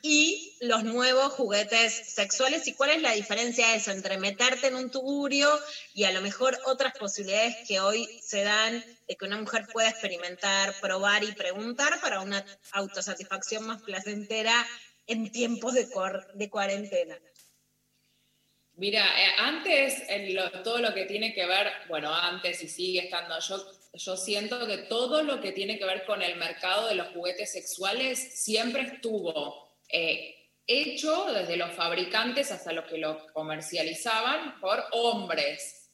[0.00, 2.66] Y los nuevos juguetes sexuales.
[2.66, 5.50] ¿Y cuál es la diferencia de eso entre meterte en un tugurio
[5.92, 9.88] y a lo mejor otras posibilidades que hoy se dan de que una mujer pueda
[9.88, 14.66] experimentar, probar y preguntar para una autosatisfacción más placentera
[15.06, 15.88] en tiempos de,
[16.34, 17.18] de cuarentena?
[18.74, 23.38] Mira, eh, antes en todo lo que tiene que ver, bueno, antes y sigue estando,
[23.40, 23.56] yo
[23.96, 27.52] yo siento que todo lo que tiene que ver con el mercado de los juguetes
[27.52, 30.34] sexuales siempre estuvo eh,
[30.66, 35.85] hecho desde los fabricantes hasta los que lo comercializaban por hombres,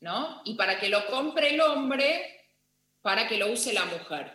[0.00, 0.42] ¿no?
[0.44, 2.44] Y para que lo compre el hombre,
[3.02, 4.32] para que lo use la mujer,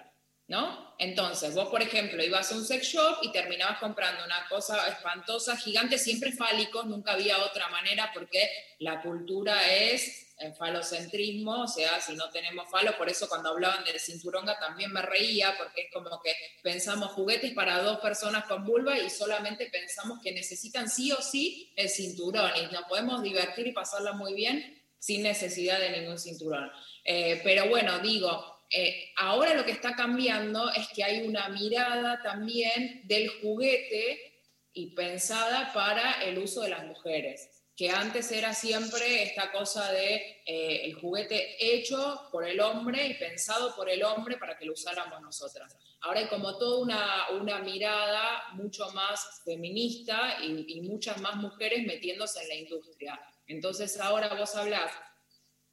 [0.48, 0.94] ¿no?
[0.99, 5.57] Entonces, vos, por ejemplo, ibas a un sex shop y terminabas comprando una cosa espantosa,
[5.57, 8.49] gigante, siempre fálicos, nunca había otra manera porque
[8.80, 13.84] la cultura es el falocentrismo, o sea, si no tenemos falo, por eso cuando hablaban
[13.85, 18.65] del cinturonga también me reía, porque es como que pensamos juguetes para dos personas con
[18.65, 23.68] vulva y solamente pensamos que necesitan sí o sí el cinturón y nos podemos divertir
[23.68, 26.72] y pasarla muy bien sin necesidad de ningún cinturón.
[27.04, 32.22] Eh, pero bueno, digo, eh, ahora lo que está cambiando es que hay una mirada
[32.24, 34.40] también del juguete
[34.72, 40.42] y pensada para el uso de las mujeres que antes era siempre esta cosa de
[40.46, 44.74] eh, el juguete hecho por el hombre y pensado por el hombre para que lo
[44.74, 45.76] usáramos nosotras.
[46.02, 51.84] Ahora hay como toda una, una mirada mucho más feminista y, y, muchas más mujeres
[51.86, 53.20] metiéndose en la industria.
[53.54, 54.92] Entonces ahora vos hablás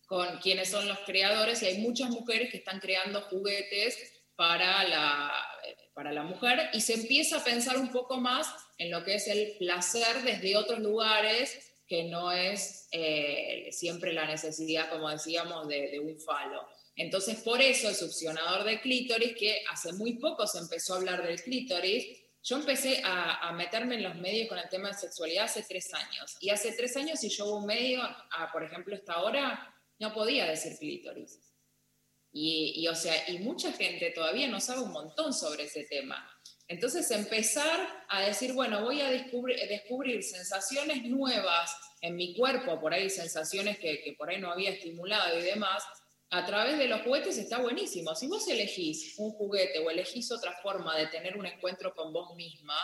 [0.06, 3.96] con quienes son los creadores y hay muchas mujeres que están creando juguetes
[4.36, 5.32] para la,
[5.94, 8.46] para la mujer y se empieza a pensar un poco más
[8.78, 14.24] en lo que es el placer desde otros lugares que no es eh, siempre la
[14.24, 16.64] necesidad, como decíamos, de, un falo.
[16.94, 21.26] Entonces, por eso el succionador de clítoris, que hace muy poco se empezó a hablar
[21.26, 25.62] del clítoris, yo empecé a, meterme en los medios con el tema de sexualidad hace
[25.62, 26.36] tres años.
[26.40, 28.02] Y hace tres años, si yo hubo un medio,
[28.52, 31.38] por ejemplo, esta hora, no podía decir clítoris.
[32.32, 36.26] Y, y, o sea, y mucha gente todavía no sabe un montón sobre ese tema.
[36.70, 42.94] Entonces empezar a decir, bueno, voy a descubrir, descubrir sensaciones nuevas en mi cuerpo, por
[42.94, 45.82] ahí sensaciones que, por ahí no había estimulado y demás,
[46.30, 48.14] a través de los juguetes está buenísimo.
[48.14, 52.34] Si vos elegís un juguete o elegís otra forma de tener un encuentro con vos
[52.36, 52.76] misma,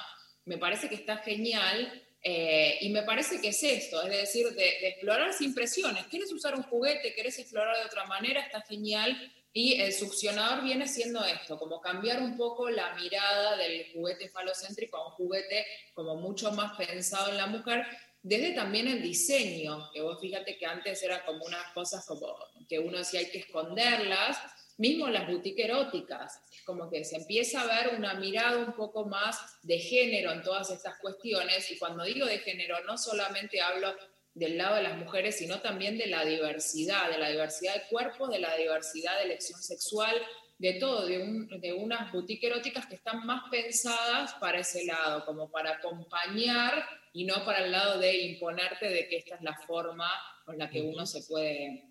[0.44, 4.88] me parece que está genial eh, y me parece que es esto, es decir, de,
[4.88, 6.06] explorar sin presiones.
[6.06, 7.14] ¿Quieres usar un juguete?
[7.14, 8.40] ¿Quieres explorar de otra manera?
[8.40, 9.16] Está genial.
[9.52, 14.96] Y el succionador viene siendo esto, como cambiar un poco la mirada del juguete falocéntrico
[14.96, 15.64] a un juguete
[15.94, 17.86] como mucho más pensado en la mujer,
[18.28, 22.36] desde también el diseño, que vos fíjate que antes era como unas cosas como
[22.68, 24.36] que uno decía hay que esconderlas,
[24.78, 29.38] mismo las boutiques eróticas, como que se empieza a ver una mirada un poco más
[29.62, 33.94] de género en todas estas cuestiones, y cuando digo de género no solamente hablo
[34.34, 38.30] del lado de las mujeres, sino también de la diversidad, de la diversidad de cuerpos,
[38.30, 40.20] de la diversidad de elección sexual,
[40.58, 45.50] de todo, de, de unas boutiques eróticas que están más pensadas para ese lado, como
[45.50, 50.10] para acompañar y no para el lado de imponerte de que esta es la forma
[50.44, 51.84] con la que uno se puede,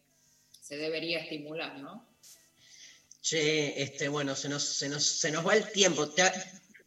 [0.61, 2.07] se debería estimular, ¿no?
[3.21, 6.09] Che, este, bueno, se nos, se nos, se nos va el tiempo.
[6.09, 6.23] Te,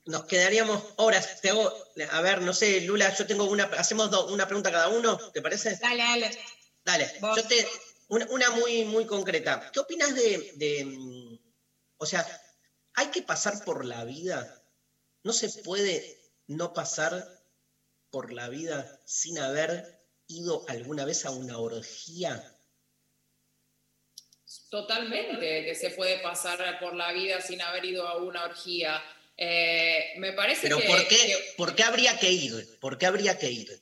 [0.06, 1.40] nos quedaríamos horas.
[1.40, 1.72] Te hago,
[2.10, 5.42] a ver, no sé, Lula, yo tengo una, hacemos do, una pregunta cada uno, ¿te
[5.42, 5.76] parece?
[5.76, 6.30] Dale, dale.
[6.84, 7.66] Dale, yo te,
[8.08, 9.70] una, una, muy, muy concreta.
[9.72, 11.37] ¿Qué opinas de, de,
[11.98, 12.26] o sea,
[12.94, 14.62] hay que pasar por la vida?
[15.22, 17.26] ¿No se puede no pasar
[18.10, 22.56] por la vida sin haber ido alguna vez a una orgía?
[24.70, 29.02] Totalmente, que se puede pasar por la vida sin haber ido a una orgía.
[29.36, 32.78] Eh, me parece Pero que, ¿por qué, que, ¿por qué habría que ir?
[32.80, 33.80] ¿Por qué habría que ir?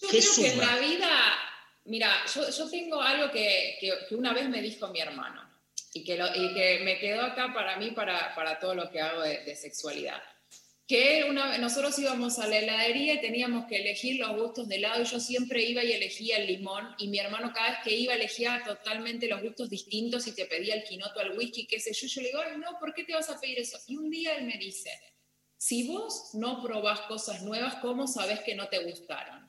[0.00, 0.46] Yo creo suma?
[0.46, 1.38] que en la vida,
[1.84, 5.47] mira, yo, yo tengo algo que, que, una vez me dijo mi hermano
[5.98, 9.00] y que, lo, y que me quedó acá para mí, para, para todo lo que
[9.00, 10.20] hago de, de sexualidad
[10.88, 15.02] que una, nosotros íbamos a la heladería y teníamos que elegir los gustos de helado
[15.02, 18.14] y yo siempre iba y elegía el limón y mi hermano cada vez que iba
[18.14, 22.06] elegía totalmente los gustos distintos y te pedía el quinoto al whisky, qué sé yo,
[22.06, 23.78] yo le digo, Ay, no, ¿por qué te vas a pedir eso?
[23.86, 24.90] Y un día él me dice,
[25.58, 29.46] si vos no probás cosas nuevas, ¿cómo sabes que no te gustaron?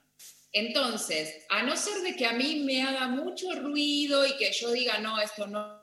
[0.52, 4.72] Entonces, a no ser de que a mí me haga mucho ruido y que yo
[4.74, 5.79] diga, no, esto no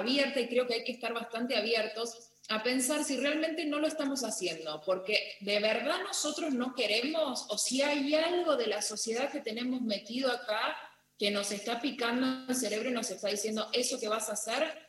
[0.00, 3.86] abierta y creo que hay que estar bastante abiertos a pensar si realmente no lo
[3.86, 9.30] estamos haciendo, porque de verdad nosotros no queremos o si hay algo de la sociedad
[9.30, 10.76] que tenemos metido acá
[11.18, 14.88] que nos está picando el cerebro y nos está diciendo eso que vas a hacer.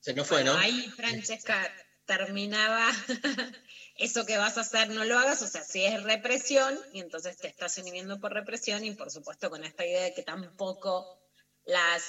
[0.00, 0.54] Se nos fue, ¿no?
[0.54, 1.70] Ahí, Francesca,
[2.06, 2.88] terminaba
[3.98, 7.36] eso que vas a hacer no lo hagas, o sea, si es represión, y entonces
[7.36, 11.20] te estás inhibiendo por represión, y por supuesto con esta idea de que tampoco
[11.64, 12.02] las,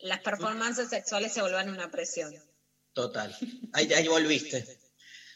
[0.00, 2.34] las performances sexuales se vuelvan una presión.
[2.92, 3.34] Total,
[3.72, 4.78] ahí, ahí volviste.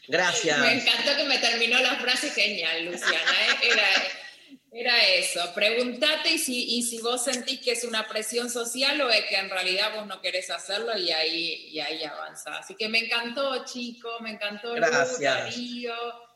[0.07, 0.59] Gracias.
[0.59, 3.15] Me encantó que me terminó la frase genial, Luciana.
[3.17, 3.71] ¿eh?
[3.71, 3.83] Era,
[4.71, 5.41] era eso.
[5.53, 9.35] Pregúntate y si, y si vos sentís que es una presión social o es que
[9.35, 12.57] en realidad vos no querés hacerlo y ahí, y ahí avanza.
[12.57, 14.69] Así que me encantó, chico, me encantó.
[14.75, 15.19] Lu, Gracias.
[15.21, 15.93] Darío.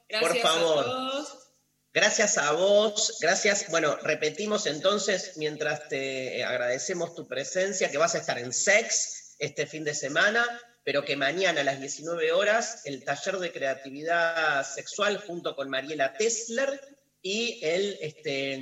[0.09, 0.79] Gracias Por favor.
[0.79, 1.45] a todos.
[1.93, 3.69] Gracias a vos, gracias.
[3.69, 9.65] Bueno, repetimos entonces, mientras te agradecemos tu presencia, que vas a estar en Sex este
[9.65, 10.45] fin de semana,
[10.83, 16.17] pero que mañana a las 19 horas el taller de creatividad sexual junto con Mariela
[16.17, 16.94] Tesler
[17.27, 18.59] y el este,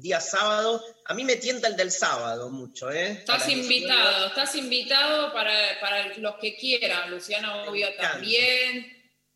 [0.00, 3.10] día sábado, a mí me tienta el del sábado mucho, ¿eh?
[3.10, 7.10] Estás las 19 invitado, estás invitado para, para los que quieran.
[7.10, 8.86] Luciana, obvio, también.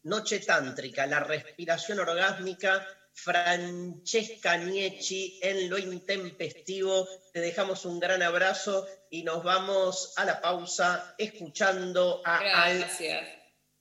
[0.04, 7.08] Noche Tántrica, la respiración orgásmica, Francesca Niecci en lo intempestivo.
[7.32, 13.39] Te dejamos un gran abrazo y nos vamos a la pausa escuchando a Al Gracias.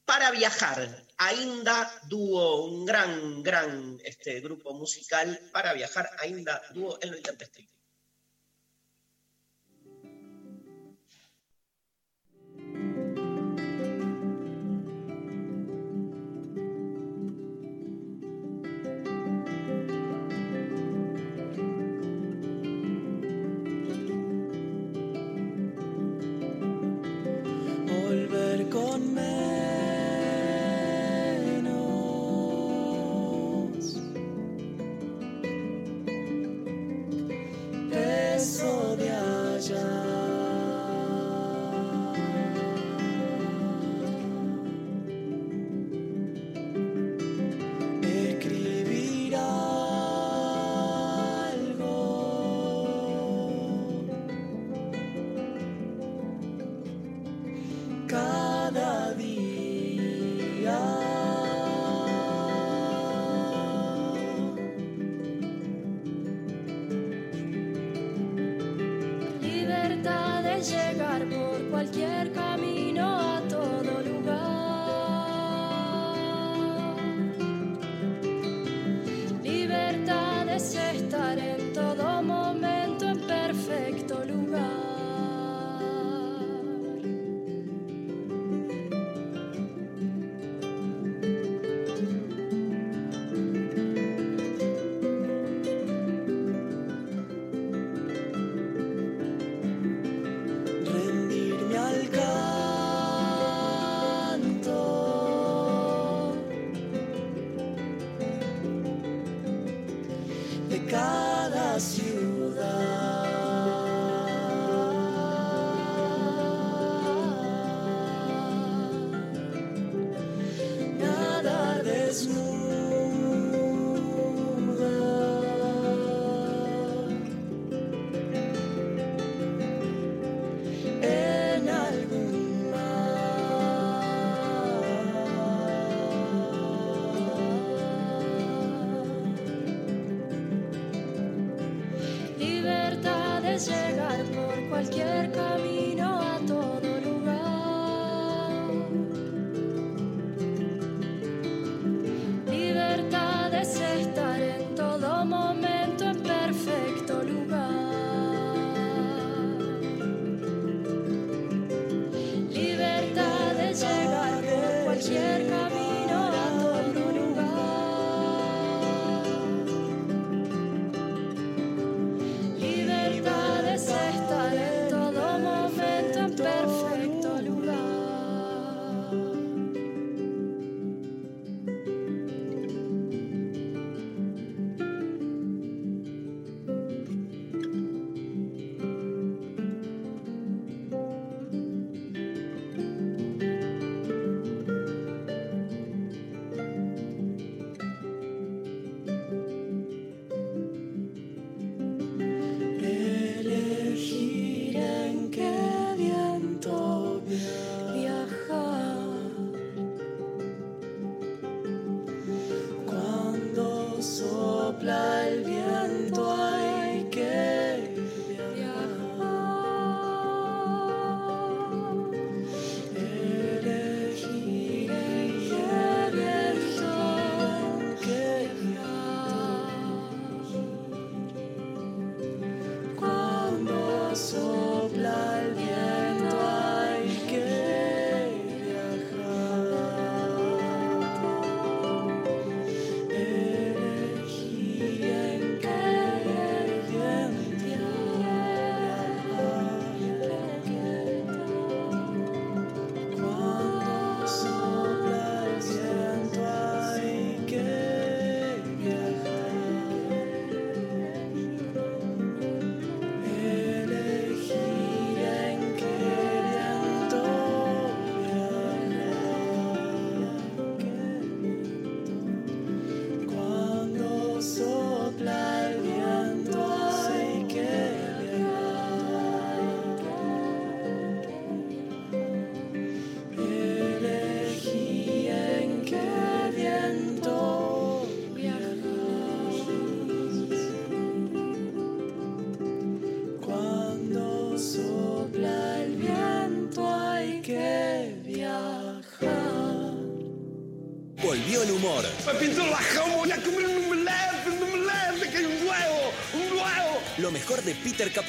[0.10, 1.06] Para viajar.
[1.18, 6.10] Ainda Dúo, un gran, gran este, grupo musical para viajar.
[6.18, 7.78] Ainda Dúo en lo intempestivo.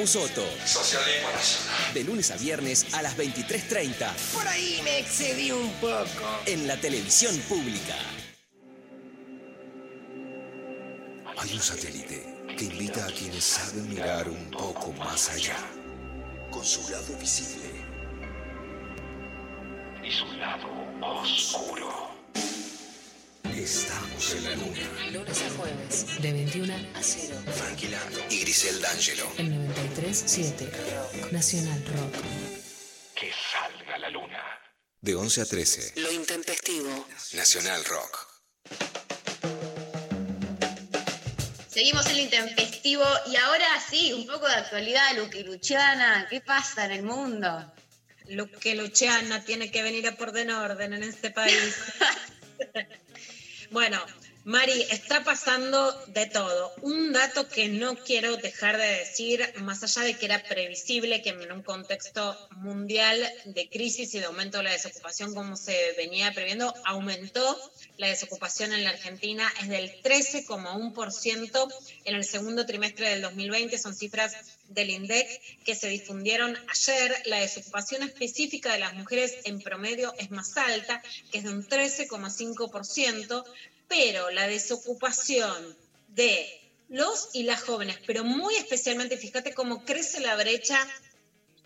[0.01, 0.43] Capusotto.
[0.65, 1.93] Socialismo nacional.
[1.93, 4.11] De lunes a viernes a las 23.30.
[4.33, 6.41] Por ahí me excedí un poco.
[6.47, 7.97] En la televisión pública.
[11.37, 15.59] Hay un satélite que invita a quienes saben mirar un poco más allá,
[16.51, 17.69] con su lado visible
[20.03, 20.67] y su lado
[21.03, 21.90] oscuro.
[23.61, 25.11] Estamos en la luna.
[25.13, 27.43] Lunes a jueves, de 21 a 0.
[27.55, 29.31] Frankie Lando y Grisel D'Angelo.
[29.37, 30.65] El 93.7.
[30.65, 31.33] Rock.
[31.33, 32.15] Nacional Rock.
[33.15, 34.43] Que salga la luna.
[35.03, 36.01] De 11 a 13.
[36.01, 37.07] Lo intempestivo.
[37.35, 38.29] Nacional Rock.
[41.69, 46.27] Seguimos en el intempestivo y ahora sí, un poco de actualidad, Luqui Luciana.
[46.31, 47.71] ¿Qué pasa en el mundo?
[48.27, 51.77] Luque Luciana tiene que venir a por den orden en este país.
[53.71, 53.99] bueno,
[54.45, 56.73] Mari, está pasando de todo.
[56.81, 61.29] Un dato que no quiero dejar de decir, más allá de que era previsible que
[61.29, 66.33] en un contexto mundial de crisis y de aumento de la desocupación, como se venía
[66.33, 67.59] previendo, aumentó
[67.99, 71.75] la desocupación en la Argentina, es del 13,1%
[72.07, 74.35] en el segundo trimestre del 2020, son cifras
[74.69, 75.29] del INDEC
[75.65, 77.23] que se difundieron ayer.
[77.27, 81.67] La desocupación específica de las mujeres en promedio es más alta, que es de un
[81.67, 83.45] 13,5%,
[83.91, 85.77] pero la desocupación
[86.09, 86.49] de
[86.89, 90.79] los y las jóvenes, pero muy especialmente, fíjate cómo crece la brecha,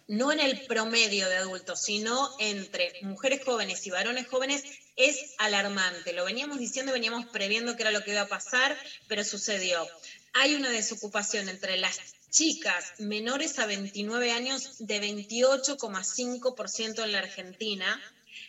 [0.09, 4.65] no en el promedio de adultos, sino entre mujeres jóvenes y varones jóvenes,
[4.97, 6.15] es alarmante.
[6.15, 8.77] Lo veníamos diciendo, veníamos previendo que era lo que iba a pasar,
[9.07, 9.87] pero sucedió.
[10.33, 11.99] Hay una desocupación entre las
[12.31, 18.01] chicas menores a 29 años de 28,5% en la Argentina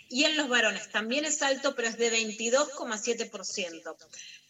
[0.10, 3.95] y en los varones también es alto, pero es de 22,7%.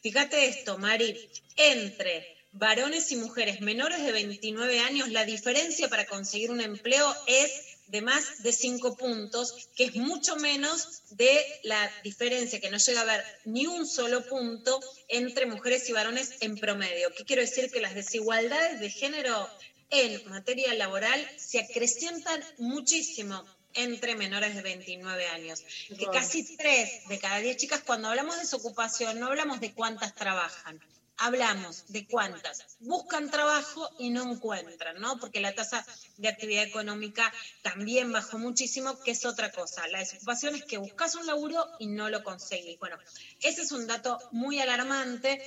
[0.02, 6.52] Fíjate esto, Mari, entre varones y mujeres menores de 29 años, la diferencia para conseguir
[6.52, 7.52] un empleo es
[7.88, 13.02] de más de 5 puntos, que es mucho menos de la diferencia, que no llega
[13.02, 17.14] a haber ni un solo punto entre mujeres y varones en promedio.
[17.16, 17.70] ¿Qué quiero decir?
[17.70, 19.50] Que las desigualdades de género
[19.92, 23.46] en materia laboral se acrecientan muchísimo
[23.76, 25.64] entre menores de 29 años.
[25.98, 30.16] Que casi 3 de cada 10 chicas, cuando hablamos de desocupación, no hablamos de cuántas
[30.16, 30.82] trabajan,
[31.18, 35.18] hablamos de cuántas buscan trabajo y no encuentran, ¿no?
[35.20, 35.86] Porque la tasa
[36.18, 37.32] de actividad económica
[37.62, 39.88] también bajó muchísimo, que es otra cosa.
[39.88, 42.80] La desocupación es que buscas un laburo y no lo conseguís.
[42.80, 42.98] Bueno,
[43.42, 45.42] ese es un dato muy alarmante.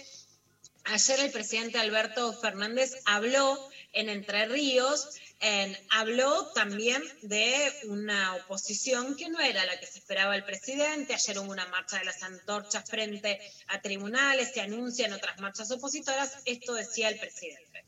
[0.84, 9.16] Ayer el presidente Alberto Fernández habló en Entre Ríos en- habló también de una oposición
[9.16, 11.14] que no era la que se esperaba el presidente.
[11.14, 13.38] Ayer hubo una marcha de las antorchas frente
[13.68, 16.38] a tribunales, se anuncian otras marchas opositoras.
[16.44, 17.84] Esto decía el presidente.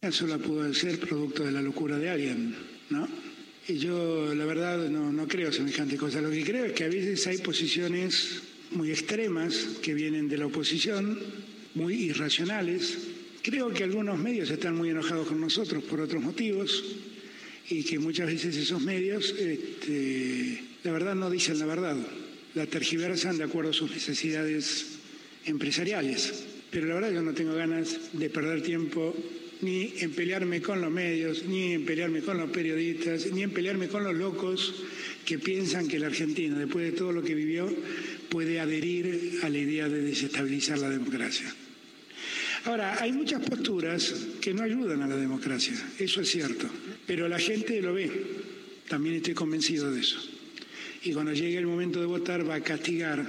[0.00, 2.56] Eso la pudo ser producto de la locura de alguien,
[2.90, 3.08] ¿no?
[3.68, 6.20] Y yo, la verdad, no, no creo semejante cosa.
[6.20, 8.42] Lo que creo es que a veces hay posiciones
[8.72, 11.22] muy extremas que vienen de la oposición,
[11.74, 12.98] muy irracionales.
[13.42, 16.84] Creo que algunos medios están muy enojados con nosotros por otros motivos
[17.68, 21.96] y que muchas veces esos medios, este, la verdad, no dicen la verdad.
[22.54, 24.98] La tergiversan de acuerdo a sus necesidades
[25.44, 26.44] empresariales.
[26.70, 29.14] Pero la verdad yo no tengo ganas de perder tiempo
[29.60, 33.88] ni en pelearme con los medios, ni en pelearme con los periodistas, ni en pelearme
[33.88, 34.74] con los locos
[35.24, 37.72] que piensan que la Argentina, después de todo lo que vivió,
[38.28, 41.54] puede adherir a la idea de desestabilizar la democracia.
[42.64, 46.68] Ahora, hay muchas posturas que no ayudan a la democracia, eso es cierto,
[47.06, 48.10] pero la gente lo ve,
[48.88, 50.20] también estoy convencido de eso.
[51.02, 53.26] Y cuando llegue el momento de votar va a castigar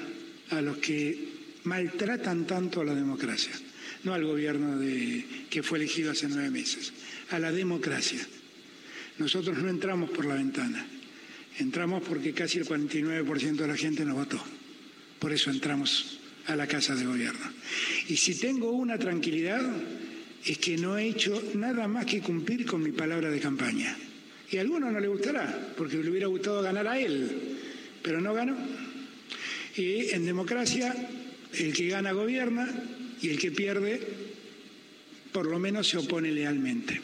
[0.51, 1.17] a los que
[1.63, 3.51] maltratan tanto a la democracia,
[4.03, 6.93] no al gobierno de, que fue elegido hace nueve meses,
[7.31, 8.19] a la democracia.
[9.17, 10.85] Nosotros no entramos por la ventana,
[11.57, 14.43] entramos porque casi el 49% de la gente nos votó.
[15.17, 17.51] Por eso entramos a la Casa de Gobierno.
[18.07, 19.61] Y si tengo una tranquilidad,
[20.45, 23.95] es que no he hecho nada más que cumplir con mi palabra de campaña.
[24.51, 27.57] Y a algunos no le gustará, porque le hubiera gustado ganar a él,
[28.01, 28.55] pero no ganó.
[29.75, 30.93] Y en democracia,
[31.53, 32.69] el que gana gobierna
[33.21, 33.99] y el que pierde,
[35.31, 37.01] por lo menos se opone lealmente.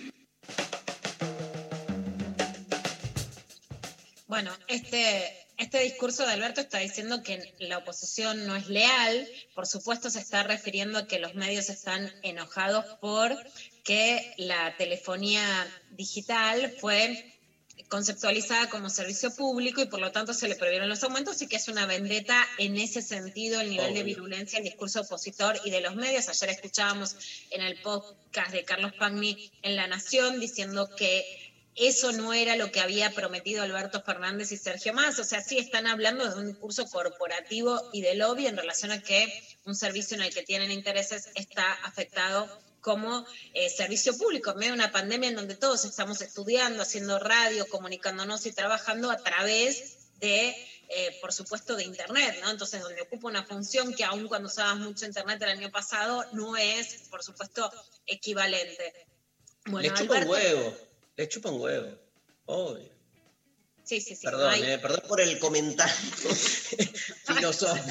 [4.28, 9.27] Bueno, este, este discurso de Alberto está diciendo que la oposición no es leal.
[9.53, 13.38] Por supuesto, se está refiriendo a que los medios están enojados por
[13.84, 15.44] que la telefonía
[15.91, 17.36] digital fue
[17.90, 21.56] conceptualizada como servicio público y por lo tanto se le prohibieron los aumentos y que
[21.56, 25.81] es una vendetta en ese sentido el nivel de virulencia, el discurso opositor y de
[25.81, 26.30] los medios.
[26.30, 27.15] Ayer escuchábamos
[27.49, 32.72] en el podcast de Carlos Pagni en La Nación diciendo que eso no era lo
[32.72, 35.18] que había prometido Alberto Fernández y Sergio Más.
[35.20, 39.02] O sea, sí están hablando de un discurso corporativo y de lobby en relación a
[39.02, 39.32] que
[39.66, 42.50] un servicio en el que tienen intereses está afectado
[42.82, 47.20] como eh, servicio público, en medio de una pandemia en donde todos estamos estudiando, haciendo
[47.20, 50.50] radio, comunicándonos y trabajando a través de,
[50.90, 52.50] eh, por supuesto, de Internet, ¿no?
[52.50, 56.58] Entonces, donde ocupa una función que aún cuando usabas mucho Internet el año pasado, no
[56.58, 57.72] es, por supuesto,
[58.06, 59.08] equivalente.
[59.66, 60.78] Bueno, chupa un huevo,
[61.20, 61.90] le chupa un huevo.
[62.46, 62.90] Obvio.
[63.84, 64.24] Sí, sí, sí.
[64.24, 65.94] Perdón, no hay- eh, perdón por el comentario
[67.26, 67.90] filosófico.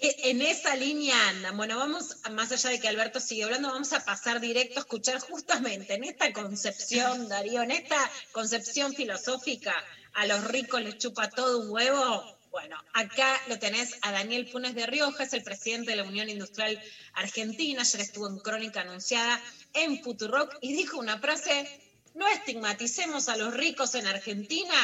[0.00, 1.56] E- En esa línea andan.
[1.56, 5.20] Bueno, vamos, más allá de que Alberto sigue hablando, vamos a pasar directo a escuchar
[5.20, 9.74] justamente en esta concepción, Darío, en esta concepción filosófica,
[10.14, 12.38] a los ricos les chupa todo un huevo.
[12.50, 16.28] Bueno, acá lo tenés a Daniel Funes de Rioja, es el presidente de la Unión
[16.28, 16.78] Industrial
[17.14, 19.40] Argentina, ayer estuvo en Crónica Anunciada
[19.74, 21.68] en Futurock y dijo una frase,
[22.14, 24.74] no estigmaticemos a los ricos en Argentina,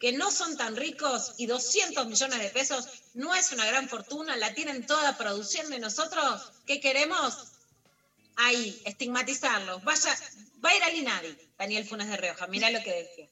[0.00, 4.36] que no son tan ricos y 200 millones de pesos no es una gran fortuna,
[4.36, 7.52] la tienen toda produciendo y nosotros, ¿qué queremos?
[8.36, 9.82] Ahí, estigmatizarlos.
[9.82, 10.14] Vaya,
[10.64, 13.26] va a ir al INADI, Daniel Funes de Rioja, mira lo que decía.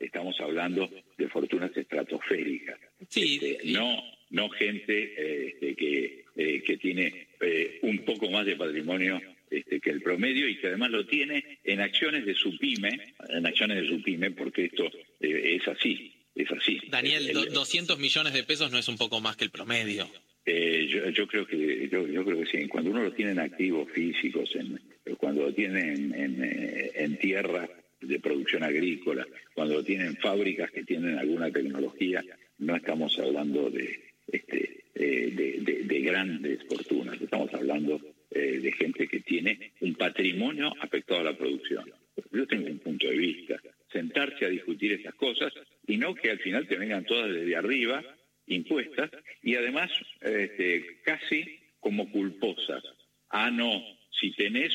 [0.00, 2.78] estamos hablando de fortunas estratosféricas.
[3.00, 3.96] Este, no,
[4.30, 9.20] no gente eh, este, que, eh, que tiene eh, un poco más de patrimonio
[9.58, 13.46] este, que el promedio y que además lo tiene en acciones de su pyme, en
[13.46, 14.90] acciones de su pyme, porque esto
[15.20, 16.80] eh, es así, es así.
[16.88, 20.08] Daniel, El- do- 200 millones de pesos no es un poco más que el promedio.
[20.46, 22.66] Eh, yo, yo creo que yo, yo creo que sí.
[22.68, 24.78] Cuando uno lo tiene en activos físicos, en,
[25.16, 27.68] cuando lo tiene en, en, eh, en tierra
[28.02, 32.22] de producción agrícola, cuando lo tiene en fábricas que tienen alguna tecnología,
[32.58, 33.98] no estamos hablando de,
[34.30, 37.18] este, eh, de, de- de grandes fortunas.
[37.20, 37.98] Estamos hablando
[38.36, 41.88] eh, de gente que tiene un patrimonio afectado a la producción.
[42.32, 43.60] Yo tengo un punto de vista.
[43.92, 45.52] Sentarse a discutir estas cosas
[45.86, 48.02] y no que al final te vengan todas desde arriba
[48.48, 49.88] impuestas y además
[50.20, 52.82] este, casi como culposas.
[53.30, 53.80] Ah, no,
[54.10, 54.72] si tenés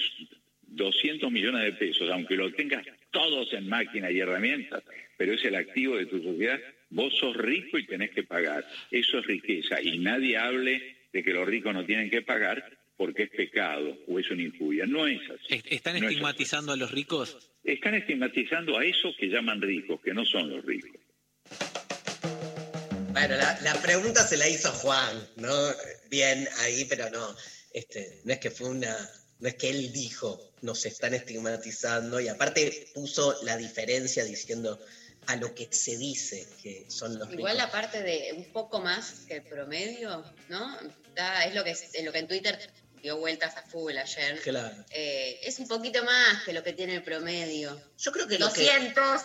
[0.61, 4.84] 200 millones de pesos, aunque lo tengas todos en máquinas y herramientas,
[5.18, 6.61] pero es el activo de tu sociedad,
[6.91, 8.65] vos sos rico y tenés que pagar.
[8.90, 13.23] Eso es riqueza y nadie hable de que los ricos no tienen que pagar porque
[13.23, 14.85] es pecado o es una injuria.
[14.85, 15.55] No es así.
[15.55, 16.13] ¿Est- ¿Están No es así.
[16.15, 17.38] estigmatizando a los ricos?
[17.63, 20.99] Están estigmatizando a esos que llaman ricos, que no son los ricos.
[23.13, 25.53] Bueno, la, la pregunta se la hizo Juan, ¿no?
[26.09, 27.35] Bien ahí, pero no.
[27.73, 28.95] Este, no es que fue una.
[29.39, 34.77] No es que él dijo, nos están estigmatizando, y aparte puso la diferencia diciendo
[35.27, 37.65] a lo que se dice que son los Igual ricos.
[37.67, 40.77] la parte de un poco más que el promedio, ¿no?
[41.15, 42.57] Da- es lo que, es lo que en Twitter
[43.01, 44.39] dio vueltas a full ayer.
[44.41, 44.85] Claro.
[44.91, 47.81] Eh, es un poquito más que lo que tiene el promedio.
[47.97, 49.21] Yo creo que lo que- 200.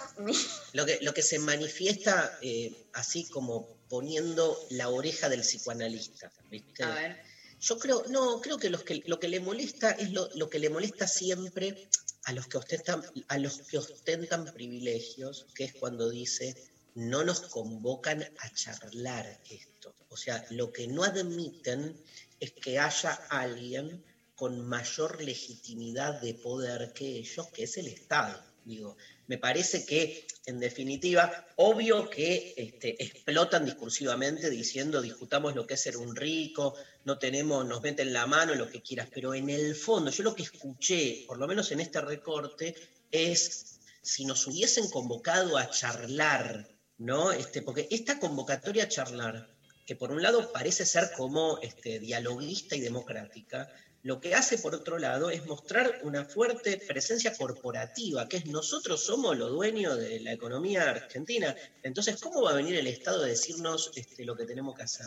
[0.72, 6.84] Lo que, lo que se manifiesta eh, así como poniendo la oreja del psicoanalista, ¿viste?
[6.84, 7.22] A ver.
[7.60, 10.59] Yo creo, no, creo que, los que lo que le molesta es lo, lo que
[10.59, 11.88] le molesta siempre
[12.24, 16.55] a los que ostentan, a los que ostentan privilegios, que es cuando dice
[16.94, 19.94] no nos convocan a charlar esto.
[20.10, 22.01] O sea, lo que no admiten
[22.45, 24.05] es que haya alguien
[24.35, 28.43] con mayor legitimidad de poder que ellos, que es el Estado.
[28.65, 28.97] Digo,
[29.27, 35.83] me parece que, en definitiva, obvio que este, explotan discursivamente diciendo discutamos lo que es
[35.83, 39.75] ser un rico, no tenemos, nos meten la mano, lo que quieras, pero en el
[39.75, 42.75] fondo, yo lo que escuché, por lo menos en este recorte,
[43.11, 46.69] es si nos hubiesen convocado a charlar,
[46.99, 47.33] ¿no?
[47.33, 49.53] Este, porque esta convocatoria a charlar,
[49.86, 53.70] que por un lado parece ser como este, dialoguista y democrática,
[54.05, 59.02] lo que hace por otro lado es mostrar una fuerte presencia corporativa, que es nosotros
[59.02, 61.56] somos los dueños de la economía argentina.
[61.82, 65.06] Entonces, ¿cómo va a venir el Estado a decirnos este, lo que tenemos que hacer?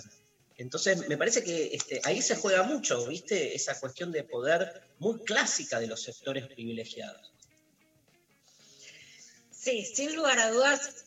[0.58, 3.56] Entonces, me parece que este, ahí se juega mucho, ¿viste?
[3.56, 7.32] Esa cuestión de poder muy clásica de los sectores privilegiados.
[9.52, 11.06] Sí, sin lugar a dudas,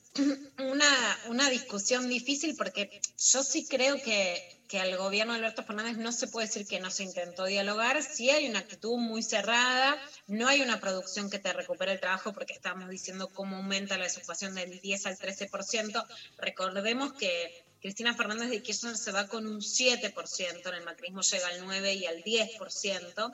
[0.59, 5.97] una, una discusión difícil porque yo sí creo que, que al gobierno de Alberto Fernández
[5.97, 9.97] no se puede decir que no se intentó dialogar, sí hay una actitud muy cerrada,
[10.27, 14.05] no hay una producción que te recupere el trabajo porque estamos diciendo cómo aumenta la
[14.05, 16.07] desocupación del 10 al 13%.
[16.39, 21.49] Recordemos que Cristina Fernández de Kirchner se va con un 7%, en el macrismo llega
[21.49, 23.33] al 9 y al 10%.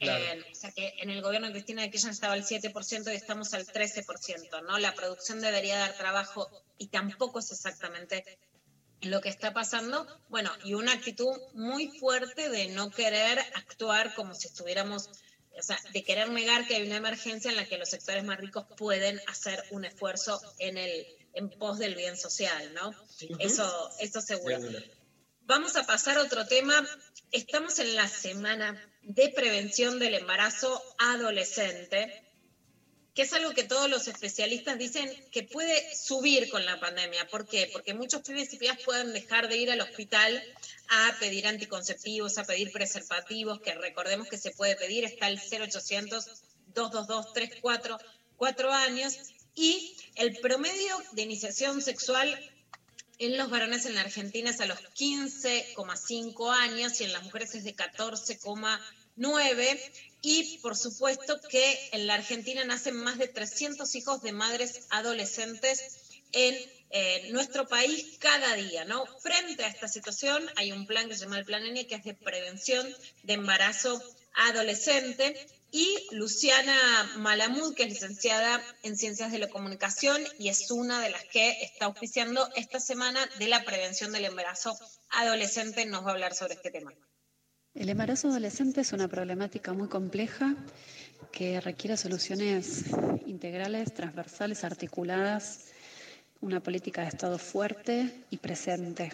[0.00, 0.24] Claro.
[0.24, 3.16] Eh, o sea que en el gobierno de Cristina de Kirchner estaba al 7% y
[3.16, 4.78] estamos al 13%, ¿no?
[4.78, 6.48] La producción debería dar trabajo
[6.78, 8.24] y tampoco es exactamente
[9.02, 10.06] lo que está pasando.
[10.30, 15.10] Bueno, y una actitud muy fuerte de no querer actuar como si estuviéramos,
[15.58, 18.38] o sea, de querer negar que hay una emergencia en la que los sectores más
[18.38, 22.92] ricos pueden hacer un esfuerzo en el en pos del bien social, ¿no?
[23.38, 24.58] Eso, eso seguro.
[25.42, 26.74] Vamos a pasar a otro tema.
[27.30, 32.22] Estamos en la semana de prevención del embarazo adolescente,
[33.14, 37.26] que es algo que todos los especialistas dicen que puede subir con la pandemia.
[37.28, 37.68] ¿Por qué?
[37.72, 40.42] Porque muchos pibes y pueden dejar de ir al hospital
[40.88, 46.24] a pedir anticonceptivos, a pedir preservativos, que recordemos que se puede pedir, está el 0800
[46.74, 49.18] 222 34 años,
[49.54, 52.38] y el promedio de iniciación sexual
[53.20, 57.54] en los varones en la Argentina es a los 15,5 años y en las mujeres
[57.54, 59.80] es de 14,9.
[60.22, 65.82] Y por supuesto que en la Argentina nacen más de 300 hijos de madres adolescentes
[66.32, 66.56] en
[66.90, 69.04] eh, nuestro país cada día, ¿no?
[69.20, 72.04] Frente a esta situación hay un plan que se llama el Plan ENE, que es
[72.04, 72.88] de prevención
[73.22, 74.02] de embarazo
[74.32, 76.74] adolescente y Luciana
[77.18, 81.62] Malamud, que es licenciada en Ciencias de la Comunicación y es una de las que
[81.62, 84.76] está auspiciando esta semana de la prevención del embarazo
[85.10, 86.92] adolescente, nos va a hablar sobre este tema.
[87.74, 90.56] El embarazo adolescente es una problemática muy compleja
[91.30, 92.86] que requiere soluciones
[93.26, 95.66] integrales, transversales, articuladas,
[96.40, 99.12] una política de Estado fuerte y presente.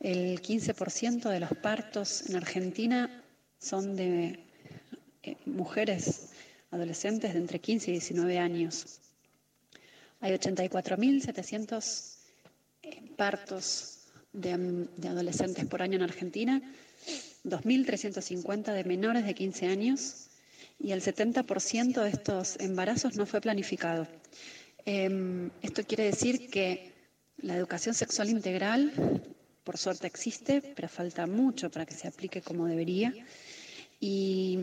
[0.00, 3.22] El 15% de los partos en Argentina
[3.60, 4.44] son de
[5.46, 6.30] mujeres
[6.70, 9.00] adolescentes de entre 15 y 19 años.
[10.20, 12.16] Hay 84.700
[12.82, 13.98] eh, partos
[14.32, 14.52] de,
[15.08, 16.62] adolescentes por año en Argentina,
[17.44, 20.28] 2.350 de menores de 15 años
[20.78, 24.06] y el 70% de estos embarazos no fue planificado.
[24.86, 26.92] Eh, esto quiere decir que
[27.38, 28.92] la educación sexual integral,
[29.64, 33.12] por suerte existe, pero falta mucho para que se aplique como debería.
[34.04, 34.58] Y,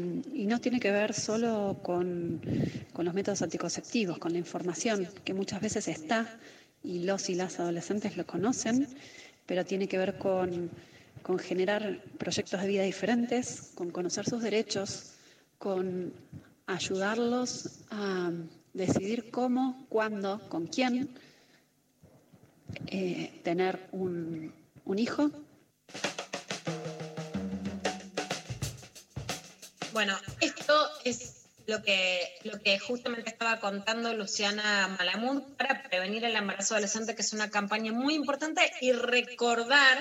[0.49, 2.41] no tiene que ver solo con,
[2.97, 6.37] los métodos anticonceptivos, con la información, que muchas veces está
[6.83, 8.85] y los y las adolescentes lo conocen,
[9.45, 10.69] pero tiene que ver con,
[11.39, 15.13] generar proyectos de vida diferentes, con conocer sus derechos,
[15.57, 16.11] con
[16.67, 18.31] ayudarlos a
[18.73, 21.11] decidir cómo, cuándo, con quién
[22.87, 24.51] eh, tener un
[24.97, 25.31] hijo
[29.99, 36.37] Bueno, esto es lo que, lo que justamente estaba contando Luciana Malamud para prevenir el
[36.37, 39.97] embarazo adolescente, que es una campaña muy importante, y recordar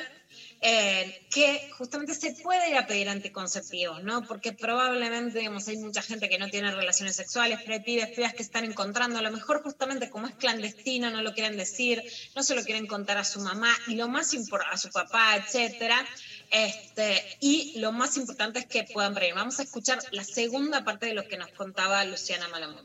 [0.60, 4.22] eh, que justamente se puede ir a pedir anticonceptivos, ¿no?
[4.22, 8.42] Porque probablemente, digamos, hay mucha gente que no tiene relaciones sexuales, pero hay pibes, que
[8.44, 12.04] están encontrando, a lo mejor justamente como es clandestino, no lo quieren decir,
[12.36, 15.34] no se lo quieren contar a su mamá, y lo más importante, a su papá,
[15.34, 16.06] etcétera.
[16.50, 19.34] Este, y lo más importante es que puedan prevenir.
[19.34, 22.80] Vamos a escuchar la segunda parte de lo que nos contaba Luciana Malamud.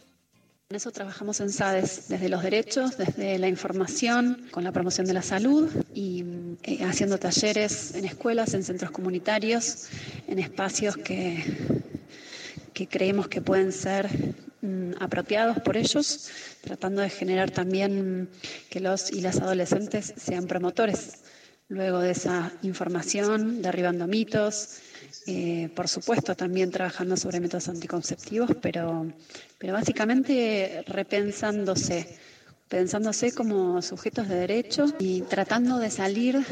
[0.69, 5.13] En eso trabajamos en SADES, desde los derechos, desde la información, con la promoción de
[5.13, 6.25] la salud y
[6.63, 9.89] eh, haciendo talleres en escuelas, en centros comunitarios,
[10.27, 11.43] en espacios que,
[12.73, 14.09] que creemos que pueden ser
[14.61, 16.29] mm, apropiados por ellos,
[16.61, 18.29] tratando de generar también
[18.69, 21.19] que los y las adolescentes sean promotores
[21.69, 24.79] luego de esa información, derribando mitos,
[25.27, 29.07] eh, por supuesto también trabajando sobre métodos anticonceptivos, pero,
[29.57, 32.17] pero básicamente repensándose,
[32.67, 36.45] pensándose como sujetos de derecho y tratando de salir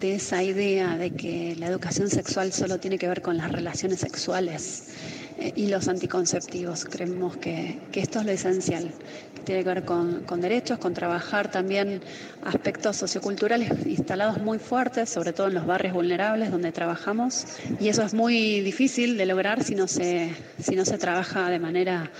[0.00, 4.00] de esa idea de que la educación sexual solo tiene que ver con las relaciones
[4.00, 4.94] sexuales
[5.38, 6.84] y los anticonceptivos.
[6.84, 8.90] Creemos que, que, esto es lo esencial,
[9.34, 12.00] que tiene que ver con, con, derechos, con trabajar también
[12.44, 17.46] aspectos socioculturales instalados muy fuertes, sobre todo en los barrios vulnerables donde trabajamos.
[17.80, 21.58] Y eso es muy difícil de lograr si no se, si no se trabaja de
[21.58, 22.10] manera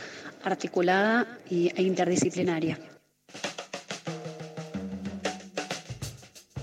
[0.45, 2.79] articulada e interdisciplinaria.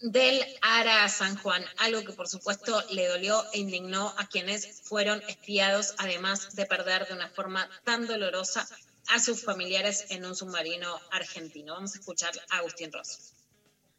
[0.00, 5.22] del Ara San Juan, algo que por supuesto le dolió e indignó a quienes fueron
[5.28, 8.68] espiados, además de perder de una forma tan dolorosa
[9.08, 11.74] a sus familiares en un submarino argentino.
[11.74, 13.33] Vamos a escuchar a Agustín Rosso.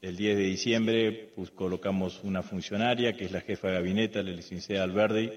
[0.05, 4.29] El 10 de diciembre pues, colocamos una funcionaria, que es la jefa de gabinete, la
[4.33, 5.29] licenciada Alberdi,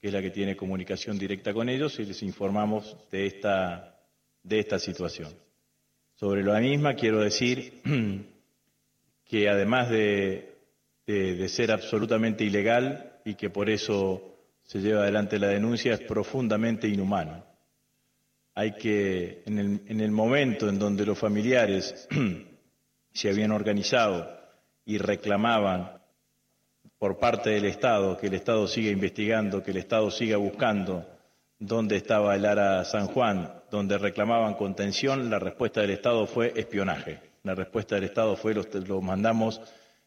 [0.00, 3.96] que es la que tiene comunicación directa con ellos, y les informamos de esta,
[4.42, 5.32] de esta situación.
[6.16, 7.74] Sobre la misma, quiero decir
[9.24, 10.52] que además de,
[11.06, 14.34] de- de ser absolutamente ilegal y que por eso
[14.64, 17.44] se lleva adelante la denuncia, es profundamente inhumano.
[18.56, 22.08] Hay que, en el, en el momento en donde los familiares
[23.18, 24.30] se habían organizado
[24.84, 26.00] y reclamaban
[26.98, 31.04] por parte del Estado que el Estado siga investigando, que el Estado siga buscando
[31.58, 37.18] dónde estaba el Ara San Juan, donde reclamaban contención, la respuesta del Estado fue espionaje.
[37.42, 39.60] La respuesta del Estado fue los, los mandamos,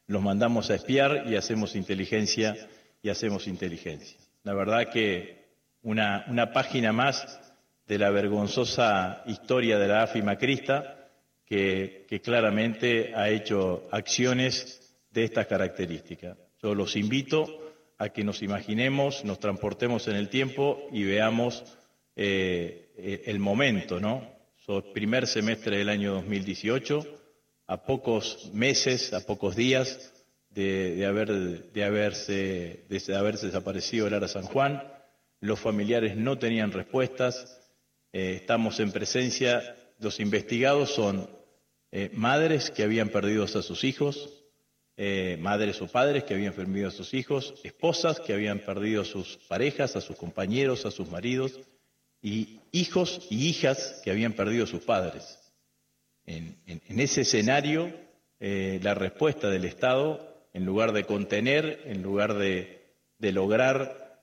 [0.08, 2.56] los mandamos a espiar y hacemos inteligencia
[3.02, 4.18] y hacemos inteligencia.
[4.44, 5.50] La verdad que
[5.82, 7.42] una, una página más
[7.88, 11.01] de la vergonzosa historia de la AFI Macrista,
[11.52, 16.38] que, claramente ha hecho acciones de estas características.
[16.64, 21.66] Yo los invito a que nos imaginemos, nos transportemos en el tiempo y veamos
[22.16, 24.32] eh, eh, el momento, ¿no?
[24.94, 27.04] Primer semestre del año 2018,
[27.68, 30.14] a pocos meses, a pocos días
[30.52, 34.82] de, haber, de, haberse, de haberse desaparecido el Ara San Juan,
[35.42, 37.60] los familiares no tenían respuestas,
[38.14, 41.41] eh, estamos en presencia, los investigados son
[41.94, 44.30] eh, madres que habían perdido a sus hijos,
[44.96, 49.06] eh, madres o padres que habían perdido a sus hijos, esposas que habían perdido a
[49.06, 51.60] sus parejas, a sus compañeros, a sus maridos,
[52.22, 55.38] y hijos y hijas que habían perdido a sus padres.
[56.26, 56.56] En,
[56.88, 57.92] ese escenario,
[58.40, 64.22] eh, la respuesta del Estado, en lugar de contener, en lugar de, lograr,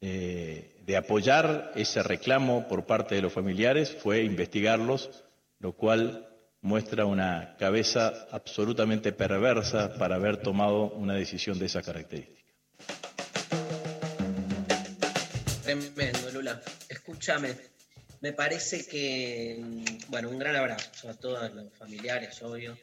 [0.00, 5.10] de apoyar ese reclamo por parte de los familiares, fue investigarlos,
[5.58, 6.27] lo cual
[6.60, 12.38] muestra una cabeza absolutamente perversa para haber tomado una decisión de esa característica.
[15.62, 16.60] Tremendo, Lula.
[16.88, 17.54] Escúchame,
[18.20, 19.62] me parece que,
[20.08, 22.76] bueno, un gran abrazo a todos los familiares, obvio,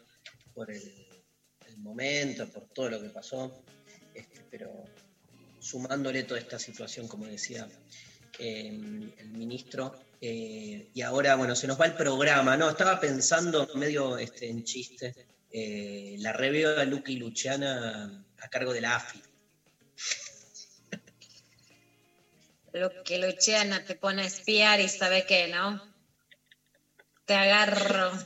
[0.54, 0.82] por el,
[1.68, 3.64] el momento, por todo lo que pasó,
[4.14, 4.86] este, pero
[5.60, 7.68] sumándole toda esta situación, como decía
[8.40, 8.68] eh,
[9.18, 12.70] el ministro, eh, y ahora, bueno, se nos va el programa, ¿no?
[12.70, 15.14] Estaba pensando medio este, en chiste,
[15.52, 19.22] eh, la reveo a Luca y Luciana a cargo de la AFI.
[22.74, 25.82] Lo que Luciana te pone a espiar y sabe qué, ¿no?
[27.26, 28.12] Te agarro.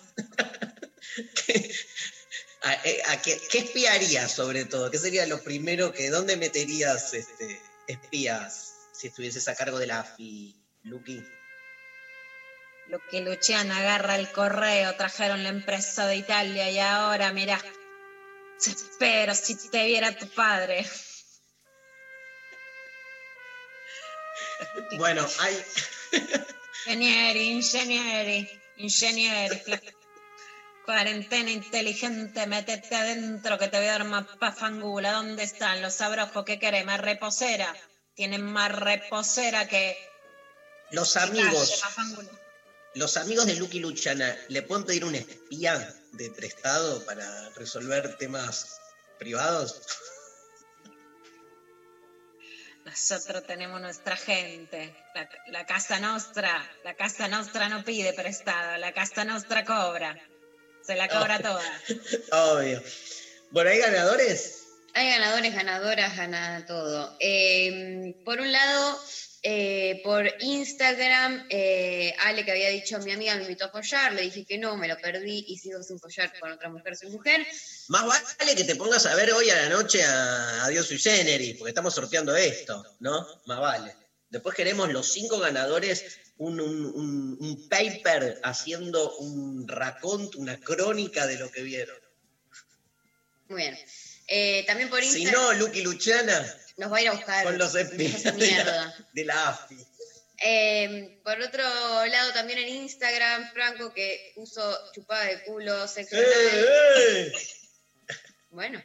[2.61, 4.91] ¿A, eh, a qué, qué espiarías sobre todo?
[4.91, 9.99] ¿Qué sería lo primero que, dónde meterías este, espías si estuvieses a cargo de la
[10.01, 11.23] AFI, Luqui?
[12.89, 17.63] Lo que Luciana agarra el correo, trajeron la empresa de Italia y ahora, mira,
[18.65, 20.83] espero si te viera tu padre.
[24.97, 25.63] Bueno, hay,
[26.87, 28.47] ingegneri,
[28.77, 29.55] ingegneri.
[29.63, 29.79] cla-
[30.83, 35.11] Cuarentena inteligente, métete adentro que te voy a dar más pafangula.
[35.11, 36.43] ¿Dónde están los abrojos?
[36.43, 36.83] ¿Qué querés?
[36.83, 37.77] ¿Más reposera?
[38.15, 39.95] Tienen más reposera que...
[40.89, 42.48] los que amigos, calle.
[42.95, 48.17] Los amigos de Luqui y Luciana, ¿le pueden pedir un espía de prestado para resolver
[48.17, 48.79] temas
[49.17, 49.81] privados?
[52.85, 54.95] Nosotros tenemos nuestra gente.
[55.13, 60.17] La, la Casa Nostra, la Casa Nostra no pide prestado, la Casa Nostra cobra.
[60.81, 61.81] Se la cobra toda.
[62.31, 62.81] Obvio.
[63.51, 64.59] Bueno, ¿hay ganadores?
[64.93, 67.15] Hay ganadores, ganadoras, gana todo.
[67.19, 68.99] Eh, por un lado,
[69.43, 74.23] eh, por Instagram, eh, Ale que había dicho, mi amiga me invitó a follar, le
[74.23, 77.45] dije que no, me lo perdí y sigo sin follar con otra mujer, soy mujer.
[77.87, 80.97] Más vale que te pongas a ver hoy a la noche a, a Dios sui
[80.99, 83.25] generis, porque estamos sorteando esto, ¿no?
[83.45, 83.95] Más vale.
[84.29, 91.25] Después queremos los cinco ganadores, un, un- un- un paper haciendo un raconto, una crónica
[91.25, 91.97] de lo que vieron.
[93.47, 93.77] Muy bien.
[94.31, 97.43] Eh, también por Si Instagram no, Lucky Luciana, nos va a ir a buscar.
[97.43, 99.77] con los espías de la, de la AFI.
[100.41, 101.63] Eh, por otro
[102.05, 104.61] lado, también en Instagram, Franco, que uso
[104.93, 107.33] chupada de culo, sexo ¡Eh, eh!
[108.51, 108.81] Bueno.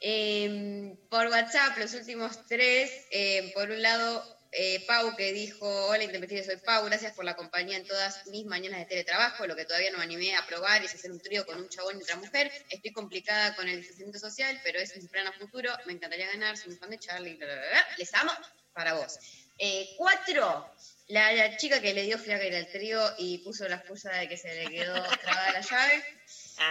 [0.00, 2.90] Eh, por WhatsApp, los últimos tres.
[3.10, 7.34] eh, por un lado, Eh, Pau que dijo, hola Intempestive, soy Pau, gracias por la
[7.34, 9.46] compañía en todas mis mañanas de teletrabajo.
[9.46, 11.98] Lo que todavía no me animé a probar es hacer un trío con un chabón
[11.98, 12.52] y otra mujer.
[12.68, 15.72] Estoy complicada con el distanciamiento social, pero es un plan a futuro.
[15.86, 17.34] Me encantaría ganar, soy un fan de Charlie.
[17.36, 17.86] bla, bla, bla, bla.
[17.96, 18.32] Les amo
[18.74, 19.18] para vos.
[19.58, 20.70] Eh, cuatro,
[21.08, 24.28] la, la chica que le dio fiaca ir al trío y puso la excusa de
[24.28, 26.04] que se le quedó trabada la llave.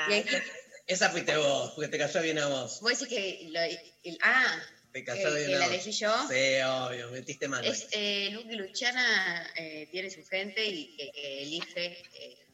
[0.07, 0.43] Y ahí-
[0.85, 2.79] Esa fuiste vos, porque te cayó bien a vos.
[2.81, 3.47] vos decís que...
[3.49, 3.61] lo-
[4.03, 6.13] el- ah, Te cayó que, bien a la elegí yo.
[6.29, 7.67] Sí, obvio, metiste mano.
[7.67, 12.45] Es, eh, Lucky Luciana eh, tiene su gente y que, que elige eh,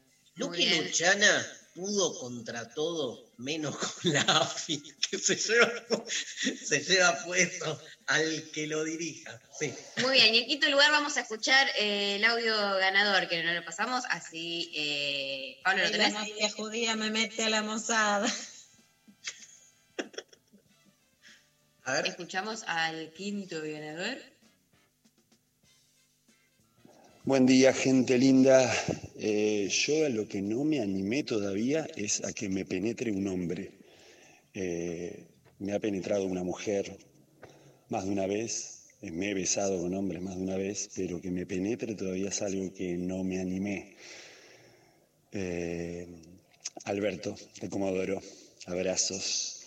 [0.46, 0.84] bien.
[0.84, 1.46] Luciana
[1.78, 5.72] pudo contra todo, menos con la AFI, que se lleva,
[6.64, 9.40] se lleva puesto al que lo dirija.
[9.58, 9.72] Sí.
[9.98, 13.52] Muy bien, y en quinto lugar vamos a escuchar eh, el audio ganador que no
[13.52, 16.12] lo pasamos, así eh, Pablo, ¿lo tenés?
[16.12, 18.26] La mafia judía me mete a la mozada.
[21.88, 22.06] A ver.
[22.08, 24.18] Escuchamos al quinto ganador.
[27.24, 28.70] Buen día, gente linda.
[29.18, 33.26] Eh, yo a lo que no me animé todavía es a que me penetre un
[33.26, 33.72] hombre.
[34.52, 35.28] Eh,
[35.60, 36.98] me ha penetrado una mujer
[37.88, 41.22] más de una vez, eh, me he besado con hombres más de una vez, pero
[41.22, 43.96] que me penetre todavía es algo que no me animé.
[45.32, 46.06] Eh,
[46.84, 48.20] Alberto, de Comodoro,
[48.66, 49.57] abrazos.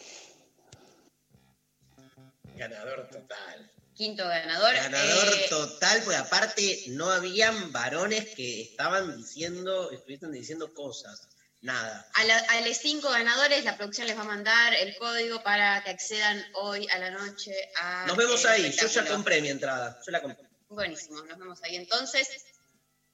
[2.62, 3.72] Ganador total.
[3.96, 4.74] Quinto ganador.
[4.74, 11.28] Ganador eh, total, porque aparte no habían varones que estaban diciendo, estuviesen diciendo cosas.
[11.64, 12.10] Nada.
[12.16, 15.84] a, la- a los cinco ganadores, la producción les va a mandar el código para
[15.84, 18.06] que accedan hoy a la noche a.
[18.08, 18.72] Nos vemos ahí.
[18.72, 20.00] Yo ya compré mi entrada.
[20.04, 20.44] Yo la compré.
[20.70, 22.28] Buenísimo, nos vemos ahí entonces.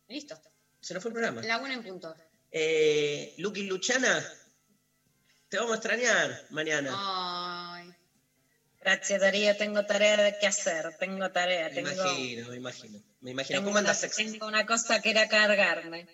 [0.08, 0.40] Listo.
[0.80, 1.42] Se nos fue el programa.
[1.42, 2.16] La una en punto.
[2.52, 4.26] Eh, Lucky Luciana,
[5.50, 6.92] te vamos a extrañar mañana.
[6.94, 7.57] Ay.
[8.88, 9.54] Gracias, Darío.
[9.58, 10.96] Tengo tarea que hacer.
[10.98, 11.68] Tengo tarea.
[11.68, 13.04] me Tengo, imagino, me imagino.
[13.20, 13.60] Me imagino.
[13.60, 16.08] tengo ¿Cómo una, andas, sex- tengo una cosa que era cargarme.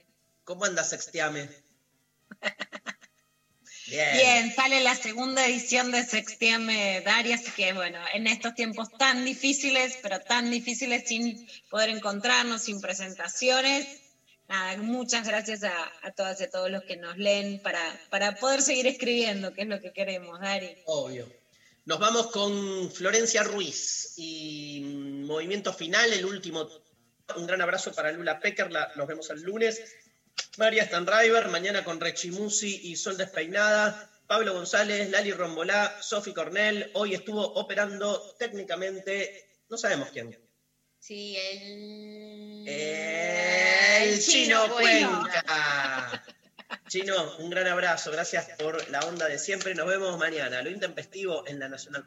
[0.44, 1.50] ¿Cómo andas, sexteame?
[3.86, 4.10] Bien.
[4.14, 9.24] Bien, sale la segunda edición de Sextiame Daria, así que bueno, en estos tiempos tan
[9.24, 13.86] difíciles, pero tan difíciles sin poder encontrarnos, sin presentaciones,
[14.48, 18.34] nada, muchas gracias a, a todas y a todos los que nos leen para, para
[18.36, 20.76] poder seguir escribiendo, que es lo que queremos, Dari.
[20.86, 21.43] Obvio.
[21.86, 26.70] Nos vamos con Florencia Ruiz y mm, Movimiento Final, el último.
[27.36, 29.82] Un gran abrazo para Lula Pecker, la- nos vemos el lunes.
[30.58, 34.10] María Stanriver, mañana con Rechi Musi y Sol Despeinada.
[34.28, 36.90] Pablo González, Lali Rombolá, Sofi Cornell.
[36.94, 40.40] Hoy estuvo operando técnicamente, no sabemos quién.
[41.00, 42.66] Sí, el.
[42.68, 45.22] El Chino Cuenca.
[45.22, 46.26] Cuenca.
[46.94, 48.12] Chino, un gran abrazo.
[48.12, 49.74] Gracias por la onda de siempre.
[49.74, 50.62] Nos vemos mañana.
[50.62, 52.06] Lo intempestivo en la Nacional.